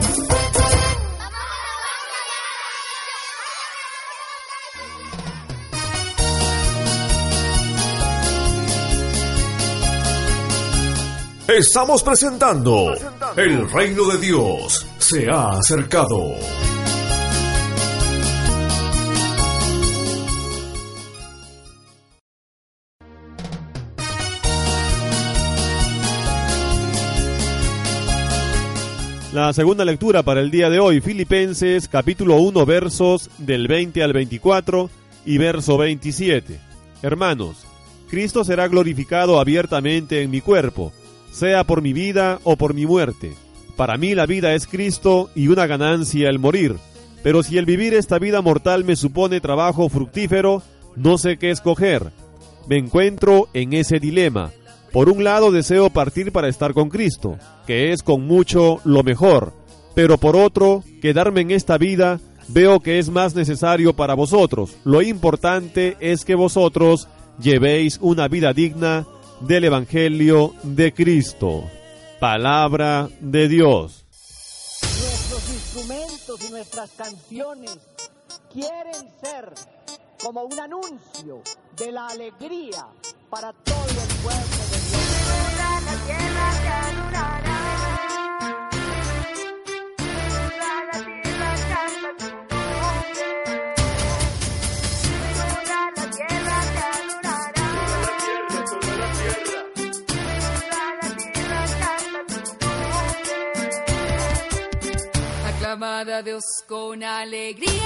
Estamos 11.48 12.02
presentando 12.03 12.93
El 13.35 13.69
reino 13.69 14.07
de 14.07 14.18
Dios 14.19 14.88
se 14.99 15.30
ha 15.30 15.49
acercado. 15.57 16.60
Segunda 29.53 29.84
lectura 29.84 30.23
para 30.23 30.40
el 30.40 30.49
día 30.49 30.69
de 30.69 30.80
hoy, 30.80 31.02
Filipenses 31.02 31.90
capítulo 31.90 32.38
1 32.38 32.65
versos 32.65 33.30
del 33.38 33.68
20 33.68 34.02
al 34.02 34.14
24 34.14 34.90
y 35.26 35.38
verso 35.38 35.78
27. 35.78 36.57
Hermanos, 37.02 37.65
Cristo 38.10 38.45
será 38.45 38.69
glorificado 38.69 39.41
abiertamente 39.41 40.22
en 40.22 40.32
mi 40.32 40.40
cuerpo, 40.40 40.94
sea 41.32 41.65
por 41.65 41.82
mi 41.82 41.91
vida 41.91 42.40
o 42.44 42.56
por 42.56 42.73
mi 42.73 42.86
muerte. 42.86 43.34
Para 43.76 43.98
mí 43.98 44.15
la 44.15 44.26
vida 44.26 44.53
es 44.53 44.68
Cristo 44.68 45.30
y 45.36 45.49
una 45.49 45.68
ganancia 45.68 46.30
el 46.30 46.40
morir. 46.40 46.78
Pero 47.22 47.44
si 47.44 47.57
el 47.57 47.65
vivir 47.65 47.94
esta 47.94 48.19
vida 48.19 48.41
mortal 48.41 48.86
me 48.86 48.95
supone 48.95 49.41
trabajo 49.41 49.90
fructífero, 49.90 50.64
no 50.95 51.18
sé 51.18 51.36
qué 51.38 51.52
escoger. 51.52 52.11
Me 52.69 52.78
encuentro 52.78 53.49
en 53.53 53.73
ese 53.73 53.99
dilema. 53.99 54.52
Por 54.91 55.09
un 55.09 55.23
lado 55.23 55.51
deseo 55.51 55.89
partir 55.89 56.31
para 56.31 56.49
estar 56.49 56.73
con 56.73 56.89
Cristo, 56.89 57.38
que 57.65 57.93
es 57.93 58.03
con 58.03 58.27
mucho 58.27 58.81
lo 58.84 59.03
mejor, 59.03 59.53
pero 59.95 60.18
por 60.18 60.35
otro, 60.35 60.84
quedarme 61.01 61.41
en 61.41 61.51
esta 61.51 61.77
vida 61.77 62.19
veo 62.49 62.81
que 62.81 62.99
es 62.99 63.09
más 63.09 63.34
necesario 63.34 63.93
para 63.93 64.13
vosotros. 64.15 64.76
Lo 64.84 65.01
importante 65.01 65.95
es 65.99 66.26
que 66.26 66.35
vosotros 66.35 67.07
llevéis 67.39 67.99
una 68.01 68.27
vida 68.27 68.53
digna 68.53 69.05
del 69.41 69.65
Evangelio 69.65 70.53
de 70.63 70.93
Cristo. 70.93 71.63
Palabra 72.19 73.09
de 73.19 73.47
Dios. 73.47 74.05
Nuestros 74.81 75.49
instrumentos 75.49 76.49
y 76.49 76.51
nuestras 76.51 76.91
canciones 76.91 77.80
quieren 78.51 79.09
ser 79.22 79.53
como 80.22 80.43
un 80.43 80.59
anuncio 80.59 81.41
de 81.77 81.91
la 81.91 82.07
alegría 82.07 82.88
para 83.30 83.53
todo 83.53 83.85
el 83.89 84.23
pueblo 84.23 84.70
Aclamad 105.45 106.10
a 106.10 106.22
Dios 106.22 106.43
con 106.68 107.03
alegría 107.03 107.85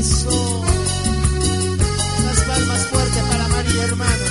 Eso. 0.00 0.62
Las 2.24 2.40
palmas 2.44 2.86
fuertes 2.86 3.22
para 3.22 3.48
María, 3.48 3.84
hermanos. 3.84 4.30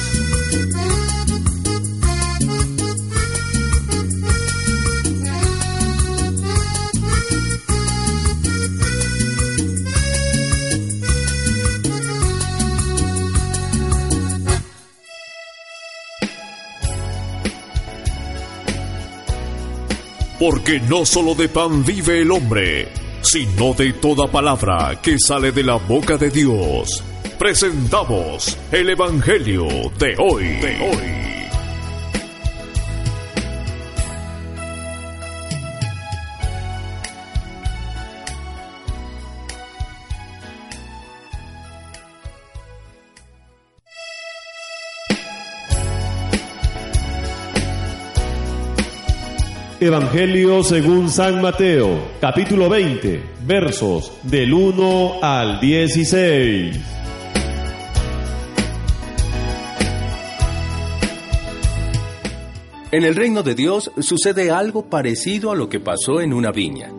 Porque 20.40 20.80
no 20.80 21.06
solo 21.06 21.36
de 21.36 21.48
pan 21.48 21.86
vive 21.86 22.22
el 22.22 22.32
hombre 22.32 23.09
sino 23.32 23.74
de 23.76 23.94
toda 23.94 24.26
palabra 24.28 25.00
que 25.04 25.18
sale 25.20 25.52
de 25.52 25.64
la 25.64 25.76
boca 25.76 26.18
de 26.18 26.32
Dios. 26.32 27.04
Presentamos 27.38 28.58
el 28.72 28.90
Evangelio 28.90 29.68
de 30.00 30.16
hoy. 30.18 30.46
De 30.60 30.90
hoy. 30.90 31.19
Evangelio 49.82 50.62
según 50.62 51.08
San 51.10 51.42
Mateo, 51.42 52.10
capítulo 52.20 52.68
20, 52.68 53.24
versos 53.46 54.12
del 54.24 54.54
1 54.54 55.20
al 55.22 55.62
16. 55.62 56.78
En 62.92 63.04
el 63.06 63.16
reino 63.16 63.42
de 63.42 63.56
Dios 63.56 63.90
sucede 64.02 64.52
algo 64.52 64.90
parecido 64.90 65.50
a 65.50 65.56
lo 65.56 65.70
que 65.70 65.80
pasó 65.80 66.20
en 66.20 66.34
una 66.34 66.52
viña. 66.52 66.92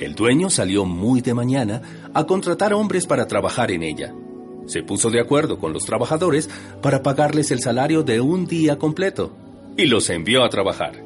El 0.00 0.14
dueño 0.14 0.48
salió 0.48 0.86
muy 0.86 1.20
de 1.20 1.34
mañana 1.34 1.82
a 2.14 2.24
contratar 2.24 2.72
hombres 2.72 3.04
para 3.06 3.26
trabajar 3.26 3.70
en 3.70 3.82
ella. 3.82 4.14
Se 4.64 4.82
puso 4.82 5.10
de 5.10 5.20
acuerdo 5.20 5.58
con 5.58 5.74
los 5.74 5.84
trabajadores 5.84 6.48
para 6.80 7.02
pagarles 7.02 7.50
el 7.50 7.60
salario 7.60 8.02
de 8.02 8.22
un 8.22 8.46
día 8.46 8.78
completo 8.78 9.36
y 9.76 9.84
los 9.84 10.08
envió 10.08 10.42
a 10.42 10.48
trabajar. 10.48 11.05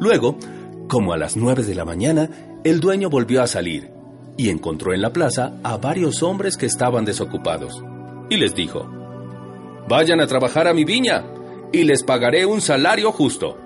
Luego, 0.00 0.38
como 0.88 1.12
a 1.12 1.18
las 1.18 1.36
nueve 1.36 1.62
de 1.62 1.74
la 1.74 1.84
mañana, 1.84 2.28
el 2.64 2.80
dueño 2.80 3.10
volvió 3.10 3.42
a 3.42 3.46
salir 3.46 3.90
y 4.36 4.48
encontró 4.48 4.94
en 4.94 5.02
la 5.02 5.12
plaza 5.12 5.52
a 5.62 5.76
varios 5.76 6.22
hombres 6.22 6.56
que 6.56 6.64
estaban 6.64 7.04
desocupados. 7.04 7.84
Y 8.30 8.38
les 8.38 8.54
dijo, 8.54 8.88
Vayan 9.88 10.20
a 10.20 10.26
trabajar 10.26 10.66
a 10.66 10.72
mi 10.72 10.84
viña 10.84 11.26
y 11.72 11.84
les 11.84 12.02
pagaré 12.02 12.46
un 12.46 12.62
salario 12.62 13.12
justo. 13.12 13.58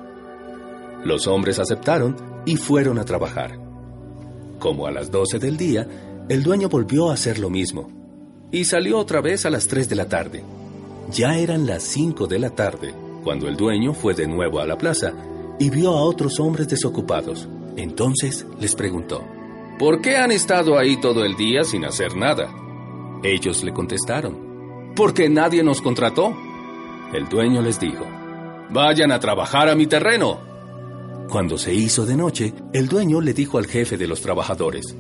Los 1.04 1.28
hombres 1.28 1.60
aceptaron 1.60 2.16
y 2.44 2.56
fueron 2.56 2.98
a 2.98 3.04
trabajar. 3.04 3.58
Como 4.58 4.86
a 4.86 4.90
las 4.90 5.12
doce 5.12 5.38
del 5.38 5.56
día, 5.56 5.86
el 6.28 6.42
dueño 6.42 6.68
volvió 6.68 7.10
a 7.10 7.14
hacer 7.14 7.38
lo 7.38 7.48
mismo 7.48 7.90
y 8.50 8.64
salió 8.64 8.98
otra 8.98 9.20
vez 9.20 9.46
a 9.46 9.50
las 9.50 9.68
tres 9.68 9.88
de 9.88 9.96
la 9.96 10.08
tarde. 10.08 10.42
Ya 11.12 11.38
eran 11.38 11.66
las 11.66 11.84
cinco 11.84 12.26
de 12.26 12.40
la 12.40 12.50
tarde 12.50 12.92
cuando 13.22 13.46
el 13.46 13.56
dueño 13.56 13.94
fue 13.94 14.14
de 14.14 14.26
nuevo 14.26 14.60
a 14.60 14.66
la 14.66 14.76
plaza 14.76 15.12
y 15.58 15.70
vio 15.70 15.90
a 15.90 16.02
otros 16.02 16.40
hombres 16.40 16.68
desocupados. 16.68 17.48
Entonces 17.76 18.46
les 18.60 18.74
preguntó, 18.74 19.24
¿por 19.78 20.00
qué 20.00 20.16
han 20.16 20.32
estado 20.32 20.78
ahí 20.78 21.00
todo 21.00 21.24
el 21.24 21.36
día 21.36 21.64
sin 21.64 21.84
hacer 21.84 22.16
nada? 22.16 22.52
Ellos 23.22 23.64
le 23.64 23.72
contestaron, 23.72 24.92
porque 24.94 25.28
nadie 25.28 25.62
nos 25.62 25.80
contrató. 25.80 26.36
El 27.12 27.28
dueño 27.28 27.62
les 27.62 27.80
dijo, 27.80 28.04
vayan 28.70 29.12
a 29.12 29.20
trabajar 29.20 29.68
a 29.68 29.74
mi 29.74 29.86
terreno. 29.86 30.38
Cuando 31.28 31.56
se 31.56 31.74
hizo 31.74 32.04
de 32.04 32.16
noche, 32.16 32.52
el 32.72 32.88
dueño 32.88 33.20
le 33.20 33.32
dijo 33.32 33.58
al 33.58 33.66
jefe 33.66 33.96
de 33.96 34.06
los 34.06 34.20
trabajadores, 34.20 34.94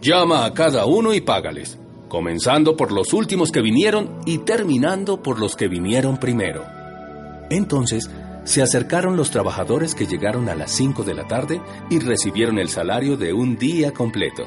llama 0.00 0.44
a 0.44 0.52
cada 0.52 0.86
uno 0.86 1.14
y 1.14 1.20
págales, 1.20 1.78
comenzando 2.08 2.76
por 2.76 2.92
los 2.92 3.12
últimos 3.14 3.50
que 3.50 3.62
vinieron 3.62 4.20
y 4.26 4.38
terminando 4.38 5.22
por 5.22 5.40
los 5.40 5.56
que 5.56 5.68
vinieron 5.68 6.18
primero. 6.18 6.64
Entonces 7.48 8.10
se 8.44 8.62
acercaron 8.62 9.16
los 9.16 9.30
trabajadores 9.30 9.94
que 9.94 10.06
llegaron 10.06 10.48
a 10.48 10.54
las 10.54 10.72
5 10.72 11.04
de 11.04 11.14
la 11.14 11.26
tarde 11.26 11.60
y 11.90 11.98
recibieron 11.98 12.58
el 12.58 12.68
salario 12.68 13.16
de 13.16 13.32
un 13.32 13.56
día 13.56 13.92
completo. 13.92 14.44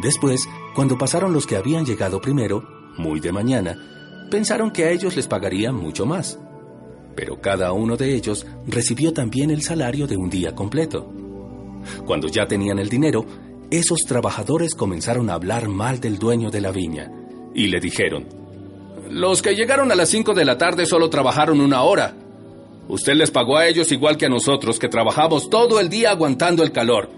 Después, 0.00 0.48
cuando 0.74 0.98
pasaron 0.98 1.32
los 1.32 1.46
que 1.46 1.56
habían 1.56 1.84
llegado 1.84 2.20
primero, 2.20 2.62
muy 2.98 3.20
de 3.20 3.32
mañana, 3.32 3.76
pensaron 4.30 4.70
que 4.70 4.84
a 4.84 4.90
ellos 4.90 5.16
les 5.16 5.26
pagarían 5.26 5.74
mucho 5.74 6.06
más. 6.06 6.38
Pero 7.14 7.40
cada 7.40 7.72
uno 7.72 7.96
de 7.96 8.14
ellos 8.14 8.46
recibió 8.66 9.12
también 9.12 9.50
el 9.50 9.62
salario 9.62 10.06
de 10.06 10.16
un 10.16 10.28
día 10.28 10.54
completo. 10.54 11.10
Cuando 12.04 12.28
ya 12.28 12.46
tenían 12.46 12.78
el 12.78 12.88
dinero, 12.88 13.24
esos 13.70 14.00
trabajadores 14.06 14.74
comenzaron 14.74 15.30
a 15.30 15.34
hablar 15.34 15.68
mal 15.68 16.00
del 16.00 16.18
dueño 16.18 16.50
de 16.50 16.60
la 16.60 16.72
viña 16.72 17.10
y 17.54 17.68
le 17.68 17.80
dijeron, 17.80 18.26
Los 19.08 19.40
que 19.40 19.54
llegaron 19.54 19.90
a 19.90 19.94
las 19.94 20.10
5 20.10 20.34
de 20.34 20.44
la 20.44 20.58
tarde 20.58 20.84
solo 20.84 21.08
trabajaron 21.08 21.60
una 21.60 21.82
hora. 21.82 22.14
Usted 22.88 23.14
les 23.14 23.30
pagó 23.30 23.56
a 23.56 23.66
ellos 23.66 23.90
igual 23.90 24.16
que 24.16 24.26
a 24.26 24.30
nosotros, 24.30 24.78
que 24.78 24.88
trabajamos 24.88 25.50
todo 25.50 25.80
el 25.80 25.88
día 25.88 26.10
aguantando 26.10 26.62
el 26.62 26.72
calor. 26.72 27.10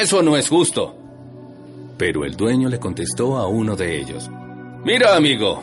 Eso 0.00 0.22
no 0.22 0.36
es 0.36 0.48
justo. 0.48 0.96
Pero 1.96 2.24
el 2.24 2.36
dueño 2.36 2.68
le 2.68 2.78
contestó 2.78 3.36
a 3.36 3.46
uno 3.46 3.76
de 3.76 3.98
ellos, 4.00 4.30
Mira, 4.84 5.16
amigo, 5.16 5.62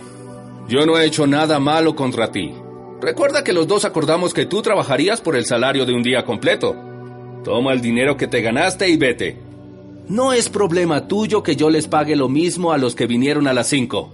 yo 0.67 0.85
no 0.85 0.97
he 0.97 1.05
hecho 1.05 1.25
nada 1.25 1.59
malo 1.59 1.95
contra 1.95 2.31
ti. 2.31 2.53
Recuerda 3.01 3.43
que 3.43 3.53
los 3.53 3.67
dos 3.67 3.85
acordamos 3.85 4.33
que 4.33 4.45
tú 4.45 4.61
trabajarías 4.61 5.21
por 5.21 5.35
el 5.35 5.45
salario 5.45 5.85
de 5.85 5.93
un 5.93 6.03
día 6.03 6.25
completo. 6.25 6.75
Toma 7.43 7.73
el 7.73 7.81
dinero 7.81 8.17
que 8.17 8.27
te 8.27 8.41
ganaste 8.41 8.89
y 8.89 8.97
vete. 8.97 9.37
No 10.09 10.33
es 10.33 10.49
problema 10.49 11.07
tuyo 11.07 11.43
que 11.43 11.55
yo 11.55 11.69
les 11.69 11.87
pague 11.87 12.15
lo 12.15 12.29
mismo 12.29 12.71
a 12.71 12.77
los 12.77 12.95
que 12.95 13.07
vinieron 13.07 13.47
a 13.47 13.53
las 13.53 13.67
cinco. 13.67 14.11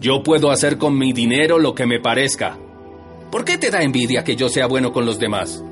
Yo 0.00 0.22
puedo 0.22 0.50
hacer 0.50 0.78
con 0.78 0.96
mi 0.96 1.12
dinero 1.12 1.58
lo 1.58 1.74
que 1.74 1.86
me 1.86 2.00
parezca. 2.00 2.58
¿Por 3.30 3.44
qué 3.44 3.58
te 3.58 3.70
da 3.70 3.82
envidia 3.82 4.24
que 4.24 4.36
yo 4.36 4.48
sea 4.48 4.66
bueno 4.66 4.90
con 4.90 5.04
los 5.04 5.18
demás? 5.18 5.62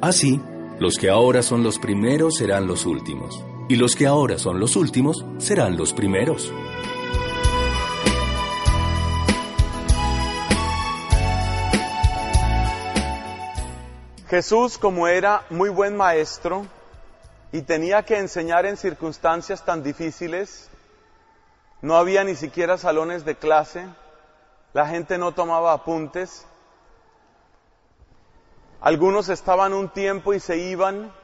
Así, 0.00 0.40
los 0.80 0.98
que 0.98 1.08
ahora 1.08 1.42
son 1.42 1.62
los 1.62 1.78
primeros 1.78 2.34
serán 2.36 2.66
los 2.66 2.84
últimos, 2.84 3.44
y 3.68 3.76
los 3.76 3.94
que 3.94 4.08
ahora 4.08 4.38
son 4.38 4.58
los 4.58 4.74
últimos 4.74 5.24
serán 5.38 5.76
los 5.76 5.92
primeros. 5.92 6.52
Jesús, 14.28 14.78
como 14.78 15.06
era 15.06 15.44
muy 15.48 15.68
buen 15.68 15.96
maestro 15.96 16.66
y 17.52 17.62
tenía 17.62 18.02
que 18.02 18.18
enseñar 18.18 18.66
en 18.66 18.76
circunstancias 18.76 19.64
tan 19.64 19.84
difíciles, 19.84 20.68
no 21.82 21.96
había 21.96 22.24
ni 22.24 22.34
siquiera 22.34 22.76
salones 22.76 23.24
de 23.24 23.36
clase, 23.36 23.86
la 24.76 24.86
gente 24.86 25.16
no 25.16 25.32
tomaba 25.32 25.72
apuntes, 25.72 26.46
algunos 28.82 29.30
estaban 29.30 29.72
un 29.72 29.88
tiempo 29.88 30.34
y 30.34 30.38
se 30.38 30.58
iban, 30.58 31.14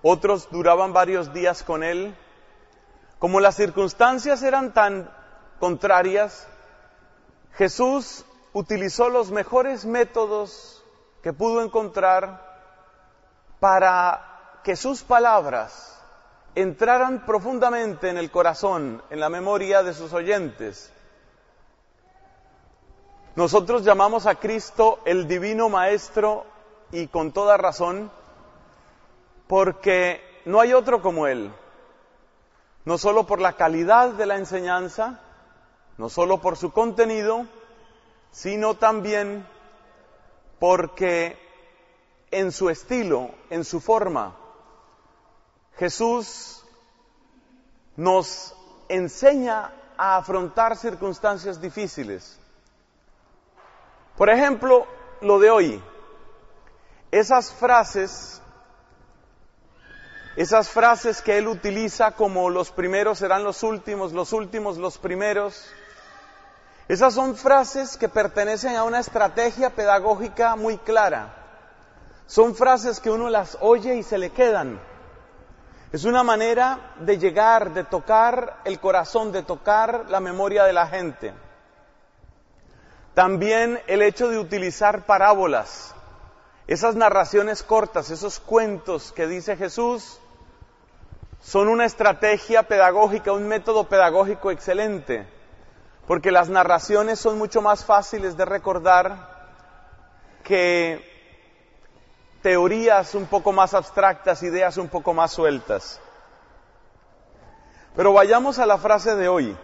otros 0.00 0.48
duraban 0.52 0.92
varios 0.92 1.32
días 1.32 1.64
con 1.64 1.82
él. 1.82 2.14
Como 3.18 3.40
las 3.40 3.56
circunstancias 3.56 4.44
eran 4.44 4.74
tan 4.74 5.10
contrarias, 5.58 6.46
Jesús 7.54 8.24
utilizó 8.52 9.08
los 9.08 9.32
mejores 9.32 9.84
métodos 9.84 10.84
que 11.20 11.32
pudo 11.32 11.62
encontrar 11.62 12.46
para 13.58 14.60
que 14.62 14.76
sus 14.76 15.02
palabras 15.02 16.00
entraran 16.54 17.26
profundamente 17.26 18.08
en 18.08 18.18
el 18.18 18.30
corazón, 18.30 19.02
en 19.10 19.18
la 19.18 19.30
memoria 19.30 19.82
de 19.82 19.94
sus 19.94 20.12
oyentes. 20.12 20.93
Nosotros 23.36 23.82
llamamos 23.82 24.26
a 24.26 24.36
Cristo 24.36 25.00
el 25.04 25.26
Divino 25.26 25.68
Maestro 25.68 26.44
y 26.92 27.08
con 27.08 27.32
toda 27.32 27.56
razón, 27.56 28.12
porque 29.48 30.20
no 30.44 30.60
hay 30.60 30.72
otro 30.72 31.02
como 31.02 31.26
Él, 31.26 31.52
no 32.84 32.96
solo 32.96 33.26
por 33.26 33.40
la 33.40 33.54
calidad 33.54 34.10
de 34.10 34.26
la 34.26 34.36
enseñanza, 34.36 35.20
no 35.98 36.08
solo 36.08 36.40
por 36.40 36.56
su 36.56 36.72
contenido, 36.72 37.46
sino 38.30 38.74
también 38.74 39.44
porque 40.60 41.36
en 42.30 42.52
su 42.52 42.70
estilo, 42.70 43.30
en 43.50 43.64
su 43.64 43.80
forma, 43.80 44.36
Jesús 45.76 46.64
nos 47.96 48.54
enseña 48.88 49.72
a 49.96 50.18
afrontar 50.18 50.76
circunstancias 50.76 51.60
difíciles. 51.60 52.38
Por 54.16 54.30
ejemplo, 54.30 54.86
lo 55.20 55.38
de 55.38 55.50
hoy, 55.50 55.82
esas 57.10 57.52
frases, 57.52 58.40
esas 60.36 60.68
frases 60.68 61.20
que 61.20 61.38
él 61.38 61.48
utiliza 61.48 62.12
como 62.12 62.48
los 62.48 62.70
primeros 62.70 63.18
serán 63.18 63.42
los 63.42 63.62
últimos, 63.62 64.12
los 64.12 64.32
últimos 64.32 64.78
los 64.78 64.98
primeros, 64.98 65.68
esas 66.86 67.14
son 67.14 67.34
frases 67.34 67.96
que 67.96 68.08
pertenecen 68.08 68.76
a 68.76 68.84
una 68.84 69.00
estrategia 69.00 69.70
pedagógica 69.70 70.54
muy 70.54 70.76
clara. 70.78 71.34
Son 72.26 72.54
frases 72.54 73.00
que 73.00 73.10
uno 73.10 73.30
las 73.30 73.56
oye 73.60 73.96
y 73.96 74.02
se 74.02 74.18
le 74.18 74.30
quedan. 74.30 74.80
Es 75.92 76.04
una 76.04 76.22
manera 76.22 76.94
de 77.00 77.18
llegar, 77.18 77.72
de 77.72 77.84
tocar 77.84 78.60
el 78.64 78.80
corazón, 78.80 79.32
de 79.32 79.42
tocar 79.42 80.06
la 80.08 80.20
memoria 80.20 80.64
de 80.64 80.72
la 80.72 80.86
gente. 80.86 81.32
También 83.14 83.80
el 83.86 84.02
hecho 84.02 84.28
de 84.28 84.38
utilizar 84.38 85.06
parábolas, 85.06 85.94
esas 86.66 86.96
narraciones 86.96 87.62
cortas, 87.62 88.10
esos 88.10 88.40
cuentos 88.40 89.12
que 89.12 89.28
dice 89.28 89.56
Jesús, 89.56 90.18
son 91.40 91.68
una 91.68 91.84
estrategia 91.84 92.64
pedagógica, 92.64 93.32
un 93.32 93.46
método 93.46 93.88
pedagógico 93.88 94.50
excelente, 94.50 95.26
porque 96.08 96.32
las 96.32 96.48
narraciones 96.48 97.20
son 97.20 97.38
mucho 97.38 97.62
más 97.62 97.84
fáciles 97.84 98.36
de 98.36 98.46
recordar 98.46 99.34
que 100.42 101.04
teorías 102.42 103.14
un 103.14 103.26
poco 103.26 103.52
más 103.52 103.74
abstractas, 103.74 104.42
ideas 104.42 104.76
un 104.76 104.88
poco 104.88 105.14
más 105.14 105.32
sueltas. 105.32 106.00
Pero 107.94 108.12
vayamos 108.12 108.58
a 108.58 108.66
la 108.66 108.76
frase 108.76 109.14
de 109.14 109.28
hoy. 109.28 109.56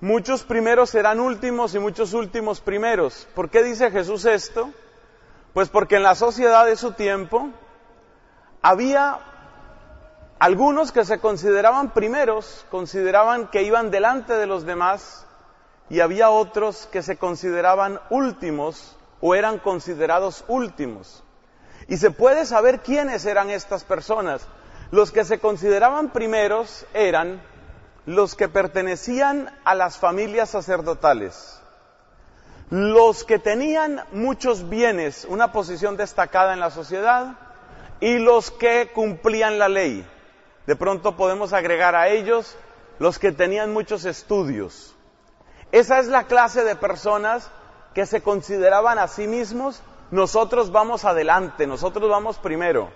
Muchos 0.00 0.44
primeros 0.44 0.90
serán 0.90 1.18
últimos 1.18 1.74
y 1.74 1.80
muchos 1.80 2.14
últimos 2.14 2.60
primeros. 2.60 3.26
¿Por 3.34 3.50
qué 3.50 3.64
dice 3.64 3.90
Jesús 3.90 4.24
esto? 4.26 4.70
Pues 5.52 5.68
porque 5.68 5.96
en 5.96 6.04
la 6.04 6.14
sociedad 6.14 6.66
de 6.66 6.76
su 6.76 6.92
tiempo 6.92 7.48
había 8.62 9.18
algunos 10.38 10.92
que 10.92 11.04
se 11.04 11.18
consideraban 11.18 11.90
primeros, 11.90 12.64
consideraban 12.70 13.48
que 13.48 13.64
iban 13.64 13.90
delante 13.90 14.34
de 14.34 14.46
los 14.46 14.64
demás, 14.64 15.26
y 15.90 15.98
había 15.98 16.30
otros 16.30 16.86
que 16.92 17.02
se 17.02 17.16
consideraban 17.16 17.98
últimos 18.10 18.96
o 19.20 19.34
eran 19.34 19.58
considerados 19.58 20.44
últimos. 20.46 21.24
Y 21.88 21.96
se 21.96 22.12
puede 22.12 22.46
saber 22.46 22.80
quiénes 22.80 23.24
eran 23.24 23.50
estas 23.50 23.82
personas. 23.82 24.46
Los 24.90 25.10
que 25.10 25.24
se 25.24 25.40
consideraban 25.40 26.10
primeros 26.10 26.86
eran 26.94 27.42
los 28.08 28.34
que 28.34 28.48
pertenecían 28.48 29.54
a 29.66 29.74
las 29.74 29.98
familias 29.98 30.48
sacerdotales, 30.48 31.60
los 32.70 33.22
que 33.22 33.38
tenían 33.38 34.02
muchos 34.12 34.70
bienes, 34.70 35.26
una 35.28 35.52
posición 35.52 35.98
destacada 35.98 36.54
en 36.54 36.60
la 36.60 36.70
sociedad, 36.70 37.36
y 38.00 38.18
los 38.18 38.50
que 38.50 38.92
cumplían 38.94 39.58
la 39.58 39.68
ley. 39.68 40.08
De 40.66 40.74
pronto 40.74 41.18
podemos 41.18 41.52
agregar 41.52 41.94
a 41.94 42.08
ellos 42.08 42.56
los 42.98 43.18
que 43.18 43.30
tenían 43.30 43.74
muchos 43.74 44.06
estudios. 44.06 44.96
Esa 45.70 45.98
es 45.98 46.06
la 46.06 46.24
clase 46.24 46.64
de 46.64 46.76
personas 46.76 47.50
que 47.92 48.06
se 48.06 48.22
consideraban 48.22 48.98
a 48.98 49.08
sí 49.08 49.26
mismos, 49.26 49.82
nosotros 50.10 50.72
vamos 50.72 51.04
adelante, 51.04 51.66
nosotros 51.66 52.08
vamos 52.08 52.38
primero. 52.38 52.88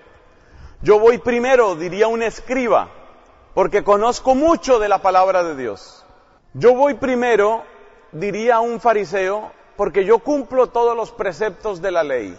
Yo 0.81 0.99
voy 0.99 1.19
primero, 1.19 1.75
diría 1.75 2.09
un 2.09 2.23
escriba, 2.23 2.89
porque 3.55 3.85
conozco 3.85 4.35
mucho 4.35 4.79
de 4.79 4.89
la 4.89 4.99
palabra 4.99 5.45
de 5.45 5.57
Dios. 5.57 6.05
Yo 6.55 6.75
voy 6.75 6.95
primero, 6.95 7.65
diría 8.13 8.61
un 8.61 8.81
fariseo, 8.81 9.53
porque 9.77 10.05
yo 10.05 10.21
cumplo 10.21 10.69
todos 10.69 10.97
los 10.97 11.13
preceptos 11.13 11.83
de 11.83 11.91
la 11.91 12.03
ley. 12.03 12.39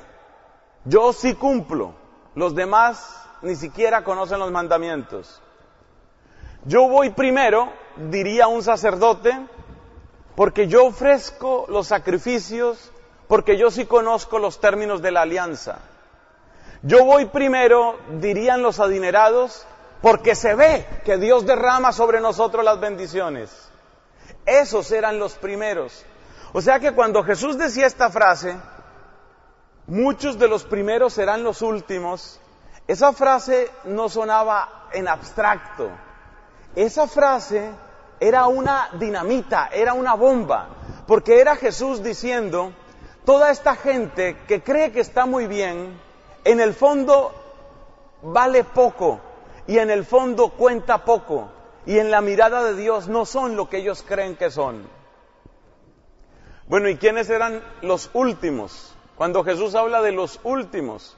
Yo 0.85 1.13
sí 1.13 1.35
cumplo, 1.35 1.93
los 2.35 2.55
demás 2.55 3.27
ni 3.41 3.55
siquiera 3.55 4.03
conocen 4.03 4.39
los 4.39 4.51
mandamientos. 4.51 5.41
Yo 6.65 6.87
voy 6.87 7.09
primero, 7.09 7.71
diría 8.09 8.47
un 8.47 8.63
sacerdote, 8.63 9.31
porque 10.35 10.67
yo 10.67 10.85
ofrezco 10.85 11.65
los 11.67 11.87
sacrificios, 11.87 12.91
porque 13.27 13.57
yo 13.57 13.69
sí 13.69 13.85
conozco 13.85 14.39
los 14.39 14.59
términos 14.59 15.01
de 15.01 15.11
la 15.11 15.21
alianza. 15.21 15.79
Yo 16.81 17.05
voy 17.05 17.25
primero, 17.25 17.97
dirían 18.19 18.61
los 18.61 18.79
adinerados, 18.79 19.65
porque 20.03 20.35
se 20.35 20.53
ve 20.53 20.85
que 21.05 21.17
Dios 21.17 21.45
derrama 21.45 21.93
sobre 21.93 22.19
nosotros 22.19 22.65
las 22.65 22.77
bendiciones. 22.77 23.49
Esos 24.45 24.91
eran 24.91 25.17
los 25.17 25.35
primeros. 25.35 26.05
O 26.51 26.61
sea 26.61 26.77
que 26.81 26.91
cuando 26.91 27.23
Jesús 27.23 27.57
decía 27.57 27.87
esta 27.87 28.09
frase, 28.09 28.53
muchos 29.87 30.37
de 30.37 30.49
los 30.49 30.65
primeros 30.65 31.13
serán 31.13 31.41
los 31.41 31.61
últimos, 31.61 32.41
esa 32.85 33.13
frase 33.13 33.71
no 33.85 34.09
sonaba 34.09 34.89
en 34.91 35.07
abstracto. 35.07 35.89
Esa 36.75 37.07
frase 37.07 37.71
era 38.19 38.47
una 38.47 38.89
dinamita, 38.99 39.69
era 39.71 39.93
una 39.93 40.15
bomba, 40.15 40.67
porque 41.07 41.39
era 41.39 41.55
Jesús 41.55 42.03
diciendo, 42.03 42.73
toda 43.23 43.51
esta 43.51 43.77
gente 43.77 44.37
que 44.49 44.61
cree 44.61 44.91
que 44.91 44.99
está 44.99 45.25
muy 45.25 45.47
bien, 45.47 45.97
en 46.43 46.59
el 46.59 46.73
fondo 46.73 47.33
vale 48.21 48.65
poco 48.65 49.31
y 49.67 49.77
en 49.77 49.89
el 49.89 50.05
fondo 50.05 50.49
cuenta 50.49 51.05
poco 51.05 51.49
y 51.85 51.99
en 51.99 52.11
la 52.11 52.21
mirada 52.21 52.63
de 52.63 52.75
Dios 52.75 53.07
no 53.07 53.25
son 53.25 53.55
lo 53.55 53.69
que 53.69 53.77
ellos 53.77 54.03
creen 54.07 54.35
que 54.35 54.51
son. 54.51 54.87
Bueno, 56.67 56.89
¿y 56.89 56.97
quiénes 56.97 57.29
eran 57.29 57.61
los 57.81 58.09
últimos? 58.13 58.93
Cuando 59.15 59.43
Jesús 59.43 59.75
habla 59.75 60.01
de 60.01 60.11
los 60.11 60.39
últimos, 60.43 61.15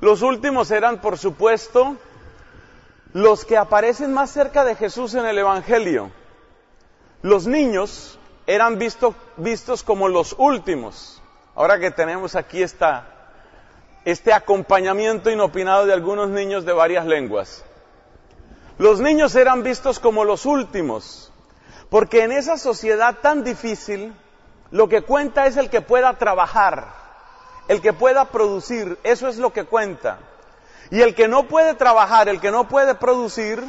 los 0.00 0.22
últimos 0.22 0.70
eran, 0.70 1.00
por 1.00 1.18
supuesto, 1.18 1.96
los 3.12 3.44
que 3.44 3.56
aparecen 3.56 4.12
más 4.12 4.30
cerca 4.30 4.64
de 4.64 4.74
Jesús 4.74 5.14
en 5.14 5.24
el 5.26 5.38
Evangelio. 5.38 6.10
Los 7.22 7.46
niños 7.46 8.18
eran 8.46 8.78
visto- 8.78 9.14
vistos 9.36 9.82
como 9.82 10.08
los 10.08 10.34
últimos. 10.38 11.22
Ahora 11.54 11.78
que 11.78 11.90
tenemos 11.90 12.34
aquí 12.34 12.62
esta, 12.62 13.15
este 14.06 14.32
acompañamiento 14.32 15.30
inopinado 15.30 15.84
de 15.84 15.92
algunos 15.92 16.28
niños 16.28 16.64
de 16.64 16.72
varias 16.72 17.06
lenguas. 17.06 17.64
Los 18.78 19.00
niños 19.00 19.34
eran 19.34 19.64
vistos 19.64 19.98
como 19.98 20.24
los 20.24 20.46
últimos, 20.46 21.32
porque 21.90 22.22
en 22.22 22.30
esa 22.30 22.56
sociedad 22.56 23.16
tan 23.20 23.42
difícil, 23.42 24.14
lo 24.70 24.88
que 24.88 25.02
cuenta 25.02 25.46
es 25.46 25.56
el 25.56 25.70
que 25.70 25.80
pueda 25.80 26.12
trabajar, 26.18 26.86
el 27.66 27.80
que 27.80 27.92
pueda 27.92 28.26
producir, 28.26 28.96
eso 29.02 29.26
es 29.26 29.38
lo 29.38 29.52
que 29.52 29.64
cuenta. 29.64 30.20
Y 30.92 31.02
el 31.02 31.16
que 31.16 31.26
no 31.26 31.48
puede 31.48 31.74
trabajar, 31.74 32.28
el 32.28 32.40
que 32.40 32.52
no 32.52 32.68
puede 32.68 32.94
producir, 32.94 33.60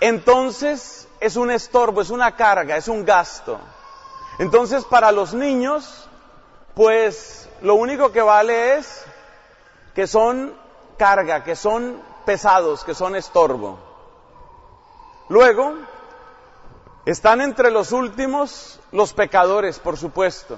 entonces 0.00 1.08
es 1.20 1.36
un 1.36 1.50
estorbo, 1.50 2.02
es 2.02 2.10
una 2.10 2.36
carga, 2.36 2.76
es 2.76 2.86
un 2.86 3.06
gasto. 3.06 3.58
Entonces 4.38 4.84
para 4.84 5.10
los 5.10 5.32
niños, 5.32 6.06
pues 6.74 7.48
lo 7.62 7.76
único 7.76 8.12
que 8.12 8.20
vale 8.20 8.76
es 8.76 9.06
que 9.98 10.06
son 10.06 10.54
carga, 10.96 11.42
que 11.42 11.56
son 11.56 12.00
pesados, 12.24 12.84
que 12.84 12.94
son 12.94 13.16
estorbo. 13.16 13.80
Luego, 15.28 15.74
están 17.04 17.40
entre 17.40 17.72
los 17.72 17.90
últimos 17.90 18.78
los 18.92 19.12
pecadores, 19.12 19.80
por 19.80 19.96
supuesto. 19.96 20.56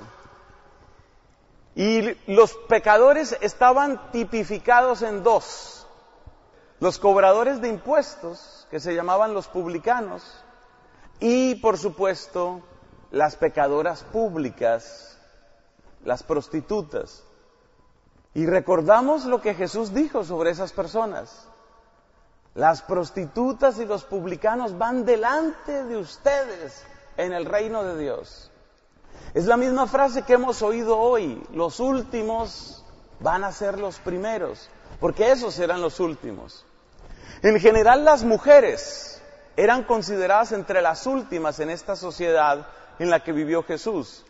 Y 1.75 2.03
los 2.31 2.53
pecadores 2.69 3.35
estaban 3.41 4.11
tipificados 4.11 5.01
en 5.01 5.23
dos. 5.23 5.87
Los 6.79 6.99
cobradores 6.99 7.63
de 7.63 7.69
impuestos, 7.69 8.67
que 8.71 8.79
se 8.79 8.95
llamaban 8.95 9.33
los 9.33 9.49
publicanos, 9.49 10.23
y 11.19 11.55
por 11.55 11.79
supuesto 11.79 12.61
las 13.11 13.37
pecadoras 13.37 14.03
públicas, 14.03 15.19
las 16.05 16.23
prostitutas. 16.23 17.25
Y 18.35 18.47
recordamos 18.47 19.25
lo 19.25 19.41
que 19.41 19.55
Jesús 19.55 19.93
dijo 19.93 20.25
sobre 20.25 20.51
esas 20.51 20.73
personas. 20.73 21.49
Las 22.55 22.83
prostitutas 22.83 23.79
y 23.79 23.85
los 23.85 24.05
publicanos 24.05 24.77
van 24.77 25.05
delante 25.05 25.85
de 25.85 25.97
ustedes 25.97 26.85
en 27.17 27.33
el 27.33 27.45
reino 27.45 27.85
de 27.85 27.99
Dios. 27.99 28.51
Es 29.35 29.47
la 29.47 29.57
misma 29.57 29.87
frase 29.87 30.23
que 30.23 30.35
hemos 30.35 30.63
oído 30.63 30.99
hoy. 30.99 31.43
Los 31.53 31.81
últimos 31.81 32.85
van 33.21 33.45
a 33.45 33.53
ser 33.53 33.79
los 33.79 33.99
primeros, 33.99 34.69
porque 34.99 35.31
esos 35.31 35.55
serán 35.55 35.81
los 35.81 36.01
últimos. 36.01 36.65
En 37.43 37.59
general 37.61 38.05
las 38.05 38.25
mujeres 38.25 39.23
eran 39.57 39.85
consideradas 39.85 40.53
entre 40.53 40.83
las 40.83 41.07
últimas 41.07 41.61
en 41.61 41.71
esta 41.71 41.97
sociedad 41.97 42.67
en 42.99 43.11
la 43.11 43.23
que 43.23 43.33
vivió 43.33 43.63
Jesús. 43.63 44.25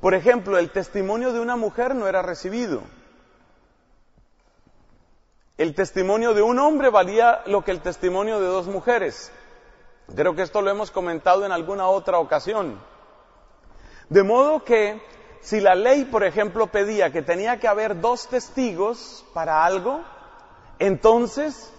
Por 0.00 0.14
ejemplo, 0.14 0.58
el 0.58 0.70
testimonio 0.70 1.32
de 1.32 1.40
una 1.40 1.56
mujer 1.56 1.94
no 1.94 2.06
era 2.06 2.22
recibido. 2.22 2.82
El 5.56 5.76
testimonio 5.76 6.34
de 6.34 6.42
un 6.42 6.58
hombre 6.58 6.90
valía 6.90 7.42
lo 7.46 7.62
que 7.62 7.70
el 7.70 7.80
testimonio 7.80 8.40
de 8.40 8.46
dos 8.46 8.66
mujeres. 8.66 9.30
Creo 10.12 10.34
que 10.34 10.42
esto 10.42 10.62
lo 10.62 10.70
hemos 10.70 10.90
comentado 10.90 11.46
en 11.46 11.52
alguna 11.52 11.86
otra 11.86 12.18
ocasión. 12.18 12.80
De 14.08 14.24
modo 14.24 14.64
que 14.64 15.00
si 15.42 15.60
la 15.60 15.76
ley, 15.76 16.06
por 16.06 16.24
ejemplo, 16.24 16.66
pedía 16.66 17.12
que 17.12 17.22
tenía 17.22 17.60
que 17.60 17.68
haber 17.68 18.00
dos 18.00 18.26
testigos 18.26 19.24
para 19.32 19.64
algo, 19.64 20.00
entonces, 20.80 21.72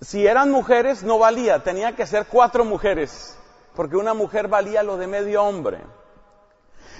si 0.00 0.24
eran 0.24 0.52
mujeres, 0.52 1.02
no 1.02 1.18
valía, 1.18 1.64
tenía 1.64 1.96
que 1.96 2.06
ser 2.06 2.26
cuatro 2.26 2.64
mujeres, 2.64 3.36
porque 3.74 3.96
una 3.96 4.14
mujer 4.14 4.46
valía 4.46 4.84
lo 4.84 4.96
de 4.96 5.08
medio 5.08 5.42
hombre. 5.42 5.80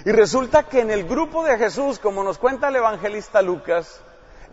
Y 0.03 0.11
resulta 0.11 0.63
que 0.63 0.81
en 0.81 0.91
el 0.91 1.07
grupo 1.07 1.45
de 1.45 1.57
Jesús, 1.57 1.97
como 1.97 2.25
nos 2.25 2.37
cuenta 2.37 2.67
el 2.67 2.75
evangelista 2.75 3.41
Lucas, 3.41 4.01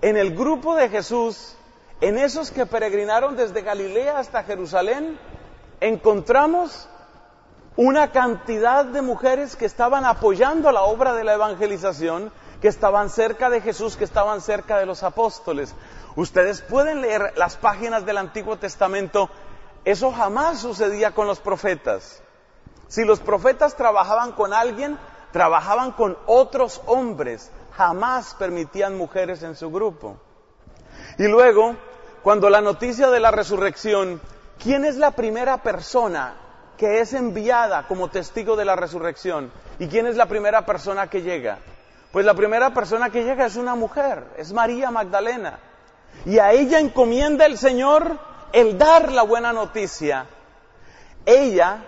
en 0.02 0.16
el 0.16 0.34
grupo 0.36 0.74
de 0.74 0.88
Jesús, 0.88 1.56
en 2.00 2.18
esos 2.18 2.50
que 2.50 2.66
peregrinaron 2.66 3.36
desde 3.36 3.62
Galilea 3.62 4.18
hasta 4.18 4.44
Jerusalén, 4.44 5.18
encontramos 5.80 6.88
una 7.76 8.10
cantidad 8.12 8.84
de 8.84 9.02
mujeres 9.02 9.56
que 9.56 9.66
estaban 9.66 10.04
apoyando 10.04 10.70
la 10.72 10.82
obra 10.82 11.14
de 11.14 11.24
la 11.24 11.34
evangelización, 11.34 12.32
que 12.60 12.68
estaban 12.68 13.08
cerca 13.08 13.50
de 13.50 13.60
Jesús, 13.60 13.96
que 13.96 14.04
estaban 14.04 14.40
cerca 14.40 14.78
de 14.78 14.86
los 14.86 15.02
apóstoles. 15.02 15.74
Ustedes 16.16 16.60
pueden 16.62 17.00
leer 17.00 17.32
las 17.36 17.56
páginas 17.56 18.04
del 18.04 18.18
Antiguo 18.18 18.56
Testamento, 18.56 19.30
eso 19.84 20.10
jamás 20.12 20.58
sucedía 20.58 21.12
con 21.12 21.26
los 21.26 21.38
profetas. 21.38 22.20
Si 22.88 23.04
los 23.04 23.20
profetas 23.20 23.76
trabajaban 23.76 24.32
con 24.32 24.52
alguien, 24.52 24.98
trabajaban 25.32 25.92
con 25.92 26.18
otros 26.26 26.80
hombres, 26.86 27.50
jamás 27.78 28.34
permitían 28.34 28.98
mujeres 28.98 29.44
en 29.44 29.54
su 29.54 29.70
grupo. 29.70 30.16
Y 31.16 31.28
luego, 31.28 31.76
cuando 32.24 32.50
la 32.50 32.60
noticia 32.60 33.08
de 33.08 33.20
la 33.20 33.30
resurrección, 33.30 34.20
¿quién 34.60 34.84
es 34.84 34.96
la 34.96 35.12
primera 35.12 35.58
persona 35.62 36.34
que 36.76 36.98
es 36.98 37.12
enviada 37.12 37.86
como 37.86 38.08
testigo 38.08 38.56
de 38.56 38.64
la 38.64 38.74
resurrección? 38.74 39.52
¿Y 39.78 39.86
quién 39.86 40.08
es 40.08 40.16
la 40.16 40.26
primera 40.26 40.66
persona 40.66 41.08
que 41.08 41.22
llega? 41.22 41.58
Pues 42.10 42.26
la 42.26 42.34
primera 42.34 42.74
persona 42.74 43.10
que 43.10 43.22
llega 43.22 43.46
es 43.46 43.54
una 43.54 43.76
mujer, 43.76 44.24
es 44.36 44.52
María 44.52 44.90
Magdalena. 44.90 45.60
Y 46.26 46.40
a 46.40 46.50
ella 46.50 46.80
encomienda 46.80 47.46
el 47.46 47.58
Señor 47.58 48.18
el 48.52 48.76
dar 48.76 49.12
la 49.12 49.22
buena 49.22 49.52
noticia. 49.52 50.26
Ella 51.24 51.84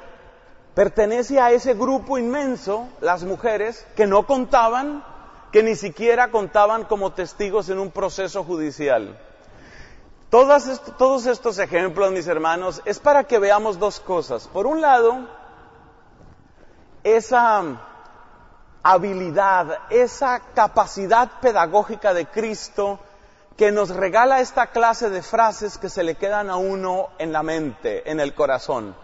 pertenece 0.73 1.41
a 1.41 1.51
ese 1.51 1.75
grupo 1.75 2.17
inmenso, 2.17 2.89
las 3.01 3.25
mujeres, 3.25 3.85
que 3.97 4.07
no 4.07 4.25
contaban, 4.25 5.10
que 5.53 5.63
ni 5.63 5.75
siquiera 5.77 6.31
contaban 6.31 6.85
como 6.85 7.13
testigos 7.13 7.69
en 7.69 7.79
un 7.79 7.91
proceso 7.91 8.45
judicial. 8.45 9.19
Todas 10.31 10.69
est- 10.69 10.97
todos 10.97 11.27
estos 11.27 11.59
ejemplos, 11.59 12.13
mis 12.13 12.29
hermanos, 12.29 12.81
es 12.85 13.01
para 13.01 13.25
que 13.25 13.39
veamos 13.41 13.79
dos 13.79 13.99
cosas. 13.99 14.47
Por 14.49 14.67
un 14.67 14.81
lado, 14.81 15.27
esa 17.03 17.63
habilidad, 18.83 19.79
esa 19.91 20.41
capacidad 20.55 21.29
pedagógica 21.41 22.15
de 22.15 22.27
Cristo 22.27 22.99
que 23.57 23.73
nos 23.73 23.91
regala 23.91 24.41
esta 24.41 24.69
clase 24.69 25.11
de 25.11 25.23
frases 25.23 25.77
que 25.79 25.89
se 25.91 26.03
le 26.03 26.15
quedan 26.15 26.49
a 26.49 26.57
uno 26.57 27.09
en 27.19 27.33
la 27.33 27.43
mente, 27.43 28.09
en 28.11 28.21
el 28.21 28.35
corazón. 28.35 28.95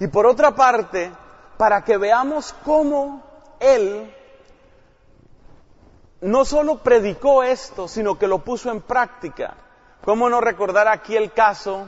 Y 0.00 0.06
por 0.06 0.26
otra 0.26 0.54
parte, 0.54 1.10
para 1.58 1.82
que 1.84 1.96
veamos 1.98 2.54
cómo 2.64 3.22
Él 3.60 4.14
no 6.20 6.44
solo 6.44 6.78
predicó 6.78 7.42
esto, 7.42 7.88
sino 7.88 8.18
que 8.18 8.26
lo 8.26 8.38
puso 8.38 8.70
en 8.70 8.80
práctica. 8.80 9.54
¿Cómo 10.04 10.28
no 10.28 10.40
recordar 10.40 10.88
aquí 10.88 11.16
el 11.16 11.32
caso 11.32 11.86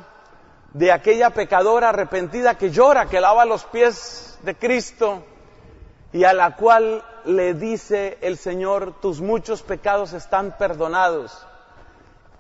de 0.73 0.93
aquella 0.93 1.31
pecadora 1.31 1.91
arrepentida 1.91 2.57
que 2.57 2.71
llora, 2.71 3.07
que 3.07 3.21
lava 3.21 3.45
los 3.45 3.65
pies 3.65 4.39
de 4.43 4.55
Cristo 4.55 5.25
y 6.13 6.25
a 6.25 6.33
la 6.33 6.57
cual 6.57 7.05
le 7.25 7.55
dice 7.55 8.19
el 8.21 8.37
Señor, 8.39 9.01
tus 9.01 9.21
muchos 9.21 9.63
pecados 9.63 10.13
están 10.13 10.57
perdonados? 10.59 11.47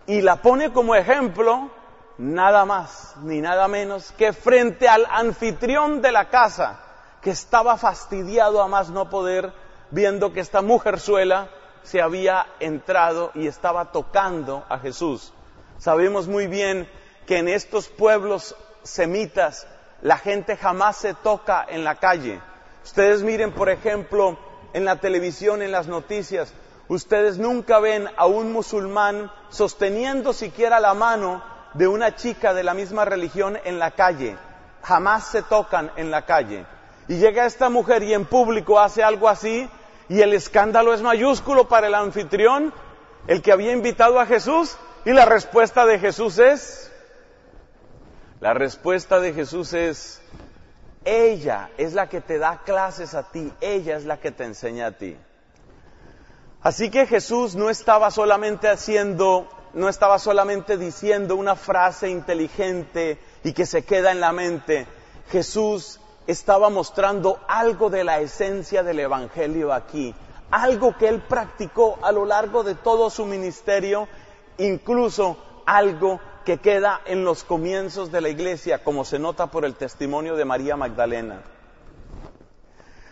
Y 0.06 0.20
la 0.22 0.36
pone 0.36 0.72
como 0.72 0.94
ejemplo 0.94 1.70
nada 2.18 2.64
más 2.64 3.14
ni 3.22 3.40
nada 3.40 3.68
menos 3.68 4.12
que 4.12 4.32
frente 4.32 4.88
al 4.88 5.06
anfitrión 5.10 6.02
de 6.02 6.12
la 6.12 6.28
casa, 6.28 6.80
que 7.22 7.30
estaba 7.30 7.76
fastidiado 7.76 8.60
a 8.60 8.68
más 8.68 8.90
no 8.90 9.08
poder, 9.08 9.52
viendo 9.90 10.32
que 10.32 10.40
esta 10.40 10.60
mujerzuela 10.60 11.48
se 11.88 12.02
había 12.02 12.46
entrado 12.60 13.30
y 13.34 13.46
estaba 13.46 13.92
tocando 13.92 14.62
a 14.68 14.78
Jesús. 14.78 15.32
Sabemos 15.78 16.28
muy 16.28 16.46
bien 16.46 16.86
que 17.26 17.38
en 17.38 17.48
estos 17.48 17.88
pueblos 17.88 18.54
semitas 18.82 19.66
la 20.02 20.18
gente 20.18 20.58
jamás 20.58 20.98
se 20.98 21.14
toca 21.14 21.64
en 21.66 21.84
la 21.84 21.94
calle. 21.94 22.42
Ustedes 22.84 23.22
miren, 23.22 23.52
por 23.52 23.70
ejemplo, 23.70 24.38
en 24.74 24.84
la 24.84 24.96
televisión, 24.96 25.62
en 25.62 25.72
las 25.72 25.86
noticias, 25.86 26.52
ustedes 26.88 27.38
nunca 27.38 27.78
ven 27.78 28.06
a 28.18 28.26
un 28.26 28.52
musulmán 28.52 29.32
sosteniendo 29.48 30.34
siquiera 30.34 30.80
la 30.80 30.92
mano 30.92 31.42
de 31.72 31.88
una 31.88 32.14
chica 32.14 32.52
de 32.52 32.64
la 32.64 32.74
misma 32.74 33.06
religión 33.06 33.58
en 33.64 33.78
la 33.78 33.92
calle. 33.92 34.36
Jamás 34.82 35.28
se 35.28 35.42
tocan 35.42 35.90
en 35.96 36.10
la 36.10 36.26
calle. 36.26 36.66
Y 37.08 37.16
llega 37.16 37.46
esta 37.46 37.70
mujer 37.70 38.02
y 38.02 38.12
en 38.12 38.26
público 38.26 38.78
hace 38.78 39.02
algo 39.02 39.30
así 39.30 39.70
y 40.08 40.20
el 40.22 40.32
escándalo 40.32 40.94
es 40.94 41.02
mayúsculo 41.02 41.68
para 41.68 41.86
el 41.86 41.94
anfitrión, 41.94 42.72
el 43.26 43.42
que 43.42 43.52
había 43.52 43.72
invitado 43.72 44.20
a 44.20 44.26
Jesús, 44.26 44.76
y 45.04 45.12
la 45.12 45.24
respuesta 45.24 45.86
de 45.86 45.98
Jesús 45.98 46.38
es, 46.38 46.90
la 48.40 48.54
respuesta 48.54 49.20
de 49.20 49.32
Jesús 49.32 49.72
es, 49.72 50.20
ella 51.04 51.70
es 51.76 51.94
la 51.94 52.08
que 52.08 52.20
te 52.20 52.38
da 52.38 52.62
clases 52.64 53.14
a 53.14 53.30
ti, 53.30 53.52
ella 53.60 53.96
es 53.96 54.04
la 54.04 54.18
que 54.18 54.30
te 54.30 54.44
enseña 54.44 54.86
a 54.86 54.92
ti. 54.92 55.16
Así 56.60 56.90
que 56.90 57.06
Jesús 57.06 57.54
no 57.54 57.70
estaba 57.70 58.10
solamente 58.10 58.68
haciendo, 58.68 59.48
no 59.74 59.88
estaba 59.88 60.18
solamente 60.18 60.76
diciendo 60.76 61.36
una 61.36 61.54
frase 61.54 62.08
inteligente 62.08 63.18
y 63.44 63.52
que 63.52 63.64
se 63.64 63.84
queda 63.84 64.10
en 64.10 64.20
la 64.20 64.32
mente. 64.32 64.86
Jesús 65.30 66.00
estaba 66.28 66.68
mostrando 66.68 67.40
algo 67.48 67.88
de 67.88 68.04
la 68.04 68.20
esencia 68.20 68.82
del 68.82 69.00
Evangelio 69.00 69.72
aquí, 69.72 70.14
algo 70.50 70.94
que 70.96 71.08
él 71.08 71.22
practicó 71.22 71.98
a 72.02 72.12
lo 72.12 72.26
largo 72.26 72.62
de 72.62 72.74
todo 72.74 73.08
su 73.08 73.24
ministerio, 73.24 74.06
incluso 74.58 75.38
algo 75.64 76.20
que 76.44 76.58
queda 76.58 77.00
en 77.06 77.24
los 77.24 77.44
comienzos 77.44 78.12
de 78.12 78.20
la 78.20 78.28
iglesia, 78.28 78.84
como 78.84 79.06
se 79.06 79.18
nota 79.18 79.46
por 79.46 79.64
el 79.64 79.74
testimonio 79.74 80.36
de 80.36 80.44
María 80.44 80.76
Magdalena. 80.76 81.40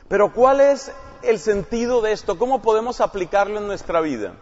Pero 0.08 0.34
¿cuál 0.34 0.60
es 0.60 0.92
el 1.22 1.38
sentido 1.38 2.02
de 2.02 2.12
esto? 2.12 2.38
¿Cómo 2.38 2.60
podemos 2.60 3.00
aplicarlo 3.00 3.58
en 3.58 3.66
nuestra 3.66 4.02
vida? 4.02 4.34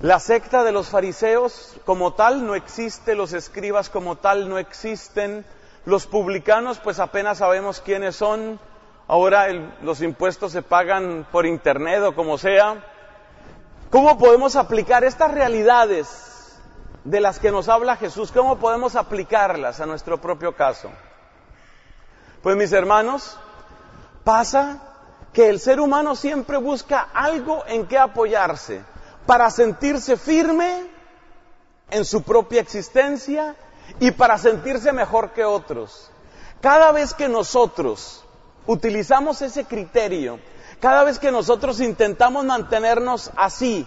La 0.00 0.20
secta 0.20 0.64
de 0.64 0.72
los 0.72 0.88
fariseos 0.88 1.76
como 1.86 2.12
tal 2.12 2.46
no 2.46 2.54
existe, 2.54 3.14
los 3.14 3.32
escribas 3.32 3.88
como 3.88 4.16
tal 4.16 4.50
no 4.50 4.58
existen, 4.58 5.46
los 5.84 6.06
publicanos 6.06 6.78
pues 6.78 6.98
apenas 6.98 7.38
sabemos 7.38 7.80
quiénes 7.80 8.16
son, 8.16 8.60
ahora 9.06 9.46
el- 9.48 9.72
los 9.82 10.02
impuestos 10.02 10.52
se 10.52 10.62
pagan 10.62 11.26
por 11.32 11.46
internet 11.46 12.02
o 12.02 12.14
como 12.14 12.38
sea. 12.38 12.84
¿Cómo 13.90 14.18
podemos 14.18 14.56
aplicar 14.56 15.02
estas 15.04 15.30
realidades 15.32 16.58
de 17.04 17.20
las 17.20 17.38
que 17.38 17.50
nos 17.50 17.68
habla 17.70 17.96
Jesús? 17.96 18.30
¿Cómo 18.32 18.58
podemos 18.58 18.96
aplicarlas 18.96 19.80
a 19.80 19.86
nuestro 19.86 20.20
propio 20.20 20.54
caso? 20.54 20.90
Pues 22.42 22.54
mis 22.56 22.72
hermanos, 22.72 23.38
pasa 24.24 24.82
que 25.32 25.48
el 25.48 25.58
ser 25.58 25.80
humano 25.80 26.14
siempre 26.16 26.58
busca 26.58 27.08
algo 27.14 27.64
en 27.66 27.86
que 27.86 27.96
apoyarse 27.98 28.82
para 29.26 29.50
sentirse 29.50 30.16
firme 30.16 30.86
en 31.90 32.04
su 32.04 32.22
propia 32.22 32.60
existencia 32.60 33.54
y 34.00 34.10
para 34.10 34.38
sentirse 34.38 34.92
mejor 34.92 35.32
que 35.32 35.44
otros. 35.44 36.10
Cada 36.60 36.92
vez 36.92 37.14
que 37.14 37.28
nosotros 37.28 38.24
utilizamos 38.66 39.42
ese 39.42 39.64
criterio, 39.64 40.40
cada 40.80 41.04
vez 41.04 41.18
que 41.18 41.30
nosotros 41.30 41.80
intentamos 41.80 42.44
mantenernos 42.44 43.30
así, 43.36 43.86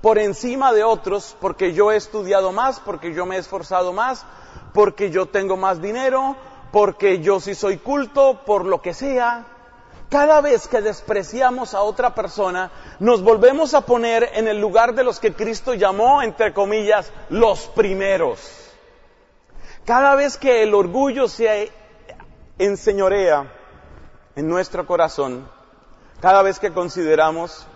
por 0.00 0.18
encima 0.18 0.72
de 0.72 0.84
otros, 0.84 1.36
porque 1.40 1.72
yo 1.72 1.90
he 1.90 1.96
estudiado 1.96 2.52
más, 2.52 2.80
porque 2.80 3.12
yo 3.12 3.26
me 3.26 3.36
he 3.36 3.38
esforzado 3.38 3.92
más, 3.92 4.24
porque 4.72 5.10
yo 5.10 5.26
tengo 5.26 5.56
más 5.56 5.82
dinero, 5.82 6.36
porque 6.70 7.20
yo 7.20 7.40
sí 7.40 7.54
soy 7.54 7.78
culto, 7.78 8.40
por 8.46 8.64
lo 8.64 8.80
que 8.80 8.94
sea, 8.94 9.46
cada 10.08 10.40
vez 10.40 10.68
que 10.68 10.80
despreciamos 10.80 11.74
a 11.74 11.82
otra 11.82 12.14
persona, 12.14 12.70
nos 12.98 13.22
volvemos 13.22 13.74
a 13.74 13.82
poner 13.82 14.30
en 14.34 14.48
el 14.48 14.60
lugar 14.60 14.94
de 14.94 15.04
los 15.04 15.18
que 15.20 15.34
Cristo 15.34 15.74
llamó, 15.74 16.22
entre 16.22 16.54
comillas, 16.54 17.12
los 17.28 17.66
primeros. 17.68 18.57
Cada 19.88 20.16
vez 20.16 20.36
que 20.36 20.62
el 20.62 20.74
orgullo 20.74 21.28
se 21.28 21.72
enseñorea 22.58 23.50
en 24.36 24.46
nuestro 24.46 24.86
corazón, 24.86 25.48
cada 26.20 26.42
vez 26.42 26.58
que 26.58 26.74
consideramos, 26.74 27.66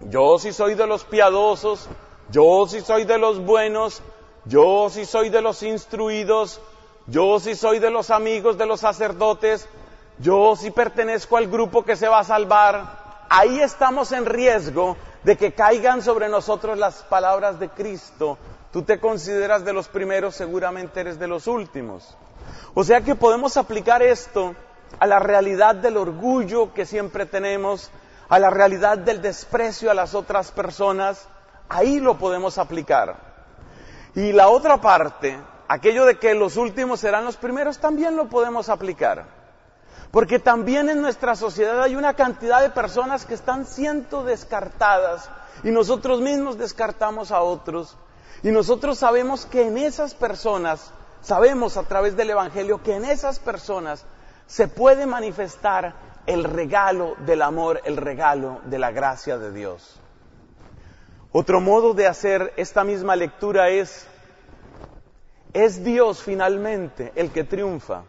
yo 0.00 0.40
sí 0.40 0.52
soy 0.52 0.74
de 0.74 0.88
los 0.88 1.04
piadosos, 1.04 1.88
yo 2.32 2.66
sí 2.66 2.80
soy 2.80 3.04
de 3.04 3.16
los 3.16 3.38
buenos, 3.38 4.02
yo 4.44 4.90
sí 4.90 5.04
soy 5.04 5.28
de 5.28 5.40
los 5.40 5.62
instruidos, 5.62 6.60
yo 7.06 7.38
sí 7.38 7.54
soy 7.54 7.78
de 7.78 7.90
los 7.90 8.10
amigos 8.10 8.58
de 8.58 8.66
los 8.66 8.80
sacerdotes, 8.80 9.68
yo 10.18 10.56
sí 10.56 10.72
pertenezco 10.72 11.36
al 11.36 11.46
grupo 11.46 11.84
que 11.84 11.94
se 11.94 12.08
va 12.08 12.18
a 12.18 12.24
salvar, 12.24 13.26
ahí 13.28 13.60
estamos 13.60 14.10
en 14.10 14.26
riesgo 14.26 14.96
de 15.22 15.36
que 15.36 15.52
caigan 15.52 16.02
sobre 16.02 16.28
nosotros 16.28 16.76
las 16.76 17.04
palabras 17.04 17.60
de 17.60 17.68
Cristo. 17.68 18.36
Tú 18.72 18.82
te 18.82 19.00
consideras 19.00 19.64
de 19.64 19.72
los 19.72 19.88
primeros, 19.88 20.36
seguramente 20.36 21.00
eres 21.00 21.18
de 21.18 21.26
los 21.26 21.48
últimos. 21.48 22.16
O 22.74 22.84
sea 22.84 23.00
que 23.00 23.16
podemos 23.16 23.56
aplicar 23.56 24.02
esto 24.02 24.54
a 24.98 25.06
la 25.06 25.18
realidad 25.18 25.74
del 25.74 25.96
orgullo 25.96 26.72
que 26.72 26.86
siempre 26.86 27.26
tenemos, 27.26 27.90
a 28.28 28.38
la 28.38 28.50
realidad 28.50 28.98
del 28.98 29.20
desprecio 29.20 29.90
a 29.90 29.94
las 29.94 30.14
otras 30.14 30.52
personas. 30.52 31.28
Ahí 31.68 31.98
lo 31.98 32.16
podemos 32.16 32.58
aplicar. 32.58 33.16
Y 34.14 34.32
la 34.32 34.48
otra 34.48 34.80
parte, 34.80 35.38
aquello 35.66 36.04
de 36.04 36.18
que 36.18 36.34
los 36.34 36.56
últimos 36.56 37.00
serán 37.00 37.24
los 37.24 37.36
primeros, 37.36 37.78
también 37.78 38.14
lo 38.14 38.28
podemos 38.28 38.68
aplicar. 38.68 39.26
Porque 40.12 40.38
también 40.38 40.88
en 40.88 41.02
nuestra 41.02 41.34
sociedad 41.34 41.82
hay 41.82 41.96
una 41.96 42.14
cantidad 42.14 42.60
de 42.60 42.70
personas 42.70 43.26
que 43.26 43.34
están 43.34 43.66
siendo 43.66 44.24
descartadas 44.24 45.28
y 45.64 45.70
nosotros 45.70 46.20
mismos 46.20 46.56
descartamos 46.56 47.32
a 47.32 47.42
otros. 47.42 47.96
Y 48.42 48.50
nosotros 48.50 48.98
sabemos 48.98 49.44
que 49.46 49.66
en 49.66 49.76
esas 49.76 50.14
personas, 50.14 50.92
sabemos 51.20 51.76
a 51.76 51.82
través 51.82 52.16
del 52.16 52.30
Evangelio 52.30 52.82
que 52.82 52.96
en 52.96 53.04
esas 53.04 53.38
personas 53.38 54.06
se 54.46 54.66
puede 54.66 55.06
manifestar 55.06 55.94
el 56.26 56.44
regalo 56.44 57.16
del 57.26 57.42
amor, 57.42 57.80
el 57.84 57.96
regalo 57.96 58.60
de 58.64 58.78
la 58.78 58.90
gracia 58.90 59.36
de 59.38 59.52
Dios. 59.52 60.00
Otro 61.32 61.60
modo 61.60 61.94
de 61.94 62.06
hacer 62.06 62.52
esta 62.56 62.82
misma 62.82 63.14
lectura 63.14 63.68
es, 63.68 64.06
es 65.52 65.84
Dios 65.84 66.22
finalmente 66.22 67.12
el 67.14 67.30
que 67.30 67.44
triunfa. 67.44 68.04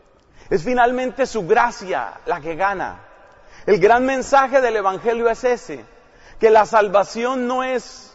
Es 0.50 0.64
finalmente 0.64 1.26
su 1.26 1.46
gracia 1.46 2.22
la 2.26 2.42
que 2.42 2.56
gana. 2.56 3.02
El 3.66 3.80
gran 3.80 4.06
mensaje 4.06 4.60
del 4.62 4.78
Evangelio 4.78 5.30
es 5.30 5.44
ese, 5.44 5.86
que 6.40 6.50
la 6.50 6.66
salvación 6.66 7.48
no 7.48 7.64
es 7.64 8.11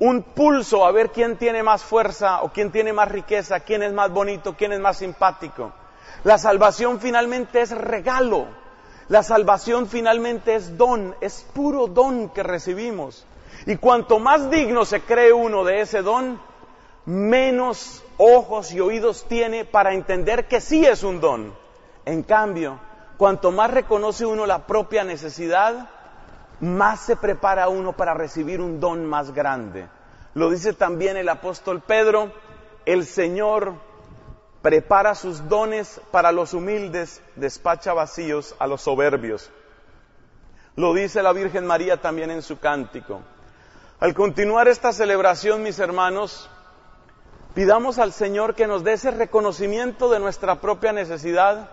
un 0.00 0.22
pulso 0.22 0.84
a 0.86 0.92
ver 0.92 1.10
quién 1.10 1.36
tiene 1.36 1.62
más 1.62 1.82
fuerza 1.82 2.42
o 2.42 2.52
quién 2.52 2.70
tiene 2.70 2.92
más 2.92 3.10
riqueza, 3.10 3.60
quién 3.60 3.82
es 3.82 3.92
más 3.92 4.10
bonito, 4.10 4.54
quién 4.56 4.72
es 4.72 4.80
más 4.80 4.98
simpático. 4.98 5.72
La 6.24 6.38
salvación 6.38 7.00
finalmente 7.00 7.60
es 7.60 7.70
regalo. 7.70 8.46
La 9.08 9.22
salvación 9.22 9.88
finalmente 9.88 10.54
es 10.54 10.76
don, 10.76 11.16
es 11.20 11.46
puro 11.54 11.86
don 11.86 12.28
que 12.28 12.42
recibimos. 12.42 13.26
Y 13.66 13.76
cuanto 13.76 14.18
más 14.18 14.50
digno 14.50 14.84
se 14.84 15.00
cree 15.00 15.32
uno 15.32 15.64
de 15.64 15.80
ese 15.80 16.02
don, 16.02 16.40
menos 17.06 18.04
ojos 18.18 18.72
y 18.72 18.80
oídos 18.80 19.24
tiene 19.28 19.64
para 19.64 19.94
entender 19.94 20.46
que 20.46 20.60
sí 20.60 20.84
es 20.84 21.02
un 21.02 21.20
don. 21.20 21.54
En 22.04 22.22
cambio, 22.22 22.78
cuanto 23.16 23.50
más 23.50 23.70
reconoce 23.70 24.26
uno 24.26 24.46
la 24.46 24.66
propia 24.66 25.04
necesidad, 25.04 25.90
más 26.60 27.00
se 27.00 27.16
prepara 27.16 27.68
uno 27.68 27.92
para 27.92 28.14
recibir 28.14 28.60
un 28.60 28.80
don 28.80 29.04
más 29.06 29.32
grande. 29.32 29.88
Lo 30.34 30.50
dice 30.50 30.72
también 30.72 31.16
el 31.16 31.28
apóstol 31.28 31.80
Pedro, 31.80 32.32
el 32.86 33.04
Señor 33.04 33.74
prepara 34.62 35.14
sus 35.14 35.48
dones 35.48 36.00
para 36.10 36.32
los 36.32 36.54
humildes, 36.54 37.22
despacha 37.36 37.92
vacíos 37.92 38.54
a 38.58 38.66
los 38.66 38.82
soberbios. 38.82 39.50
Lo 40.76 40.94
dice 40.94 41.22
la 41.22 41.32
Virgen 41.32 41.66
María 41.66 42.00
también 42.00 42.30
en 42.30 42.42
su 42.42 42.58
cántico. 42.58 43.20
Al 44.00 44.14
continuar 44.14 44.68
esta 44.68 44.92
celebración, 44.92 45.62
mis 45.62 45.78
hermanos, 45.80 46.48
pidamos 47.54 47.98
al 47.98 48.12
Señor 48.12 48.54
que 48.54 48.68
nos 48.68 48.84
dé 48.84 48.92
ese 48.92 49.10
reconocimiento 49.10 50.08
de 50.08 50.20
nuestra 50.20 50.60
propia 50.60 50.92
necesidad, 50.92 51.70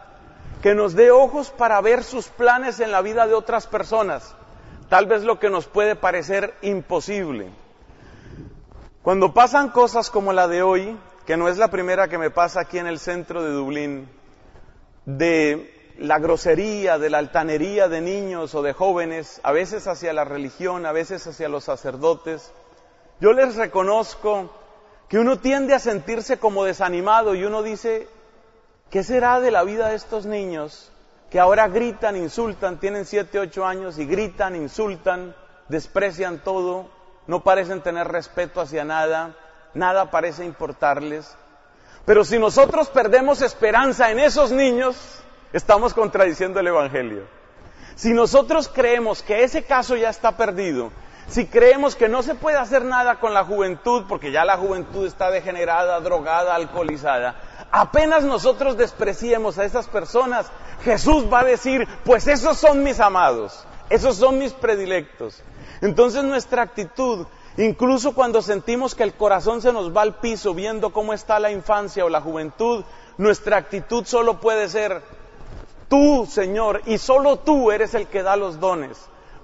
que 0.63 0.73
nos 0.73 0.95
dé 0.95 1.11
ojos 1.11 1.51
para 1.51 1.79
ver 1.81 2.03
sus 2.03 2.29
planes 2.29 2.79
en 2.79 2.91
la 2.91 3.01
vida 3.01 3.27
de 3.27 3.35
otras 3.35 3.67
personas, 3.67 4.35
tal 4.89 5.05
vez 5.07 5.23
lo 5.23 5.39
que 5.39 5.49
nos 5.49 5.67
puede 5.67 5.95
parecer 5.95 6.53
imposible. 6.61 7.49
Cuando 9.01 9.33
pasan 9.33 9.69
cosas 9.69 10.09
como 10.09 10.33
la 10.33 10.47
de 10.47 10.63
hoy, 10.63 10.97
que 11.25 11.37
no 11.37 11.47
es 11.47 11.57
la 11.57 11.69
primera 11.69 12.07
que 12.07 12.17
me 12.17 12.31
pasa 12.31 12.61
aquí 12.61 12.77
en 12.77 12.87
el 12.87 12.99
centro 12.99 13.43
de 13.43 13.51
Dublín, 13.51 14.09
de 15.05 15.93
la 15.97 16.19
grosería, 16.19 16.97
de 16.97 17.09
la 17.09 17.19
altanería 17.19 17.87
de 17.87 18.01
niños 18.01 18.53
o 18.55 18.61
de 18.61 18.73
jóvenes, 18.73 19.39
a 19.43 19.51
veces 19.51 19.87
hacia 19.87 20.13
la 20.13 20.25
religión, 20.25 20.85
a 20.85 20.91
veces 20.91 21.25
hacia 21.27 21.49
los 21.49 21.63
sacerdotes, 21.63 22.51
yo 23.19 23.33
les 23.33 23.55
reconozco 23.55 24.51
que 25.07 25.19
uno 25.19 25.39
tiende 25.39 25.73
a 25.73 25.79
sentirse 25.79 26.37
como 26.37 26.65
desanimado 26.65 27.35
y 27.35 27.45
uno 27.45 27.63
dice, 27.63 28.07
¿qué 28.89 29.03
será 29.03 29.39
de 29.39 29.51
la 29.51 29.63
vida 29.63 29.89
de 29.89 29.95
estos 29.95 30.25
niños 30.25 30.91
que 31.35 31.41
ahora 31.41 31.67
gritan, 31.67 32.15
insultan, 32.15 32.79
tienen 32.79 33.03
7, 33.03 33.37
8 33.39 33.65
años 33.65 33.99
y 33.99 34.05
gritan, 34.05 34.55
insultan, 34.55 35.35
desprecian 35.67 36.39
todo, 36.39 36.89
no 37.27 37.43
parecen 37.43 37.81
tener 37.81 38.07
respeto 38.07 38.61
hacia 38.61 38.85
nada, 38.85 39.35
nada 39.73 40.11
parece 40.11 40.45
importarles? 40.45 41.35
Pero 42.05 42.23
si 42.23 42.39
nosotros 42.39 42.87
perdemos 42.87 43.41
esperanza 43.41 44.11
en 44.11 44.19
esos 44.19 44.53
niños, 44.53 44.95
estamos 45.51 45.93
contradiciendo 45.93 46.61
el 46.61 46.67
Evangelio. 46.67 47.23
Si 47.95 48.13
nosotros 48.13 48.71
creemos 48.73 49.21
que 49.21 49.43
ese 49.43 49.65
caso 49.65 49.97
ya 49.97 50.11
está 50.11 50.37
perdido, 50.37 50.93
si 51.27 51.47
creemos 51.47 51.97
que 51.97 52.07
no 52.07 52.23
se 52.23 52.35
puede 52.35 52.55
hacer 52.55 52.85
nada 52.85 53.19
con 53.19 53.33
la 53.33 53.43
juventud, 53.43 54.05
porque 54.07 54.31
ya 54.31 54.45
la 54.45 54.55
juventud 54.55 55.05
está 55.05 55.31
degenerada, 55.31 55.99
drogada, 55.99 56.55
alcoholizada, 56.55 57.35
apenas 57.71 58.23
nosotros 58.23 58.77
despreciemos 58.77 59.57
a 59.57 59.65
esas 59.65 59.87
personas, 59.87 60.47
Jesús 60.83 61.25
va 61.31 61.41
a 61.41 61.45
decir, 61.45 61.87
pues 62.03 62.27
esos 62.27 62.57
son 62.57 62.83
mis 62.83 62.99
amados, 62.99 63.65
esos 63.89 64.17
son 64.17 64.39
mis 64.39 64.53
predilectos. 64.53 65.43
Entonces 65.81 66.23
nuestra 66.23 66.61
actitud, 66.61 67.25
incluso 67.57 68.13
cuando 68.13 68.41
sentimos 68.41 68.95
que 68.95 69.03
el 69.03 69.13
corazón 69.13 69.61
se 69.61 69.73
nos 69.73 69.95
va 69.95 70.01
al 70.01 70.15
piso 70.15 70.53
viendo 70.53 70.91
cómo 70.91 71.13
está 71.13 71.39
la 71.39 71.51
infancia 71.51 72.05
o 72.05 72.09
la 72.09 72.21
juventud, 72.21 72.83
nuestra 73.17 73.57
actitud 73.57 74.05
solo 74.05 74.39
puede 74.39 74.69
ser, 74.69 75.01
tú, 75.89 76.27
Señor, 76.29 76.81
y 76.85 76.97
solo 76.97 77.37
tú 77.37 77.71
eres 77.71 77.93
el 77.93 78.07
que 78.07 78.23
da 78.23 78.35
los 78.35 78.59
dones. 78.59 78.97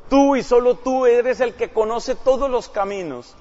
Tú 0.09 0.35
y 0.35 0.43
solo 0.43 0.75
tú 0.75 1.05
eres 1.05 1.39
el 1.39 1.53
que 1.53 1.69
conoce 1.69 2.15
todos 2.15 2.49
los 2.49 2.67
caminos. 2.67 3.35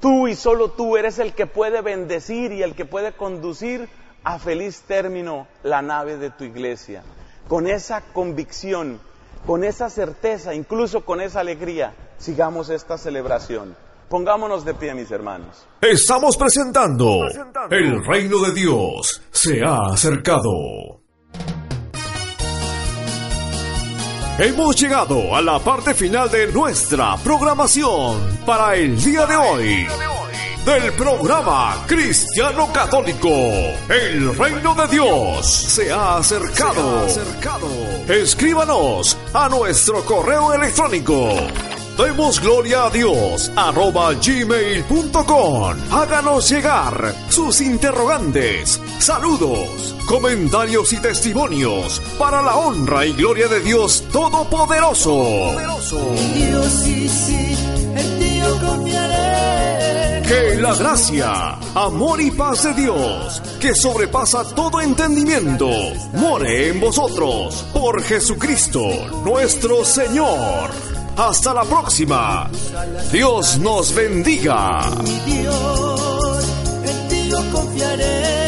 Tú 0.00 0.28
y 0.28 0.36
solo 0.36 0.70
tú 0.70 0.96
eres 0.96 1.18
el 1.18 1.34
que 1.34 1.46
puede 1.46 1.80
bendecir 1.80 2.52
y 2.52 2.62
el 2.62 2.76
que 2.76 2.84
puede 2.84 3.12
conducir 3.12 3.88
a 4.24 4.38
feliz 4.38 4.82
término 4.82 5.46
la 5.62 5.82
nave 5.82 6.16
de 6.16 6.30
tu 6.30 6.44
iglesia. 6.44 7.02
Con 7.48 7.66
esa 7.66 8.00
convicción, 8.00 9.00
con 9.46 9.64
esa 9.64 9.90
certeza, 9.90 10.54
incluso 10.54 11.04
con 11.04 11.20
esa 11.20 11.40
alegría, 11.40 11.94
sigamos 12.18 12.70
esta 12.70 12.96
celebración. 12.98 13.76
Pongámonos 14.08 14.64
de 14.64 14.74
pie, 14.74 14.94
mis 14.94 15.10
hermanos. 15.10 15.66
Estamos 15.80 16.36
presentando 16.36 17.20
El 17.70 18.04
reino 18.04 18.40
de 18.40 18.52
Dios 18.52 19.22
se 19.30 19.62
ha 19.64 19.86
acercado. 19.92 21.00
Hemos 24.38 24.76
llegado 24.76 25.34
a 25.34 25.40
la 25.40 25.58
parte 25.58 25.94
final 25.94 26.30
de 26.30 26.50
nuestra 26.52 27.16
programación 27.18 28.18
para 28.44 28.76
el 28.76 29.02
día 29.02 29.26
de 29.26 29.36
hoy. 29.36 29.86
Del 30.64 30.92
programa 30.92 31.84
Cristiano 31.88 32.72
Católico, 32.72 33.28
el 33.88 34.36
reino 34.36 34.72
de 34.76 34.86
Dios 34.86 35.44
se 35.44 35.90
ha 35.90 36.18
acercado. 36.18 37.04
Escríbanos 38.08 39.18
a 39.34 39.48
nuestro 39.48 40.04
correo 40.04 40.54
electrónico. 40.54 41.30
Demos 41.98 42.40
gloria 42.40 42.84
a 42.84 42.90
Dios 42.90 43.50
arroba 43.56 44.12
gmail.com. 44.14 45.76
Háganos 45.90 46.48
llegar 46.48 47.12
sus 47.28 47.60
interrogantes, 47.60 48.80
saludos, 49.00 49.96
comentarios 50.06 50.92
y 50.92 50.98
testimonios 50.98 52.00
para 52.20 52.40
la 52.40 52.54
honra 52.54 53.04
y 53.04 53.12
gloria 53.14 53.48
de 53.48 53.60
Dios 53.60 54.04
Todopoderoso. 54.12 55.56
Dios 56.34 56.66
sí, 56.84 57.08
sí, 57.08 57.56
en 57.96 58.40
yo 58.40 58.66
confiaré. 58.66 60.01
Que 60.32 60.54
la 60.54 60.74
gracia, 60.74 61.58
amor 61.74 62.18
y 62.18 62.30
paz 62.30 62.62
de 62.62 62.72
Dios, 62.72 63.42
que 63.60 63.74
sobrepasa 63.74 64.42
todo 64.54 64.80
entendimiento, 64.80 65.68
more 66.14 66.68
en 66.70 66.80
vosotros 66.80 67.66
por 67.74 68.02
Jesucristo 68.02 68.80
nuestro 69.26 69.84
Señor. 69.84 70.70
Hasta 71.18 71.52
la 71.52 71.64
próxima. 71.64 72.50
Dios 73.12 73.58
nos 73.58 73.94
bendiga. 73.94 74.90
Mi 75.04 75.32
Dios, 75.32 76.44
en 76.82 77.08
ti 77.08 77.28
yo 77.28 77.38
confiaré. 77.52 78.41